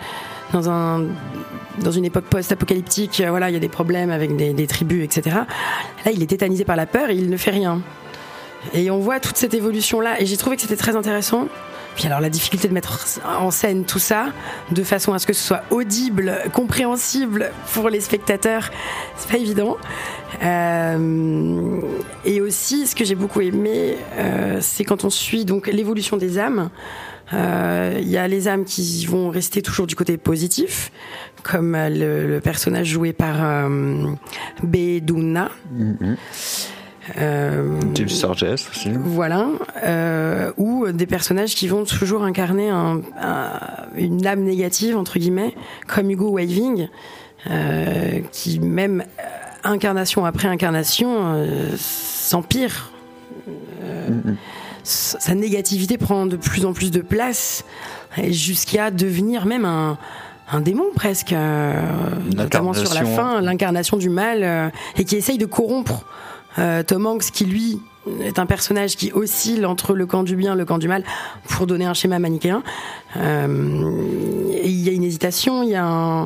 dans 0.55 0.71
un 0.71 1.05
dans 1.79 1.91
une 1.91 2.05
époque 2.05 2.25
post-apocalyptique. 2.25 3.23
Voilà, 3.27 3.51
il 3.51 3.53
y 3.53 3.57
a 3.57 3.61
des 3.61 3.69
problèmes 3.69 4.11
avec 4.11 4.37
des, 4.37 4.53
des 4.53 4.67
tribus, 4.67 5.05
etc. 5.05 5.37
Là, 6.05 6.13
il 6.13 6.23
est 6.23 6.27
tétanisé 6.27 6.65
par 6.65 6.77
la 6.77 6.87
peur 6.87 7.11
et 7.11 7.15
il 7.15 7.31
ne 7.31 7.37
fait 7.37 7.51
rien. 7.51 7.81
Et 8.75 8.91
on 8.91 8.99
voit 8.99 9.21
toute 9.21 9.37
cette 9.37 9.55
évolution 9.55 10.01
là, 10.01 10.21
et 10.21 10.27
j'ai 10.27 10.37
trouvé 10.37 10.57
que 10.57 10.63
c'était 10.63 10.77
très 10.77 10.97
intéressant. 10.97 11.49
Puis 12.01 12.07
alors 12.07 12.23
la 12.23 12.31
difficulté 12.31 12.67
de 12.67 12.73
mettre 12.73 13.21
en 13.27 13.51
scène 13.51 13.85
tout 13.85 13.99
ça 13.99 14.29
de 14.71 14.83
façon 14.83 15.13
à 15.13 15.19
ce 15.19 15.27
que 15.27 15.35
ce 15.35 15.47
soit 15.47 15.65
audible, 15.71 16.39
compréhensible 16.55 17.51
pour 17.75 17.91
les 17.91 18.01
spectateurs, 18.01 18.71
c'est 19.19 19.31
pas 19.31 19.37
évident. 19.37 19.77
Euh, 20.43 21.79
et 22.25 22.41
aussi, 22.41 22.87
ce 22.87 22.97
que 22.97 23.05
j'ai 23.05 23.17
beaucoup 23.17 23.43
aimé, 23.43 23.99
euh, 24.15 24.61
c'est 24.63 24.83
quand 24.83 25.05
on 25.05 25.11
suit 25.11 25.45
donc 25.45 25.67
l'évolution 25.67 26.17
des 26.17 26.39
âmes. 26.39 26.71
Euh, 27.35 27.99
Il 28.01 28.09
y 28.09 28.17
a 28.17 28.27
les 28.29 28.49
âmes 28.49 28.65
qui 28.65 29.05
vont 29.05 29.29
rester 29.29 29.61
toujours 29.61 29.87
du 29.87 29.95
côté 29.95 30.17
positif, 30.17 30.91
comme 31.43 31.77
le, 31.77 32.39
personnage 32.39 32.87
joué 32.87 33.13
par 33.13 33.45
euh, 33.45 34.07
Beduna. 34.63 35.51
Euh, 37.19 37.79
Sturges 38.09 38.45
aussi. 38.71 38.91
voilà, 38.95 39.47
euh, 39.85 40.53
ou 40.59 40.87
des 40.93 41.07
personnages 41.07 41.55
qui 41.55 41.67
vont 41.67 41.85
toujours 41.85 42.23
incarner 42.25 42.69
un- 42.69 43.01
un- 43.21 43.51
une 43.97 44.27
âme 44.27 44.41
négative 44.43 44.97
entre 44.97 45.19
guillemets, 45.19 45.55
comme 45.87 46.11
Hugo 46.11 46.37
Weaving, 46.37 46.89
euh, 47.51 48.21
qui 48.33 48.61
même 48.61 49.01
euh, 49.01 49.23
incarnation 49.65 50.25
après 50.27 50.49
incarnation 50.49 51.47
s'empire. 51.79 52.91
S- 54.85 55.17
sa 55.19 55.35
négativité 55.35 55.99
prend 55.99 56.27
de 56.27 56.37
plus 56.37 56.65
en 56.65 56.73
plus 56.73 56.91
de 56.91 57.01
place, 57.01 57.65
jusqu'à 58.29 58.91
devenir 58.91 59.47
même 59.47 59.65
un 59.65 59.99
un 60.53 60.61
démon 60.61 60.87
presque, 60.97 61.33
notamment 62.37 62.73
sur 62.75 62.93
la 62.93 63.05
fin, 63.05 63.41
l'incarnation 63.41 63.97
du 63.97 64.11
mal, 64.11 64.73
et 64.97 65.05
qui 65.05 65.15
essaye 65.15 65.39
de 65.39 65.47
corrompre 65.47 66.05
Tom 66.57 67.07
Hanks, 67.07 67.31
qui 67.33 67.45
lui 67.45 67.81
est 68.23 68.39
un 68.39 68.47
personnage 68.47 68.97
qui 68.97 69.13
oscille 69.13 69.65
entre 69.67 69.95
le 69.95 70.07
camp 70.07 70.23
du 70.23 70.35
bien 70.37 70.55
et 70.55 70.57
le 70.57 70.65
camp 70.65 70.79
du 70.79 70.89
mal, 70.89 71.05
pour 71.49 71.67
donner 71.67 71.85
un 71.85 71.95
schéma 71.95 72.19
manichéen. 72.19 72.63
Euh, 73.17 74.57
il 74.65 74.81
y 74.85 74.89
a 74.89 74.93
une 74.93 75.05
hésitation, 75.05 75.63
il 75.63 75.71
y 75.71 75.75
a 75.75 75.85
un, 75.85 76.25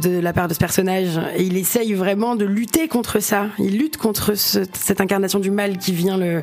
de 0.00 0.18
la 0.20 0.32
part 0.32 0.48
de 0.48 0.54
ce 0.54 0.58
personnage 0.58 1.18
et 1.36 1.42
il 1.42 1.56
essaye 1.56 1.92
vraiment 1.94 2.36
de 2.36 2.44
lutter 2.44 2.88
contre 2.88 3.20
ça. 3.20 3.46
Il 3.58 3.78
lutte 3.78 3.96
contre 3.96 4.34
ce- 4.34 4.60
cette 4.74 5.00
incarnation 5.00 5.38
du 5.38 5.50
mal 5.50 5.78
qui 5.78 5.92
vient 5.92 6.16
le 6.18 6.42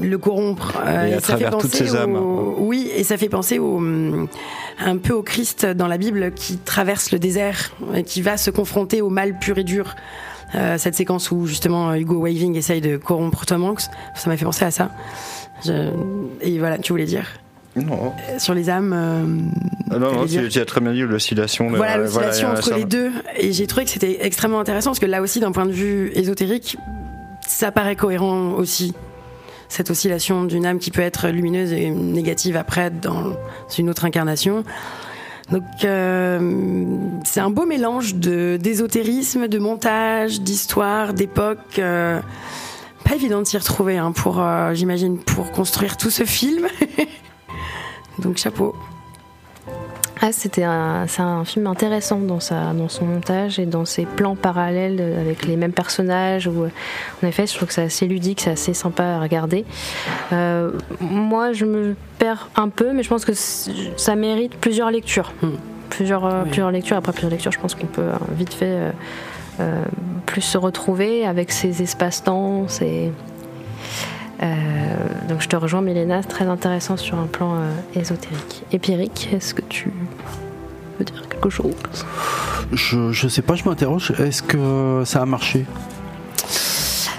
le 0.00 0.18
corrompre. 0.18 0.74
Euh, 0.86 1.06
Et 1.08 1.14
à 1.14 1.20
ça 1.20 1.36
fait 1.36 1.42
travers 1.44 1.50
toutes 1.58 1.72
penser 1.72 1.86
ces 1.88 1.96
âmes. 1.96 2.14
au- 2.14 2.54
Oui, 2.60 2.88
et 2.94 3.02
ça 3.02 3.16
fait 3.16 3.28
penser 3.28 3.58
au, 3.58 3.82
un 4.78 4.96
peu 4.98 5.12
au 5.14 5.22
Christ 5.22 5.66
dans 5.66 5.88
la 5.88 5.98
Bible 5.98 6.30
qui 6.32 6.58
traverse 6.58 7.10
le 7.10 7.18
désert 7.18 7.72
et 7.96 8.04
qui 8.04 8.22
va 8.22 8.36
se 8.36 8.50
confronter 8.52 9.00
au 9.02 9.08
mal 9.10 9.40
pur 9.40 9.58
et 9.58 9.64
dur. 9.64 9.96
Euh, 10.54 10.76
cette 10.78 10.94
séquence 10.94 11.30
où 11.30 11.46
justement 11.46 11.94
Hugo 11.94 12.22
Weaving 12.24 12.56
essaye 12.56 12.80
de 12.80 12.96
corrompre 12.96 13.46
Tom 13.46 13.64
Hanks, 13.64 13.82
ça 14.14 14.28
m'a 14.28 14.36
fait 14.36 14.44
penser 14.44 14.64
à 14.64 14.70
ça. 14.70 14.90
Je- 15.64 15.90
Et 16.42 16.58
voilà, 16.58 16.78
tu 16.78 16.92
voulais 16.92 17.04
dire? 17.06 17.24
Non, 17.74 18.12
Euh, 18.28 18.38
sur 18.38 18.52
les 18.52 18.68
âmes. 18.68 18.92
euh, 18.94 19.24
Ah 19.90 19.98
non, 19.98 20.12
non, 20.12 20.26
tu, 20.26 20.46
tu 20.48 20.58
as 20.58 20.64
très 20.66 20.80
bien 20.82 20.92
dit 20.92 21.00
l'oscillation. 21.00 21.70
de- 21.70 21.76
voilà 21.76 21.96
l'oscillation 21.96 22.48
entre 22.50 22.74
les 22.74 22.84
deux 22.84 23.10
et 23.38 23.52
j'ai 23.52 23.66
trouvé 23.66 23.84
que 23.86 23.90
c'était 23.90 24.18
extrêmement 24.26 24.60
intéressant 24.60 24.90
parce 24.90 24.98
que 24.98 25.06
là 25.06 25.22
aussi 25.22 25.40
d'un 25.40 25.52
point 25.52 25.64
de 25.66 25.72
vue 25.72 26.12
ésotérique 26.14 26.76
ça 27.46 27.72
paraît 27.72 27.96
cohérent 27.96 28.52
aussi 28.52 28.92
cette 29.70 29.90
oscillation 29.90 30.44
d'une 30.44 30.66
âme 30.66 30.78
qui 30.78 30.90
peut 30.90 31.00
être 31.00 31.28
lumineuse 31.28 31.72
et 31.72 31.88
négative 31.90 32.56
après 32.56 32.90
dans 32.90 33.34
une 33.78 33.88
autre 33.88 34.04
incarnation 34.04 34.64
donc 35.52 35.84
euh, 35.84 36.96
c'est 37.24 37.40
un 37.40 37.50
beau 37.50 37.66
mélange 37.66 38.14
de 38.14 38.58
d'ésotérisme 38.60 39.48
de 39.48 39.58
montage 39.58 40.40
d'histoire 40.40 41.12
d'époque 41.12 41.78
euh, 41.78 42.20
pas 43.04 43.14
évident 43.14 43.40
de 43.40 43.46
s'y 43.46 43.58
retrouver 43.58 43.98
hein, 43.98 44.12
euh, 44.38 44.74
j'imagine 44.74 45.18
pour 45.18 45.52
construire 45.52 45.98
tout 45.98 46.10
ce 46.10 46.24
film. 46.24 46.68
Donc 48.18 48.38
chapeau 48.38 48.74
Ah, 50.24 50.30
c'était 50.30 50.62
un, 50.62 51.06
c'est 51.08 51.22
un 51.22 51.44
film 51.44 51.66
intéressant 51.66 52.18
dans, 52.20 52.38
sa, 52.38 52.72
dans 52.74 52.88
son 52.88 53.04
montage 53.06 53.58
et 53.58 53.66
dans 53.66 53.84
ses 53.84 54.04
plans 54.06 54.36
parallèles 54.36 54.98
euh, 55.00 55.20
avec 55.20 55.44
les 55.46 55.56
mêmes 55.56 55.72
personnages. 55.72 56.46
Où, 56.46 56.62
euh, 56.62 56.68
en 57.22 57.26
effet, 57.26 57.44
je 57.46 57.56
trouve 57.56 57.66
que 57.66 57.74
c'est 57.74 57.82
assez 57.82 58.06
ludique, 58.06 58.40
c'est 58.40 58.52
assez 58.52 58.72
sympa 58.72 59.02
à 59.02 59.20
regarder. 59.20 59.64
Euh, 60.32 60.70
moi, 61.00 61.52
je 61.52 61.64
me 61.64 61.96
perds 62.18 62.48
un 62.54 62.68
peu, 62.68 62.92
mais 62.92 63.02
je 63.02 63.08
pense 63.08 63.24
que 63.24 63.32
ça 63.34 64.14
mérite 64.14 64.54
plusieurs 64.56 64.92
lectures. 64.92 65.32
Hmm. 65.42 65.48
Plusieurs, 65.90 66.22
Oui. 66.24 66.30
plusieurs 66.46 66.70
lectures. 66.70 66.96
Après 66.96 67.10
plusieurs 67.12 67.32
lectures, 67.32 67.52
je 67.52 67.58
pense 67.58 67.74
qu'on 67.74 67.86
peut 67.86 68.08
vite 68.36 68.54
fait 68.54 68.64
euh, 68.66 68.90
euh, 69.60 69.84
plus 70.24 70.40
se 70.40 70.56
retrouver 70.56 71.26
avec 71.26 71.50
ces 71.50 71.82
espaces-temps. 71.82 72.68
ces- 72.68 73.08
Euh, 73.08 73.10
donc 75.28 75.40
je 75.40 75.48
te 75.48 75.56
rejoins, 75.56 75.82
Mélena, 75.82 76.22
c'est 76.22 76.28
très 76.28 76.46
intéressant 76.46 76.96
sur 76.96 77.18
un 77.18 77.26
plan 77.26 77.54
euh, 77.56 78.00
ésotérique. 78.00 78.62
Épirique, 78.72 79.28
est-ce 79.32 79.54
que 79.54 79.62
tu 79.62 79.90
veux 80.98 81.04
dire 81.04 81.28
quelque 81.28 81.50
chose? 81.50 81.74
Je, 82.72 83.12
je 83.12 83.28
sais 83.28 83.42
pas, 83.42 83.54
je 83.54 83.64
m'interroge. 83.64 84.12
Est-ce 84.18 84.42
que 84.42 85.02
ça 85.04 85.22
a 85.22 85.26
marché? 85.26 85.64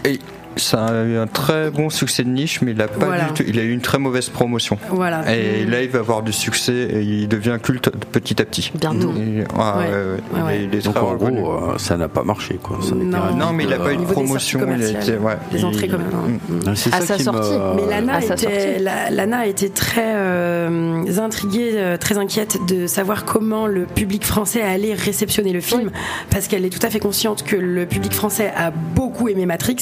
Et 0.06 0.20
ça 0.56 0.86
a 0.86 1.04
eu 1.04 1.18
un 1.18 1.28
très 1.28 1.70
bon 1.72 1.90
succès 1.90 2.24
de 2.24 2.30
niche, 2.30 2.62
mais 2.62 2.72
il 2.72 2.82
a 2.82 2.88
pas 2.88 3.06
Voilà. 3.06 3.26
du 3.26 3.34
tout- 3.34 3.44
il 3.48 3.60
a 3.60 3.64
eu 3.64 3.72
une 3.72 3.82
très 3.82 3.98
mauvaise 4.00 4.30
promotion. 4.30 4.78
voilà 4.90 5.24
Et 5.36 5.66
là, 5.66 5.82
il 5.82 5.90
va 5.90 6.00
avoir 6.00 6.22
du 6.24 6.32
succès 6.34 6.74
et 6.74 7.02
il 7.02 7.28
devient 7.28 7.58
culte 7.62 7.90
petit 8.12 8.42
à 8.42 8.46
petit. 8.46 8.72
Bientôt. 8.76 9.12
Et- 9.18 9.44
ah, 9.58 9.78
Ouais. 9.78 9.86
ouais, 9.86 9.92
ouais. 9.92 9.96
Ouais, 9.96 10.20
Il 10.36 10.44
ouais. 10.44 10.56
est- 10.56 10.64
il 10.66 10.76
est 10.76 10.86
Donc 10.86 10.96
très 10.96 11.04
en 11.04 11.10
reconnu. 11.10 11.42
gros, 11.42 11.54
euh, 11.54 11.78
ça 11.78 11.98
n'a 11.98 12.08
pas 12.08 12.24
marché. 12.24 12.60
Quoi. 12.62 12.80
Ça 12.82 12.96
n'a 12.96 13.32
Non. 13.32 13.54
mais 13.54 13.64
il 13.64 13.74
a 13.74 13.78
hit, 13.78 13.84
pas 13.84 13.94
eu 13.94 13.98
Au 13.98 14.00
de 14.02 14.06
promotion. 14.06 14.60
Il 14.76 14.84
a 14.84 14.90
été, 15.02 15.18
ouais, 15.18 15.38
les 15.52 15.64
entrées 15.66 15.88
quand 15.88 15.98
même 15.98 16.08
hein. 16.14 16.58
euh, 16.68 16.76
C'est 16.76 16.94
À 16.94 17.02
ça 17.02 17.18
sa 17.18 17.24
sortie. 17.24 17.52
Mais 17.76 17.90
Lana, 17.90 18.18
était, 18.20 18.28
sortie. 18.28 18.46
la- 18.80 19.10
Lana 19.10 19.48
était 19.48 19.70
très 19.70 20.02
euh, 20.16 21.04
intriguée, 21.20 21.72
euh, 21.76 21.98
très 21.98 22.18
inquiète 22.18 22.58
de 22.68 22.88
savoir 22.88 23.26
comment 23.26 23.68
le 23.68 23.86
public 23.86 24.26
français 24.26 24.62
allait 24.62 24.94
réceptionner 24.94 25.52
le 25.54 25.62
film, 25.62 25.92
parce 26.30 26.48
qu'elle 26.48 26.66
est 26.66 26.70
tout 26.70 26.86
à 26.86 26.90
fait 26.90 27.00
consciente 27.00 27.44
que 27.44 27.56
le 27.56 27.86
public 27.86 28.14
français 28.14 28.52
a 28.56 28.72
beaucoup 28.72 29.28
aimé 29.30 29.46
Matrix 29.46 29.78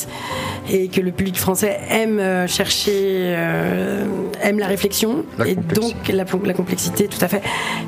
et 0.69 0.87
que 0.87 1.01
le 1.01 1.11
public 1.11 1.37
français 1.37 1.79
aime 1.89 2.19
euh, 2.19 2.47
chercher, 2.47 2.91
euh, 3.35 4.05
aime 4.41 4.59
la 4.59 4.67
réflexion 4.67 5.25
La 5.37 5.47
et 5.47 5.55
complexité. 5.55 5.93
donc 5.93 6.07
la, 6.09 6.47
la 6.47 6.53
complexité, 6.53 7.07
tout 7.07 7.23
à 7.23 7.27
fait. 7.27 7.41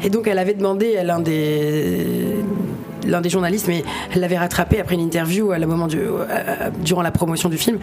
Et 0.04 0.10
donc 0.10 0.28
elle 0.28 0.40
avait 0.40 0.54
demandé 0.54 0.98
à 0.98 1.04
l'un 1.04 1.20
des 1.20 2.06
l'un 3.08 3.22
des 3.22 3.30
journalistes, 3.30 3.68
mais 3.68 3.84
elle 4.14 4.22
l'avait 4.22 4.38
rattrapé 4.38 4.80
après 4.80 4.96
une 4.96 5.02
interview 5.02 5.52
à 5.52 5.60
la 5.60 5.68
moment 5.68 5.88
du, 5.88 6.00
euh, 6.00 6.70
durant 6.84 7.02
la 7.02 7.12
promotion 7.12 7.50
du 7.50 7.58
film. 7.58 7.80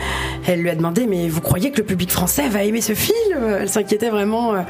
Elle 0.46 0.60
lui 0.60 0.70
a 0.70 0.74
demandé 0.74 1.06
Mais 1.06 1.28
vous 1.28 1.40
croyez 1.40 1.70
que 1.70 1.78
le 1.78 1.84
public 1.84 2.10
français 2.10 2.48
va 2.48 2.64
aimer 2.64 2.80
ce 2.80 2.94
film? 2.94 3.38
Elle 3.60 3.68
s'inquiétait 3.68 4.10
vraiment 4.10 4.54
euh, 4.54 4.60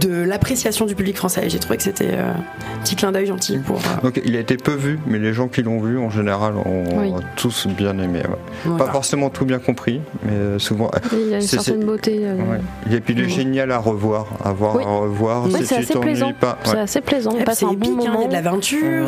de 0.00 0.22
l'appréciation 0.22 0.86
du 0.86 0.94
public 0.94 1.16
français. 1.16 1.46
Et 1.46 1.50
j'ai 1.50 1.58
trouvé 1.58 1.76
que 1.76 1.82
c'était 1.82 2.10
euh, 2.12 2.32
un 2.32 2.82
petit 2.82 2.96
clin 2.96 3.12
d'œil 3.12 3.26
gentil 3.26 3.58
pour. 3.58 3.76
euh, 3.76 4.02
Donc 4.02 4.20
il 4.24 4.36
a 4.36 4.40
été 4.40 4.56
peu 4.56 4.74
vu, 4.74 4.98
mais 5.06 5.18
les 5.18 5.32
gens 5.32 5.48
qui 5.48 5.62
l'ont 5.62 5.80
vu 5.80 5.98
en 5.98 6.10
général 6.10 6.54
ont 6.56 6.84
Oui. 7.00 7.12
tous 7.36 7.66
bien 7.66 7.98
aimé. 7.98 8.20
ouais. 8.20 8.36
voilà. 8.64 8.84
Pas 8.84 8.92
forcément 8.92 9.30
tout 9.30 9.44
bien 9.44 9.58
compris, 9.58 10.00
mais 10.24 10.32
euh, 10.32 10.58
souvent. 10.58 10.90
Il 11.12 11.28
y 11.28 11.34
a 11.34 11.36
une 11.36 11.42
C'est- 11.42 11.58
certaine 11.58 11.84
beauté. 11.84 12.20
euh, 12.22 12.36
Ouais. 12.36 12.60
Et 12.96 13.00
puis 13.00 13.14
il 13.14 13.20
est 13.20 13.28
génial 13.28 13.70
à 13.72 13.78
revoir, 13.78 14.26
à 14.44 14.52
voir, 14.52 14.76
Oui. 14.76 14.84
à 14.84 14.88
revoir. 14.88 15.44
Oui, 15.44 15.52
si 15.58 15.66
c'est 15.66 15.76
assez 15.78 15.98
plaisant. 15.98 16.32
pas. 16.38 16.58
C'est 16.64 16.78
assez 16.78 17.00
plaisant. 17.00 17.32
On 17.38 17.44
passe 17.44 17.58
c'est 17.58 17.66
un 17.66 17.70
épique, 17.72 17.90
bon 17.96 17.98
hein, 17.98 18.00
il 18.00 18.04
y 18.04 18.08
moment. 18.12 18.24
a 18.24 18.28
de 18.28 18.32
l'aventure. 18.32 19.06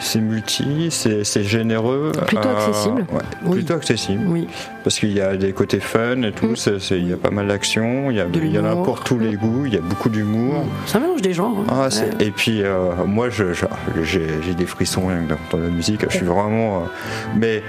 C'est, 0.00 0.18
Euh, 0.18 0.22
euh, 0.22 0.24
multi, 0.24 0.88
c'est 0.90 1.44
généreux. 1.44 2.12
Plutôt 2.26 2.48
accessible. 2.48 3.00
ouais, 3.12 3.20
Oui. 3.44 3.56
Plutôt 3.56 3.74
accessible. 3.74 4.22
Oui. 4.26 4.46
Parce 4.82 4.98
qu'il 4.98 5.12
y 5.12 5.20
a 5.20 5.36
des 5.36 5.52
côtés 5.52 5.80
fun 5.80 6.22
et 6.22 6.32
tout, 6.32 6.46
Mm. 6.46 6.78
il 6.90 7.08
y 7.08 7.12
a 7.12 7.16
pas 7.16 7.30
mal 7.30 7.46
d'action, 7.48 8.10
il 8.10 8.16
y, 8.16 8.58
en 8.58 8.64
a 8.64 8.76
pour 8.76 9.00
tous 9.02 9.18
les 9.18 9.34
goûts, 9.34 9.66
il 9.66 9.74
y 9.74 9.78
a 9.78 9.80
beaucoup 9.80 10.08
d'humour. 10.10 10.64
Ça 10.86 11.00
mélange 11.00 11.22
des 11.22 11.32
genres. 11.32 11.56
hein. 11.60 11.64
Ah, 11.70 11.88
Ouais. 11.88 12.26
Et 12.26 12.30
puis 12.30 12.62
euh, 12.62 12.92
moi, 13.06 13.28
j'ai 13.30 14.54
des 14.54 14.66
frissons 14.66 15.06
rien 15.06 15.22
que 15.24 15.30
d'entendre 15.30 15.64
la 15.64 15.70
musique. 15.70 16.04
Je 16.10 16.16
suis 16.16 16.26
vraiment. 16.26 16.78
euh, 16.78 16.86
mais 17.36 17.62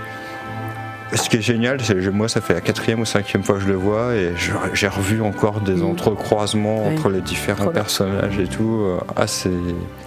ce 1.13 1.29
qui 1.29 1.37
est 1.37 1.41
génial, 1.41 1.79
c'est 1.81 1.93
que 1.95 2.09
moi, 2.09 2.27
ça 2.27 2.41
fait 2.41 2.53
la 2.53 2.61
quatrième 2.61 2.99
ou 2.99 3.05
cinquième 3.05 3.43
fois 3.43 3.55
que 3.55 3.61
je 3.61 3.67
le 3.67 3.75
vois 3.75 4.13
et 4.15 4.31
j'ai 4.73 4.87
revu 4.87 5.21
encore 5.21 5.61
des 5.61 5.75
Mm. 5.75 5.85
entrecroisements 5.91 6.87
Oui. 6.87 6.93
entre 6.93 7.09
les 7.09 7.21
différents 7.21 7.63
Trop 7.65 7.71
bien. 7.71 7.81
personnages 7.81 8.39
et 8.39 8.47
tout. 8.47 8.81
Ah, 9.15 9.27
c'est. 9.27 9.49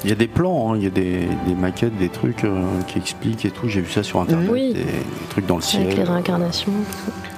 Il 0.04 0.10
y 0.10 0.12
a 0.12 0.16
des 0.16 0.26
plans, 0.28 0.72
hein, 0.72 0.76
il 0.76 0.82
y 0.84 0.86
a 0.86 0.90
des, 0.90 1.28
des 1.46 1.54
maquettes, 1.54 1.96
des 1.98 2.08
trucs 2.08 2.44
euh, 2.44 2.62
qui 2.86 2.98
expliquent 2.98 3.44
et 3.44 3.50
tout. 3.50 3.68
J'ai 3.68 3.80
vu 3.80 3.90
ça 3.92 4.02
sur 4.02 4.20
internet. 4.20 4.48
Oui. 4.50 4.72
Des, 4.74 4.80
des 4.84 4.86
trucs 5.30 5.46
dans 5.46 5.56
le 5.56 5.62
ciel. 5.62 5.82
Avec 5.84 5.96
les 5.96 6.04
réincarnations. 6.04 6.72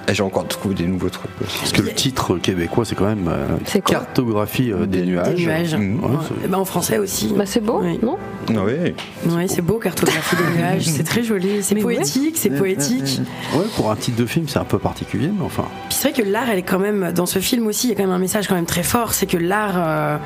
Et 0.09 0.15
J'ai 0.15 0.23
encore 0.23 0.47
trouvé 0.49 0.75
des 0.75 0.87
nouveaux 0.87 1.09
trucs 1.11 1.31
aussi. 1.45 1.59
Parce 1.59 1.73
que 1.73 1.83
le 1.83 1.93
titre 1.93 2.37
québécois, 2.39 2.85
c'est 2.85 2.95
quand 2.95 3.07
même 3.07 3.29
euh, 3.29 3.81
cartographie 3.81 4.73
euh, 4.73 4.87
des, 4.87 5.01
Des- 5.03 5.07
nuages. 5.07 5.35
des 5.35 5.43
nuages. 5.45 5.75
Ouais, 5.75 5.79
Ouais. 5.81 6.17
c'est- 6.27 6.35
Eh 6.45 6.49
ben, 6.49 6.59
en 6.59 6.65
français 6.65 6.99
aussi. 6.99 7.33
Bah, 7.37 7.45
c'est 7.47 7.61
beau, 7.61 7.81
Oui. 7.83 7.99
non 8.03 8.17
Ah 8.49 8.53
oui. 8.65 8.95
Oui, 9.27 9.43
c'est 9.49 9.63
beau, 9.63 9.79
cartographie 9.79 10.37
des 10.37 10.59
nuages. 10.59 10.85
C'est 10.87 11.05
très 11.05 11.23
joli. 11.23 11.63
C'est 11.63 11.75
Mais 11.75 11.85
ouais. 11.85 11.97
poétique, 11.97 12.37
c'est 12.37 12.51
poétique. 12.51 13.21
Ouais, 13.55 13.65
pour 13.77 13.91
un 13.91 13.97
titre 13.97 14.17
de 14.21 14.27
film, 14.27 14.49
c'est 14.49 14.59
un 14.59 14.65
peu 14.65 14.79
particulier, 14.79 15.29
mais 15.37 15.45
enfin. 15.45 15.65
Puis 15.89 15.99
c'est 16.01 16.11
vrai 16.13 16.23
que 16.23 16.29
l'art, 16.29 16.49
elle 16.51 16.59
est 16.59 16.63
quand 16.63 16.79
même 16.79 17.13
dans 17.15 17.27
ce 17.27 17.39
film 17.39 17.67
aussi. 17.67 17.89
Il 17.89 17.91
y 17.91 17.93
a 17.93 17.97
quand 17.97 18.05
même 18.05 18.13
un 18.13 18.19
message 18.19 18.49
quand 18.49 18.55
même 18.57 18.67
très 18.67 18.83
fort, 18.83 19.15
c'est 19.15 19.27
que 19.27 19.37
l'art 19.37 19.75
euh, 19.77 20.17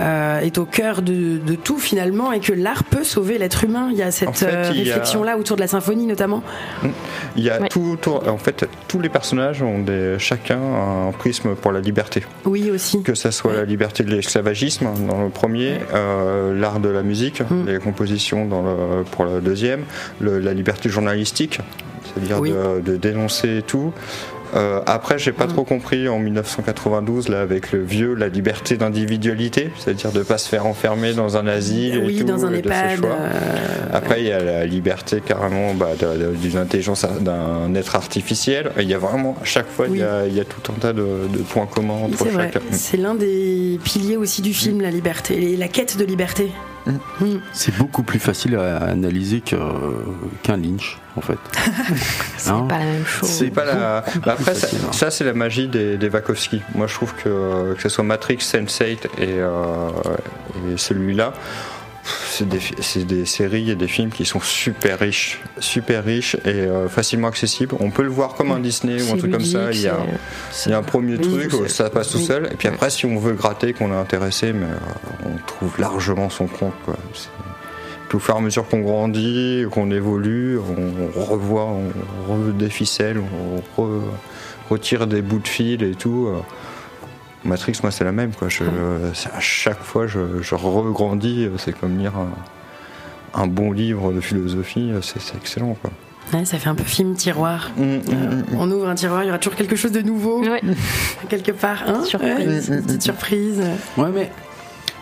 euh, 0.00 0.40
est 0.40 0.58
au 0.58 0.64
cœur 0.64 1.02
de, 1.02 1.38
de 1.38 1.54
tout 1.54 1.78
finalement, 1.78 2.32
et 2.32 2.40
que 2.40 2.52
l'art 2.52 2.84
peut 2.84 3.04
sauver 3.04 3.38
l'être 3.38 3.64
humain. 3.64 3.88
Il 3.92 3.96
y 3.98 4.02
a 4.02 4.10
cette 4.10 4.28
En 4.28 4.32
fait, 4.32 4.46
euh, 4.46 4.70
il 4.74 4.78
y 4.78 4.90
a- 4.90 4.94
réflexion 4.94 5.22
là 5.22 5.38
autour 5.38 5.56
de 5.56 5.62
la 5.62 5.68
symphonie 5.68 6.06
notamment. 6.06 6.42
Il 7.36 7.42
y 7.44 7.50
a 7.50 7.60
Ouais. 7.60 7.68
tout 7.68 7.82
autour. 7.92 8.26
En 8.28 8.38
fait, 8.38 8.66
tous 8.88 8.98
les 9.00 9.08
personnages 9.08 9.62
ont 9.62 9.78
des, 9.80 10.16
chacun 10.18 10.58
un 10.58 11.12
prisme 11.12 11.54
pour 11.54 11.72
la 11.72 11.80
liberté. 11.80 12.24
Oui 12.44 12.70
aussi. 12.70 13.02
Que 13.02 13.14
ça 13.14 13.30
soit 13.30 13.54
la 13.54 13.64
liberté 13.64 14.02
de 14.04 14.10
l'esclavagisme 14.14 14.86
dans 15.08 15.22
le 15.22 15.30
premier, 15.30 15.78
euh, 15.94 16.58
l'art 16.58 16.80
de 16.80 16.88
la 16.88 17.02
musique, 17.02 17.40
Mm. 17.50 17.66
les 17.66 17.78
compositions 17.78 18.46
dans 18.46 18.62
le, 18.62 19.04
pour 19.04 19.24
le 19.24 19.40
deuxième, 19.40 19.84
le- 20.20 20.38
la 20.40 20.52
liberté 20.54 20.88
journalistique, 20.88 21.58
c'est-à-dire 22.04 22.40
Oui. 22.40 22.50
de, 22.52 22.80
de 22.80 22.96
dénoncer 22.96 23.62
tout. 23.66 23.92
Euh, 24.56 24.80
après, 24.86 25.18
j'ai 25.18 25.32
pas 25.32 25.44
Mm. 25.46 25.48
trop 25.52 25.64
compris 25.64 26.08
en 26.08 26.18
1992 26.18 27.28
là 27.28 27.40
avec 27.42 27.72
le 27.72 27.82
vieux 27.84 28.14
la 28.14 28.28
liberté 28.28 28.76
d'individualité, 28.76 29.70
c'est-à-dire 29.78 30.12
de 30.12 30.22
pas 30.22 30.38
se 30.38 30.48
faire 30.48 30.66
enfermer 30.66 31.12
dans 31.12 31.36
un 31.36 31.46
asile 31.46 31.96
et 31.96 31.98
oui, 32.06 32.16
tout, 32.18 32.24
dans 32.24 32.46
un 32.46 32.52
et 32.54 32.62
de 32.62 32.68
EHPAD. 32.68 32.98
choix. 33.00 33.08
euh, 33.10 33.86
Après, 33.92 34.20
il 34.22 34.28
y 34.28 34.32
a 34.32 34.42
la 34.42 34.64
liberté 34.66 35.20
carrément 35.24 35.74
bah, 35.74 35.90
d'une 36.40 36.56
intelligence, 36.58 37.04
d'un 37.20 37.74
être 37.74 37.96
artificiel. 37.96 38.70
Il 38.78 38.88
y 38.88 38.94
a 38.94 38.98
vraiment, 38.98 39.36
à 39.40 39.44
chaque 39.44 39.68
fois, 39.68 39.86
il, 39.90 39.98
y 39.98 40.02
a, 40.02 40.26
il 40.26 40.34
y 40.34 40.40
a 40.40 40.44
tout 40.44 40.72
un 40.72 40.78
tas 40.78 40.92
de, 40.92 41.02
de 41.02 41.38
points 41.38 41.66
communs 41.66 41.94
entre 42.04 42.24
chacun. 42.30 42.60
C'est 42.70 42.96
l'un 42.96 43.14
des 43.14 43.78
piliers 43.84 44.16
aussi 44.16 44.42
du 44.42 44.54
film, 44.54 44.80
la 44.80 44.90
liberté, 44.90 45.52
et 45.52 45.56
la 45.56 45.68
quête 45.68 45.96
de 45.98 46.04
liberté. 46.04 46.50
C'est 47.52 47.76
beaucoup 47.76 48.02
plus 48.02 48.18
facile 48.18 48.56
à 48.56 48.78
analyser 48.84 49.40
qu'un 49.40 50.56
Lynch, 50.56 50.98
en 51.16 51.20
fait. 51.20 51.38
C'est 52.36 52.50
Hein 52.50 52.66
pas 52.68 52.78
la 52.78 52.84
même 52.84 53.04
chose. 53.06 53.28
C'est 53.28 53.50
pas 53.50 53.64
la. 53.64 54.04
bah 54.24 54.36
après, 54.38 54.54
ça, 54.54 54.68
hein. 54.68 54.92
ça, 54.92 55.10
c'est 55.10 55.24
la 55.24 55.34
magie 55.34 55.68
des, 55.68 55.96
des 55.96 56.08
Wachowski. 56.08 56.62
Moi, 56.74 56.86
je 56.86 56.94
trouve 56.94 57.14
que 57.14 57.74
que 57.74 57.82
ce 57.82 57.88
soit 57.88 58.04
Matrix, 58.04 58.36
Sense8 58.36 58.82
et, 58.82 58.98
euh, 59.38 59.90
et 60.72 60.76
celui-là, 60.76 61.32
c'est 62.28 62.48
des, 62.48 62.60
des 63.04 63.24
séries 63.26 63.70
et 63.70 63.74
des 63.74 63.88
films 63.88 64.10
qui 64.10 64.24
sont 64.24 64.40
super 64.40 64.98
riches, 64.98 65.40
super 65.58 66.04
riches 66.04 66.36
et 66.44 66.48
euh, 66.48 66.88
facilement 66.88 67.28
accessibles. 67.28 67.74
On 67.80 67.90
peut 67.90 68.02
le 68.02 68.10
voir 68.10 68.34
comme 68.34 68.50
un 68.52 68.60
Disney 68.60 69.02
ou 69.02 69.12
un 69.12 69.16
truc 69.18 69.32
comme 69.32 69.40
ça. 69.44 69.70
Il 69.72 69.80
y 69.80 69.88
a, 69.88 69.96
c'est- 70.52 70.70
il 70.70 70.72
y 70.72 70.74
a 70.74 70.78
un 70.78 70.82
premier 70.82 71.16
truc, 71.18 71.50
ça 71.68 71.90
passe 71.90 72.10
tout 72.10 72.18
seul. 72.26 72.48
Et 72.52 72.56
puis 72.56 72.68
après, 72.68 72.90
si 72.90 73.06
on 73.06 73.18
veut 73.18 73.32
gratter, 73.34 73.72
qu'on 73.72 73.90
est 73.92 73.96
intéressé, 73.96 74.52
mais 74.52 74.66
euh, 74.66 75.26
on 75.34 75.46
trouve 75.46 75.72
largement 75.80 76.30
son 76.30 76.46
compte. 76.46 76.74
Quoi. 76.84 76.96
Puis 78.08 78.16
au 78.16 78.20
fur 78.20 78.34
et 78.34 78.38
à 78.38 78.40
mesure 78.40 78.68
qu'on 78.68 78.80
grandit, 78.80 79.64
qu'on 79.72 79.90
évolue, 79.90 80.58
on 80.58 81.20
revoit, 81.24 81.64
on 81.66 82.32
redéficelle, 82.32 83.18
on 83.18 83.82
re- 83.82 84.00
retire 84.70 85.06
des 85.08 85.22
bouts 85.22 85.40
de 85.40 85.48
fil 85.48 85.82
et 85.82 85.94
tout. 85.96 86.28
euh. 86.28 86.38
Matrix, 87.46 87.78
moi, 87.82 87.90
c'est 87.90 88.04
la 88.04 88.12
même. 88.12 88.32
Quoi. 88.32 88.48
Je, 88.48 88.64
à 88.64 89.40
chaque 89.40 89.82
fois, 89.82 90.06
je, 90.06 90.42
je 90.42 90.54
regrandis. 90.54 91.48
C'est 91.58 91.78
comme 91.78 91.98
lire 91.98 92.12
un, 92.16 93.40
un 93.42 93.46
bon 93.46 93.72
livre 93.72 94.12
de 94.12 94.20
philosophie. 94.20 94.90
C'est, 95.02 95.34
excellent. 95.36 95.76
Quoi. 95.80 95.90
Ouais, 96.32 96.44
ça 96.44 96.58
fait 96.58 96.68
un 96.68 96.74
peu 96.74 96.84
film 96.84 97.14
tiroir. 97.14 97.70
Mm, 97.76 97.82
mm, 97.82 97.86
Euh, 97.86 97.90
mm, 98.02 98.54
mm. 98.54 98.58
on 98.58 98.70
ouvre 98.70 98.88
un 98.88 98.94
tiroir, 98.96 99.22
il 99.22 99.26
y 99.26 99.30
aura 99.30 99.38
toujours 99.38 99.56
quelque 99.56 99.76
chose 99.76 99.92
de 99.92 100.02
nouveau, 100.02 100.42
Ouais. 100.42 100.60
quelque 101.28 101.52
part. 101.52 101.84
Hein 101.86 102.02
Surprise. 102.04 102.68
Ouais, 102.70 102.76
une 102.78 102.82
petite 102.82 103.02
surprise. 103.02 103.62
Ouais, 103.96 104.10
mais 104.12 104.30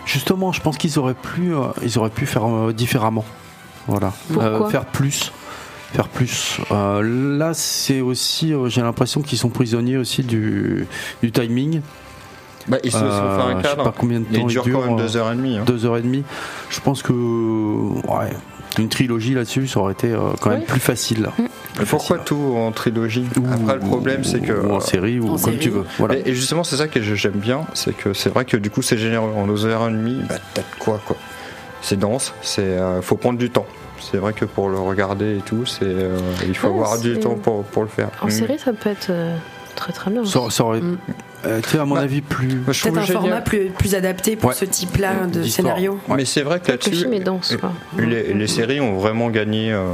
justement, 0.04 0.52
je 0.52 0.60
pense 0.60 0.76
qu'ils 0.76 0.98
auraient 0.98 1.14
pu, 1.14 1.54
euh, 1.54 1.68
ils 1.82 1.98
auraient 1.98 2.10
pu 2.10 2.26
faire 2.26 2.44
euh, 2.46 2.72
différemment. 2.72 3.24
Voilà. 3.86 4.12
Pourquoi? 4.32 4.70
faire 4.70 4.84
plus. 4.86 5.32
Faire 5.94 6.08
plus. 6.08 6.58
Euh, 6.72 7.38
là, 7.38 7.54
c'est 7.54 8.00
aussi, 8.00 8.52
euh, 8.52 8.68
j'ai 8.68 8.80
l'impression 8.82 9.22
qu'ils 9.22 9.38
sont 9.38 9.48
prisonniers 9.50 9.96
aussi 9.96 10.22
du, 10.24 10.86
du 11.22 11.30
timing. 11.30 11.80
Bah, 12.68 12.78
ils 12.82 12.90
se 12.90 12.98
sont 12.98 13.04
Euh, 13.04 13.36
fait 13.36 13.42
un 13.42 13.50
je 13.50 13.56
sais 13.56 13.62
cadre. 13.74 13.84
pas 13.84 13.94
combien 13.96 14.20
de 14.20 14.26
Il 14.30 14.40
temps 14.40 14.46
dure 14.46 14.62
il 14.66 14.70
dure. 14.70 14.80
quand 14.80 14.86
même 14.86 14.98
euh, 14.98 15.02
deux 15.02 15.16
heures 15.16 15.30
et 15.32 15.34
demie. 15.36 15.56
hein. 15.58 15.64
deux 15.66 15.84
heures 15.86 15.96
et 15.98 16.02
demie. 16.02 16.24
Je 16.70 16.80
pense 16.80 17.02
que 17.02 17.12
ouais, 17.12 18.30
une 18.78 18.88
trilogie 18.88 19.34
là-dessus, 19.34 19.66
ça 19.68 19.80
aurait 19.80 19.92
été 19.92 20.12
euh, 20.12 20.18
quand 20.40 20.50
même 20.50 20.60
Oui. 20.60 20.66
plus 20.66 20.80
facile. 20.80 21.28
Plus 21.74 21.86
Pourquoi 21.86 22.18
facile. 22.18 22.36
tout 22.36 22.54
en 22.56 22.70
trilogie? 22.72 23.26
Ou- 23.40 23.46
Après, 23.52 23.74
le 23.74 23.80
problème, 23.80 24.24
c'est 24.24 24.40
que. 24.40 24.52
ou 24.52 24.72
en 24.72 24.80
série 24.80 25.18
ou 25.20 25.24
En 25.26 25.28
comme 25.30 25.38
série. 25.38 25.58
tu 25.58 25.70
veux. 25.70 25.84
Voilà. 25.98 26.16
Et, 26.16 26.30
et 26.30 26.34
justement, 26.34 26.64
c'est 26.64 26.76
ça 26.76 26.88
que 26.88 27.02
je- 27.02 27.14
j'aime 27.14 27.32
bien, 27.32 27.62
c'est 27.74 27.96
que 27.96 28.12
c'est 28.14 28.30
vrai 28.30 28.44
que 28.44 28.56
du 28.56 28.70
coup, 28.70 28.80
c'est 28.82 28.96
généreux. 28.98 29.30
En 29.36 29.46
deux 29.46 29.64
heures 29.66 29.88
et 29.88 29.92
demie, 29.92 30.20
bah, 30.28 30.36
t'as 30.54 30.62
de 30.62 30.66
quoi, 30.78 31.00
quoi. 31.04 31.16
C'est 31.82 31.98
dense, 31.98 32.32
c'est, 32.42 32.62
euh, 32.62 33.02
faut 33.02 33.16
prendre 33.16 33.38
du 33.38 33.50
temps. 33.50 33.66
C'est 34.00 34.16
vrai 34.18 34.32
que 34.32 34.44
pour 34.46 34.68
le 34.70 34.78
regarder 34.78 35.36
et 35.36 35.40
tout, 35.40 35.66
c'est, 35.66 35.80
euh, 35.82 36.18
il 36.46 36.56
faut 36.56 36.68
Ouais, 36.68 36.74
avoir 36.74 36.98
du 36.98 37.18
temps 37.18 37.34
pour, 37.34 37.62
pour 37.64 37.82
le 37.82 37.88
faire. 37.88 38.08
En 38.22 38.26
Mm. 38.26 38.30
série, 38.30 38.58
ça 38.58 38.72
peut 38.72 38.90
être 38.90 39.08
euh, 39.10 39.36
très 39.76 39.92
très 39.92 40.10
bien. 40.10 40.24
Ça, 40.24 40.40
ça 40.50 40.64
aurait 40.64 40.80
Mm. 40.80 40.98
Euh, 41.46 41.58
été 41.58 41.78
à 41.78 41.84
mon 41.84 41.94
Bah, 41.94 42.00
avis 42.02 42.20
plus. 42.20 42.50
Je 42.50 42.82
Peut-être 42.82 42.98
un 42.98 43.02
génial. 43.02 43.12
format 43.22 43.40
plus, 43.40 43.70
plus 43.70 43.94
adapté 43.94 44.36
pour 44.36 44.50
Ouais. 44.50 44.54
ce 44.54 44.64
type-là 44.64 45.26
de 45.26 45.40
D'histoire. 45.40 45.66
scénario. 45.68 45.98
Ouais. 46.08 46.16
Mais 46.16 46.24
c'est 46.24 46.42
vrai 46.42 46.60
que 46.60 46.66
Le 46.66 46.72
là-dessus, 46.72 46.90
film 46.96 47.12
est 47.14 47.20
dense. 47.20 47.56
quoi. 47.60 47.72
Les, 47.98 48.32
les 48.34 48.46
séries 48.46 48.80
ont 48.80 48.94
vraiment 48.98 49.30
gagné 49.30 49.72
euh, 49.72 49.84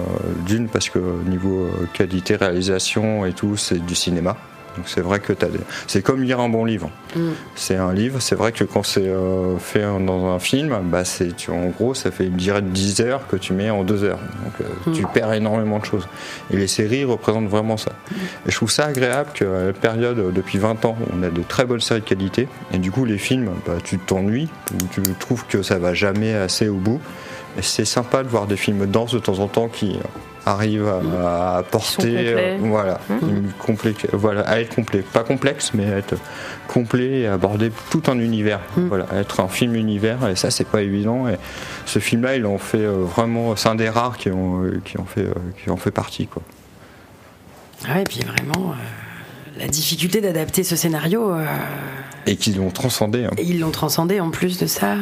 d'une 0.47 0.69
parce 0.69 0.89
que 0.91 0.99
niveau 1.29 1.65
euh, 1.65 1.87
qualité, 1.93 2.37
réalisation 2.37 3.25
et 3.27 3.33
tout, 3.33 3.57
c'est 3.57 3.85
du 3.85 3.95
cinéma. 3.95 4.37
Donc 4.81 4.89
c'est 4.89 5.03
vrai 5.03 5.21
que 5.21 5.35
t'as 5.35 5.49
des... 5.49 5.61
c'est 5.87 6.01
comme 6.01 6.23
lire 6.23 6.41
un 6.41 6.49
bon 6.49 6.65
livre. 6.65 6.91
Mm. 7.15 7.21
C'est 7.55 7.77
un 7.77 7.93
livre, 7.93 8.19
c'est 8.21 8.35
vrai 8.35 8.51
que 8.53 8.65
quand 8.65 8.83
c'est 8.83 9.07
euh, 9.07 9.59
fait 9.59 9.83
dans 9.83 10.27
un 10.27 10.39
film, 10.39 10.75
bah 10.85 11.05
c'est 11.05 11.37
tu, 11.37 11.51
en 11.51 11.67
gros 11.67 11.93
ça 11.93 12.11
fait 12.11 12.29
une 12.29 12.37
durée 12.37 12.63
de 12.63 12.69
10 12.69 13.01
heures 13.03 13.27
que 13.29 13.37
tu 13.37 13.53
mets 13.53 13.69
en 13.69 13.85
2 13.85 14.05
heures. 14.05 14.19
Donc 14.19 14.55
euh, 14.63 14.65
Mm. 14.87 14.93
tu 14.93 15.07
perds 15.07 15.33
énormément 15.35 15.79
de 15.79 15.85
choses. 15.85 16.09
Et 16.51 16.57
les 16.57 16.67
séries 16.67 17.05
représentent 17.05 17.49
vraiment 17.49 17.77
ça. 17.77 17.93
Et 18.47 18.51
je 18.51 18.57
trouve 18.57 18.71
ça 18.71 18.87
agréable 18.87 19.31
qu'à 19.35 19.45
la 19.45 19.73
période 19.75 20.19
euh, 20.19 20.31
depuis 20.31 20.59
20 20.59 20.85
ans, 20.87 20.97
on 21.13 21.23
a 21.23 21.29
de 21.29 21.43
très 21.43 21.67
bonnes 21.67 21.81
séries 21.81 22.01
de 22.01 22.07
qualité. 22.07 22.49
Et 22.73 22.79
du 22.79 22.91
coup 22.91 23.05
les 23.05 23.19
films, 23.19 23.51
bah, 23.67 23.75
tu 23.85 23.99
t'ennuies 23.99 24.49
tu 24.93 25.03
trouves 25.19 25.45
que 25.47 25.63
ça 25.63 25.79
va 25.79 25.93
jamais 25.95 26.33
assez 26.35 26.69
au 26.69 26.77
bout. 26.77 27.01
Et 27.59 27.63
c'est 27.63 27.85
sympa 27.85 28.23
de 28.23 28.29
voir 28.29 28.47
des 28.47 28.57
films 28.57 28.87
denses 28.87 29.13
de 29.13 29.19
temps 29.19 29.41
en 29.41 29.49
temps 29.49 29.69
qui 29.69 29.99
arrivent 30.47 30.89
à, 30.89 31.55
à 31.55 31.59
apporter, 31.59 31.97
complets. 32.03 32.35
euh, 32.37 32.59
voilà, 32.61 33.01
une 33.23 33.51
complé- 33.61 33.95
voilà, 34.13 34.41
à 34.43 34.59
être 34.61 34.75
complet, 34.75 35.01
pas 35.01 35.23
complexe, 35.25 35.73
mais 35.75 35.85
à 35.93 35.97
être 35.99 36.15
complet 36.69 37.21
et 37.21 37.27
aborder 37.27 37.71
tout 37.91 38.03
un 38.09 38.19
univers, 38.19 38.61
Mhm. 38.77 38.89
voilà, 38.89 39.07
être 39.15 39.41
un 39.41 39.49
film 39.49 39.75
univers. 39.75 40.27
Et 40.29 40.37
ça, 40.37 40.51
c'est 40.51 40.67
pas 40.67 40.83
évident. 40.83 41.29
Et 41.29 41.37
ce 41.87 41.99
film-là, 41.99 42.37
il 42.37 42.47
en 42.47 42.59
fait 42.59 42.79
euh, 42.79 43.05
vraiment, 43.05 43.55
c'est 43.57 43.69
un 43.69 43.75
des 43.75 43.89
rares 43.89 44.17
qui 44.17 44.31
ont, 44.31 44.63
euh, 44.63 44.81
qui 44.85 44.99
en 44.99 45.05
fait, 45.05 45.23
euh, 45.23 45.35
qui 45.63 45.71
en 45.71 45.77
fait 45.77 45.91
partie, 45.91 46.27
quoi. 46.27 46.43
Ouais, 47.89 48.03
et 48.03 48.05
puis 48.05 48.21
vraiment, 48.21 48.71
euh, 48.73 49.59
la 49.59 49.67
difficulté 49.69 50.21
d'adapter 50.21 50.65
ce 50.65 50.77
scénario, 50.77 51.33
euh, 51.35 51.45
Et 52.27 52.37
qui 52.37 52.53
l'ont 52.55 52.71
transcendé. 52.71 53.25
hein. 53.25 53.31
et 53.37 53.45
ils 53.45 53.61
l'ont 53.61 53.71
transcendé 53.71 54.21
en 54.21 54.31
plus 54.31 54.59
de 54.59 54.67
ça. 54.67 54.93
euh, 54.93 54.97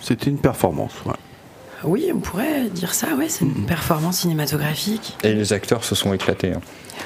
C'était 0.00 0.30
une 0.30 0.38
performance. 0.38 0.92
ouais. 1.06 1.12
Oui, 1.84 2.10
on 2.14 2.18
pourrait 2.18 2.64
dire 2.72 2.94
ça, 2.94 3.08
ouais, 3.18 3.26
c'est 3.28 3.44
une 3.44 3.66
performance 3.66 4.18
cinématographique. 4.18 5.16
Et 5.24 5.32
les 5.32 5.52
acteurs 5.52 5.84
se 5.84 5.94
sont 5.94 6.12
éclatés. 6.12 6.52
hein. 6.52 6.60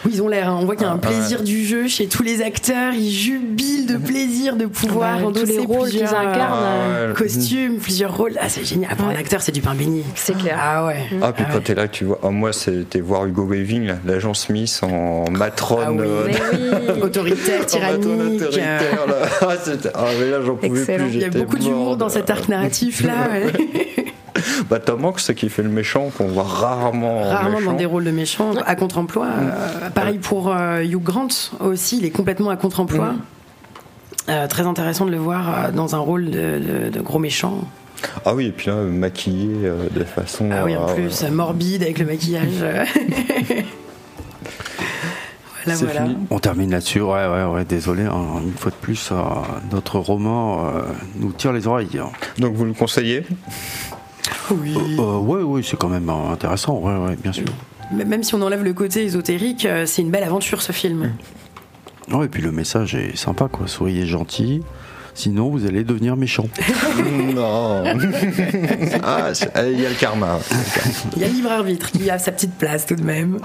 Oui, 0.04 0.10
ils 0.14 0.22
ont 0.22 0.28
l'air, 0.28 0.50
hein, 0.50 0.58
on 0.60 0.66
voit 0.66 0.76
qu'il 0.76 0.84
y 0.84 0.88
a 0.88 0.92
un 0.92 1.00
Ah, 1.02 1.06
plaisir 1.06 1.42
du 1.42 1.64
jeu 1.64 1.86
chez 1.88 2.06
tous 2.06 2.22
les 2.22 2.42
acteurs, 2.42 2.92
ils 2.92 3.10
jubilent 3.10 3.86
de 3.86 3.96
plaisir 3.96 4.56
de 4.56 4.66
pouvoir 4.66 5.14
Bah, 5.16 5.22
tous 5.22 5.26
endosser 5.28 5.46
les 5.46 5.58
rôles 5.60 5.88
qu'ils 5.88 6.00
plusieurs, 6.00 6.20
incarnent, 6.20 6.64
euh, 6.64 7.10
euh, 7.10 7.14
costumes, 7.14 7.78
plusieurs 7.78 8.14
rôles. 8.16 8.32
Ah, 8.40 8.48
c'est 8.48 8.64
génial. 8.64 8.94
Pour 8.96 9.06
un 9.06 9.10
Ouais. 9.10 9.16
acteur, 9.16 9.40
c'est 9.40 9.52
du 9.52 9.62
pain 9.62 9.74
béni. 9.74 10.02
C'est 10.14 10.36
clair. 10.36 10.58
Ah 10.60 10.86
ouais. 10.86 10.96
Ah, 11.22 11.32
puis 11.32 11.44
Ah 11.46 11.50
quand 11.50 11.58
ouais. 11.58 11.64
t'es 11.64 11.74
là, 11.74 11.88
tu 11.88 12.04
vois. 12.04 12.18
oh, 12.22 12.30
moi, 12.30 12.52
c'était 12.52 13.00
voir 13.00 13.24
Hugo 13.26 13.46
Weaving, 13.46 13.92
l'agent 14.04 14.34
Smith 14.34 14.80
en 14.82 15.30
matrone. 15.30 15.82
Ah 15.86 15.92
oui. 15.92 15.98
euh, 16.04 16.92
oui. 16.96 17.00
Autoritaire, 17.02 17.60
en 17.60 17.78
matrone 17.80 18.00
tyrannique. 18.36 18.42
euh, 18.42 18.46
autoritaire, 18.46 19.06
là. 19.06 19.14
Ah, 19.40 19.54
ah, 19.94 20.04
mais 20.20 20.30
là, 20.30 20.38
j'en 20.44 20.56
pouvais 20.56 20.80
Excellent. 20.80 21.04
plus. 21.06 21.14
Il 21.14 21.20
y 21.20 21.24
a 21.24 21.30
beaucoup 21.30 21.58
d'humour 21.58 21.96
dans 21.96 22.08
cet 22.08 22.28
arc 22.28 22.48
narratif 22.48 23.02
là. 23.02 23.14
Bah, 24.70 24.78
Tom 24.80 25.05
Hanks, 25.05 25.20
c'est 25.20 25.34
qui 25.34 25.49
fait 25.49 25.62
le 25.62 25.68
méchant, 25.68 26.11
qu'on 26.16 26.26
voit 26.28 26.42
rarement. 26.44 27.22
en 27.22 27.30
Rarement 27.30 27.59
méchant. 27.59 27.70
dans 27.72 27.76
des 27.76 27.86
rôles 27.86 28.05
de 28.05 28.11
méchants, 28.11 28.53
à 28.66 28.74
contre-emploi. 28.76 29.26
Euh, 29.26 29.90
pareil 29.90 30.18
pour 30.18 30.53
euh, 30.55 30.82
Hugh 30.82 31.03
Grant 31.03 31.28
aussi, 31.61 31.99
il 31.99 32.05
est 32.05 32.11
complètement 32.11 32.51
à 32.51 32.57
contre-emploi. 32.57 33.12
Mm. 33.12 33.20
Euh, 34.28 34.47
très 34.49 34.66
intéressant 34.66 35.05
de 35.07 35.11
le 35.12 35.18
voir 35.18 35.49
euh, 35.66 35.70
dans 35.70 35.94
un 35.94 35.99
rôle 35.99 36.26
de, 36.30 36.30
de- 36.59 36.88
de 36.90 37.01
gros 37.01 37.18
méchant. 37.20 37.59
Ah 38.24 38.34
oui, 38.34 38.47
et 38.47 38.51
puis 38.53 38.66
là, 38.66 38.74
maquillé 38.74 39.49
euh, 39.64 39.88
de 39.94 40.05
façon. 40.05 40.51
Ah 40.53 40.64
oui, 40.64 40.76
en 40.76 40.88
euh, 40.88 40.94
plus, 40.94 41.22
euh, 41.22 41.30
morbide 41.30 41.82
avec 41.82 41.99
le 41.99 42.07
maquillage. 42.07 42.47
voilà, 45.64 45.78
C'est 45.78 45.84
voilà. 45.84 46.03
fini. 46.05 46.16
On 46.30 46.38
termine 46.38 46.70
là-dessus. 46.70 47.01
Ouais, 47.01 47.26
ouais, 47.26 47.44
ouais. 47.44 47.64
Désolé. 47.64 48.03
hein, 48.05 48.40
une 48.44 48.53
fois 48.53 48.70
de 48.70 48.76
plus, 48.76 49.11
euh, 49.12 49.16
notre 49.72 49.99
roman 49.99 50.66
euh, 50.66 50.82
nous 51.16 51.32
tire 51.32 51.53
les 51.53 51.66
oreilles. 51.66 51.99
hein. 51.99 52.11
Donc 52.38 52.55
vous 52.55 52.64
le 52.64 52.72
conseillez? 52.74 53.24
Oui. 54.62 54.74
Euh, 54.99 55.18
ouais, 55.18 55.42
ouais, 55.42 55.62
c'est 55.64 55.76
quand 55.76 55.88
même 55.88 56.09
euh, 56.09 56.32
intéressant. 56.32 56.78
Ouais, 56.78 56.97
ouais, 57.09 57.16
bien 57.16 57.32
sûr. 57.32 57.44
Même 57.92 58.22
si 58.22 58.34
on 58.34 58.42
enlève 58.42 58.62
le 58.64 58.72
côté 58.72 59.05
ésotérique, 59.05 59.64
euh, 59.64 59.86
c'est 59.86 60.03
une 60.03 60.11
belle 60.11 60.24
aventure 60.24 60.62
ce 60.62 60.72
film. 60.72 61.12
Ouais, 62.12 62.26
et 62.26 62.28
puis 62.28 62.42
le 62.42 62.53
message 62.53 62.94
est 62.94 63.16
sympa, 63.16 63.49
quoi. 63.51 63.66
Soyez 63.66 64.07
gentil. 64.07 64.62
Sinon, 65.14 65.49
vous 65.49 65.64
allez 65.66 65.82
devenir 65.82 66.14
méchant. 66.16 66.47
Non 67.34 67.84
Ah, 69.03 69.30
eh, 69.32 69.72
il 69.72 69.80
y 69.80 69.86
a 69.86 69.88
le 69.88 69.94
karma. 69.94 70.38
Il 71.16 71.22
y 71.22 71.24
a 71.24 71.28
le 71.28 71.34
libre 71.34 71.51
arbitre 71.51 71.90
qui 71.90 72.11
a 72.11 72.18
sa 72.18 72.32
petite 72.32 72.55
place 72.55 72.84
tout 72.86 72.97
de 72.97 73.03
même. 73.03 73.38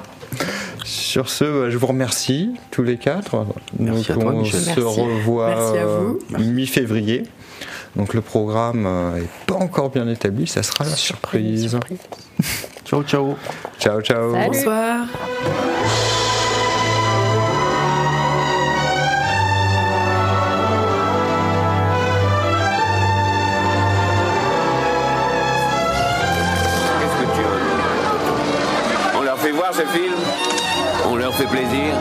Sur 0.84 1.30
ce, 1.30 1.70
je 1.70 1.78
vous 1.78 1.88
remercie 1.88 2.52
tous 2.72 2.84
les 2.84 2.98
quatre. 2.98 3.46
Merci 3.80 4.08
Donc, 4.10 4.18
à 4.18 4.22
toi, 4.22 4.34
on 4.36 4.42
Michel. 4.42 4.60
se 4.60 4.80
Merci. 4.80 5.00
revoit 5.02 5.50
euh, 5.76 6.14
mi-février. 6.40 7.24
Donc 7.96 8.14
le 8.14 8.22
programme 8.22 8.86
euh, 8.86 9.18
est 9.18 9.46
pas 9.46 9.56
encore 9.56 9.90
bien 9.90 10.08
établi, 10.08 10.48
ça 10.48 10.64
sera 10.64 10.86
la 10.86 10.96
surprise. 10.96 11.78
Ciao, 12.86 13.04
ciao. 13.04 13.38
Ciao, 13.80 14.02
ciao. 14.02 14.34
Salut. 14.34 14.48
Bonsoir. 14.48 15.06
Qu'est-ce 27.00 27.18
que 27.22 27.36
tu 27.36 27.42
veux? 27.44 29.20
On 29.20 29.22
leur 29.24 29.38
fait 29.38 29.52
voir 29.52 29.74
ce 29.74 29.82
film? 29.84 30.16
On 31.10 31.16
leur 31.16 31.34
fait 31.34 31.48
plaisir? 31.48 31.96